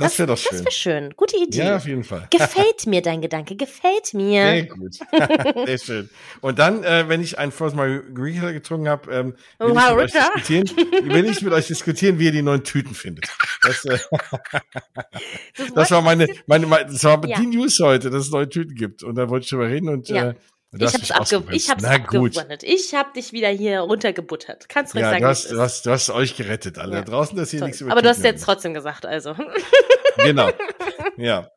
Das 0.00 0.16
wäre 0.16 0.28
doch 0.28 0.38
schön. 0.38 0.50
Das 0.52 0.60
wäre 0.60 0.70
schön. 0.70 1.14
Gute 1.16 1.36
Idee. 1.36 1.58
Ja, 1.58 1.76
auf 1.76 1.86
jeden 1.86 2.04
Fall. 2.04 2.28
Gefällt 2.30 2.86
mir 2.86 3.02
dein 3.02 3.20
Gedanke. 3.20 3.56
Gefällt 3.56 4.14
mir. 4.14 4.42
Sehr 4.42 4.66
gut. 4.66 4.94
Sehr 5.66 5.78
schön. 5.78 6.10
Und 6.40 6.60
dann, 6.60 6.84
äh, 6.84 7.08
wenn 7.08 7.20
ich 7.20 7.36
einen 7.36 7.50
First 7.50 7.74
Margarita 7.74 8.52
getrunken 8.52 8.88
habe, 8.88 9.12
ähm, 9.12 9.34
will, 9.58 9.72
ich 9.72 9.82
mit 9.82 10.04
euch 10.04 10.12
diskutieren, 10.12 10.68
will 11.02 11.24
ich 11.26 11.42
mit 11.42 11.52
euch 11.52 11.66
diskutieren, 11.66 12.18
wie 12.20 12.26
ihr 12.26 12.32
die 12.32 12.42
neuen 12.42 12.62
Tüten 12.62 12.94
findet. 12.94 13.26
Das, 13.62 13.84
äh, 13.86 13.98
das, 15.56 15.74
das 15.74 15.90
war 15.90 16.00
meine, 16.00 16.28
meine, 16.46 16.66
meine, 16.66 16.86
das 16.92 17.02
war 17.02 17.20
ja. 17.26 17.36
die 17.36 17.46
News 17.46 17.80
heute, 17.82 18.10
dass 18.10 18.26
es 18.26 18.30
neue 18.30 18.48
Tüten 18.48 18.76
gibt. 18.76 19.02
Und 19.02 19.16
da 19.16 19.28
wollte 19.28 19.44
ich 19.44 19.50
drüber 19.50 19.66
reden 19.66 19.88
und 19.88 20.08
ja. 20.10 20.30
äh, 20.30 20.34
ich 20.72 20.94
hab's, 20.94 21.32
abge 21.32 21.54
ich 21.54 21.70
hab's 21.70 21.84
abgewandelt. 21.84 22.62
Ich 22.62 22.94
hab 22.94 23.14
dich 23.14 23.32
wieder 23.32 23.48
hier 23.48 23.80
runtergebuttert. 23.80 24.68
Kannst 24.68 24.94
du 24.94 24.98
ja, 24.98 25.10
sagen. 25.10 25.22
Du 25.22 25.28
hast, 25.28 25.50
du, 25.50 25.58
hast, 25.60 25.86
du 25.86 25.90
hast 25.90 26.10
euch 26.10 26.36
gerettet, 26.36 26.78
alle. 26.78 26.96
Ja. 26.96 27.02
Draußen 27.02 27.36
das 27.36 27.50
hier 27.50 27.60
Toll. 27.60 27.68
nichts 27.68 27.80
über 27.80 27.92
Aber 27.92 28.02
du 28.02 28.08
hast 28.08 28.22
jetzt 28.22 28.44
trotzdem 28.44 28.74
gesagt, 28.74 29.06
also. 29.06 29.34
Genau. 30.24 30.50
Ja. 31.16 31.48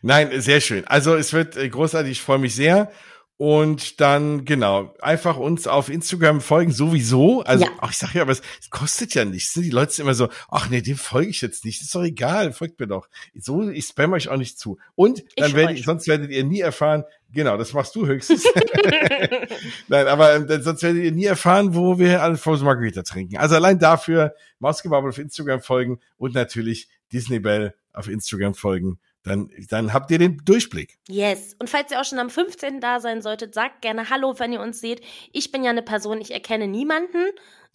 Nein, 0.00 0.40
sehr 0.40 0.62
schön. 0.62 0.86
Also 0.86 1.14
es 1.16 1.34
wird 1.34 1.54
äh, 1.56 1.68
großartig, 1.68 2.12
ich 2.12 2.22
freue 2.22 2.38
mich 2.38 2.54
sehr. 2.54 2.90
Und 3.36 4.02
dann, 4.02 4.44
genau, 4.44 4.94
einfach 5.00 5.38
uns 5.38 5.66
auf 5.66 5.88
Instagram 5.88 6.42
folgen, 6.42 6.72
sowieso. 6.72 7.40
Also, 7.42 7.64
ja. 7.64 7.70
ach, 7.80 7.90
ich 7.90 7.96
sag 7.96 8.14
ja, 8.14 8.20
aber 8.20 8.32
es, 8.32 8.42
es 8.60 8.68
kostet 8.68 9.14
ja 9.14 9.24
nichts. 9.24 9.54
Die 9.54 9.70
Leute 9.70 9.92
sind 9.92 10.04
immer 10.04 10.14
so, 10.14 10.28
ach 10.50 10.68
nee, 10.68 10.82
dem 10.82 10.98
folge 10.98 11.30
ich 11.30 11.40
jetzt 11.40 11.64
nicht. 11.64 11.80
ist 11.80 11.94
doch 11.94 12.02
egal, 12.02 12.52
folgt 12.52 12.78
mir 12.78 12.86
doch. 12.86 13.08
So, 13.34 13.70
ich 13.70 13.86
spam 13.86 14.12
euch 14.12 14.28
auch 14.28 14.36
nicht 14.36 14.58
zu. 14.58 14.78
Und 14.94 15.22
dann 15.36 15.54
werdet, 15.54 15.82
sonst 15.82 16.06
werdet 16.06 16.30
ihr 16.30 16.44
nie 16.44 16.60
erfahren, 16.60 17.04
genau, 17.32 17.56
das 17.56 17.72
machst 17.72 17.94
du 17.94 18.06
höchstens. 18.06 18.44
Nein, 19.88 20.06
aber 20.06 20.34
äh, 20.34 20.62
sonst 20.62 20.82
werdet 20.82 21.04
ihr 21.04 21.12
nie 21.12 21.24
erfahren, 21.24 21.74
wo 21.74 21.98
wir 21.98 22.22
alle 22.22 22.36
Frozen 22.36 22.64
Margarita 22.64 23.02
trinken. 23.02 23.36
Also 23.36 23.54
allein 23.54 23.78
dafür 23.78 24.34
Mausgebabbel 24.58 25.10
auf 25.10 25.18
Instagram 25.18 25.60
folgen 25.60 26.00
und 26.16 26.34
natürlich 26.34 26.88
Disney 27.12 27.40
Bell 27.40 27.74
auf 27.92 28.08
Instagram 28.08 28.54
folgen 28.54 28.98
dann, 29.22 29.50
dann 29.68 29.92
habt 29.92 30.10
ihr 30.10 30.18
den 30.18 30.38
Durchblick. 30.44 30.98
Yes. 31.08 31.54
Und 31.58 31.68
falls 31.68 31.90
ihr 31.90 32.00
auch 32.00 32.04
schon 32.04 32.18
am 32.18 32.30
15. 32.30 32.80
da 32.80 33.00
sein 33.00 33.20
solltet, 33.20 33.54
sagt 33.54 33.82
gerne 33.82 34.08
Hallo, 34.08 34.38
wenn 34.38 34.52
ihr 34.52 34.60
uns 34.60 34.80
seht. 34.80 35.02
Ich 35.32 35.52
bin 35.52 35.62
ja 35.62 35.70
eine 35.70 35.82
Person, 35.82 36.20
ich 36.20 36.32
erkenne 36.32 36.66
niemanden. 36.66 37.26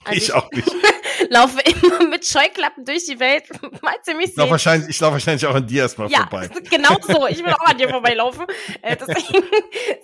Also 0.04 0.18
ich, 0.18 0.24
ich 0.30 0.34
auch 0.34 0.52
nicht. 0.52 0.72
laufe 1.30 1.60
immer 1.62 2.08
mit 2.08 2.26
Scheuklappen 2.26 2.86
durch 2.86 3.06
die 3.06 3.20
Welt, 3.20 3.44
falls 3.82 4.08
ihr 4.08 4.16
mich 4.16 4.34
seht. 4.34 4.50
Wahrscheinlich, 4.50 4.90
ich 4.90 5.00
laufe 5.00 5.14
wahrscheinlich 5.14 5.46
auch 5.46 5.56
an 5.56 5.66
dir 5.66 5.84
erstmal 5.84 6.10
ja, 6.10 6.20
vorbei. 6.20 6.50
genau 6.70 6.98
so. 7.02 7.28
Ich 7.28 7.44
will 7.44 7.54
auch 7.54 7.66
an 7.66 7.78
dir 7.78 7.90
vorbeilaufen. 7.96 8.46
Äh, 8.82 8.96
deswegen 8.96 9.46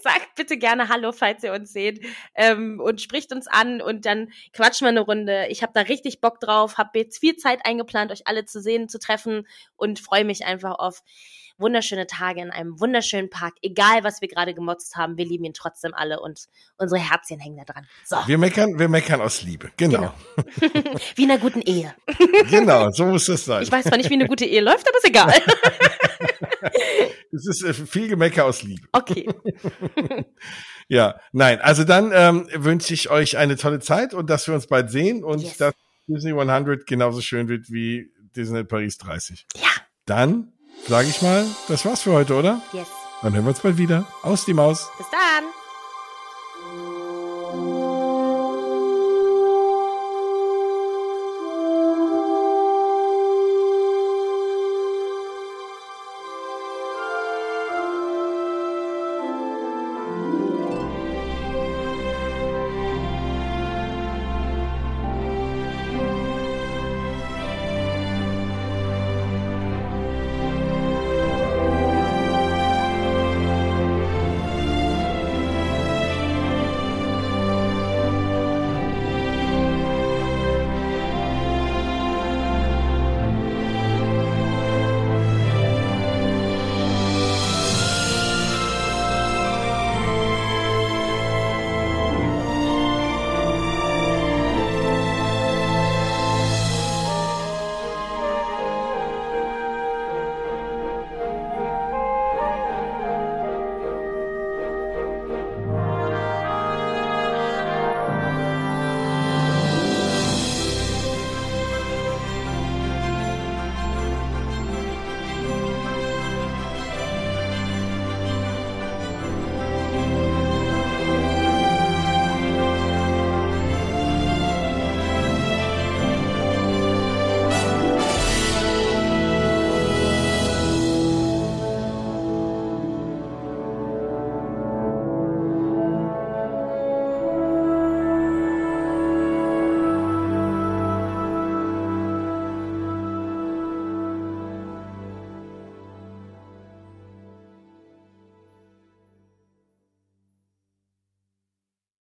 sagt 0.01 0.35
bitte 0.35 0.57
gerne 0.57 0.89
Hallo, 0.89 1.11
falls 1.11 1.43
ihr 1.43 1.53
uns 1.53 1.71
seht. 1.73 2.05
Ähm, 2.35 2.79
und 2.79 3.01
spricht 3.01 3.31
uns 3.31 3.47
an 3.47 3.81
und 3.81 4.05
dann 4.05 4.31
quatschen 4.53 4.85
wir 4.85 4.89
eine 4.89 5.01
Runde. 5.01 5.47
Ich 5.49 5.63
habe 5.63 5.73
da 5.73 5.81
richtig 5.81 6.21
Bock 6.21 6.39
drauf, 6.39 6.77
habe 6.77 6.99
jetzt 6.99 7.19
viel 7.19 7.35
Zeit 7.35 7.65
eingeplant, 7.65 8.11
euch 8.11 8.27
alle 8.27 8.45
zu 8.45 8.61
sehen, 8.61 8.89
zu 8.89 8.99
treffen 8.99 9.47
und 9.75 9.99
freue 9.99 10.25
mich 10.25 10.45
einfach 10.45 10.75
auf 10.77 11.01
wunderschöne 11.61 12.07
Tage 12.07 12.41
in 12.41 12.51
einem 12.51 12.79
wunderschönen 12.79 13.29
Park. 13.29 13.53
Egal, 13.61 14.03
was 14.03 14.21
wir 14.21 14.27
gerade 14.27 14.53
gemotzt 14.53 14.95
haben, 14.95 15.17
wir 15.17 15.25
lieben 15.25 15.45
ihn 15.45 15.53
trotzdem 15.53 15.93
alle 15.93 16.19
und 16.19 16.47
unsere 16.77 17.01
Herzchen 17.01 17.39
hängen 17.39 17.57
da 17.57 17.71
dran. 17.71 17.87
So. 18.05 18.17
Wir 18.25 18.37
meckern, 18.37 18.77
wir 18.77 18.89
meckern 18.89 19.21
aus 19.21 19.41
Liebe. 19.43 19.71
Genau. 19.77 20.13
genau. 20.59 20.95
wie 21.15 21.23
in 21.23 21.31
einer 21.31 21.39
guten 21.39 21.61
Ehe. 21.61 21.93
genau, 22.49 22.89
so 22.91 23.05
muss 23.05 23.25
das 23.25 23.45
sein. 23.45 23.63
Ich 23.63 23.71
weiß 23.71 23.85
zwar 23.85 23.97
nicht, 23.97 24.09
wie 24.09 24.15
eine 24.15 24.27
gute 24.27 24.45
Ehe 24.45 24.61
läuft, 24.61 24.87
aber 24.87 24.97
ist 24.97 25.07
egal. 25.07 25.33
Es 27.33 27.47
ist 27.47 27.63
äh, 27.63 27.73
viel 27.73 28.07
Gemecker 28.09 28.45
aus 28.45 28.61
Liebe. 28.63 28.85
Okay. 28.91 29.27
ja, 30.89 31.19
nein, 31.31 31.61
also 31.61 31.83
dann 31.83 32.11
ähm, 32.13 32.47
wünsche 32.53 32.93
ich 32.93 33.09
euch 33.09 33.37
eine 33.37 33.55
tolle 33.55 33.79
Zeit 33.79 34.13
und 34.13 34.29
dass 34.29 34.47
wir 34.47 34.53
uns 34.53 34.67
bald 34.67 34.91
sehen 34.91 35.23
und 35.23 35.41
yes. 35.41 35.57
dass 35.57 35.73
Disney 36.07 36.31
100 36.31 36.85
genauso 36.85 37.21
schön 37.21 37.47
wird 37.47 37.71
wie 37.71 38.11
Disney 38.35 38.63
Paris 38.63 38.97
30. 38.97 39.45
Ja. 39.55 39.69
Dann 40.05 40.51
sage 40.87 41.07
ich 41.09 41.21
mal, 41.21 41.45
das 41.67 41.85
war's 41.85 42.01
für 42.01 42.13
heute, 42.13 42.35
oder? 42.35 42.61
Yes. 42.73 42.87
Dann 43.21 43.33
hören 43.33 43.45
wir 43.45 43.49
uns 43.49 43.59
bald 43.59 43.77
wieder. 43.77 44.05
Aus 44.23 44.45
die 44.45 44.53
Maus. 44.53 44.89
Bis 44.97 45.07
dann. 45.11 45.60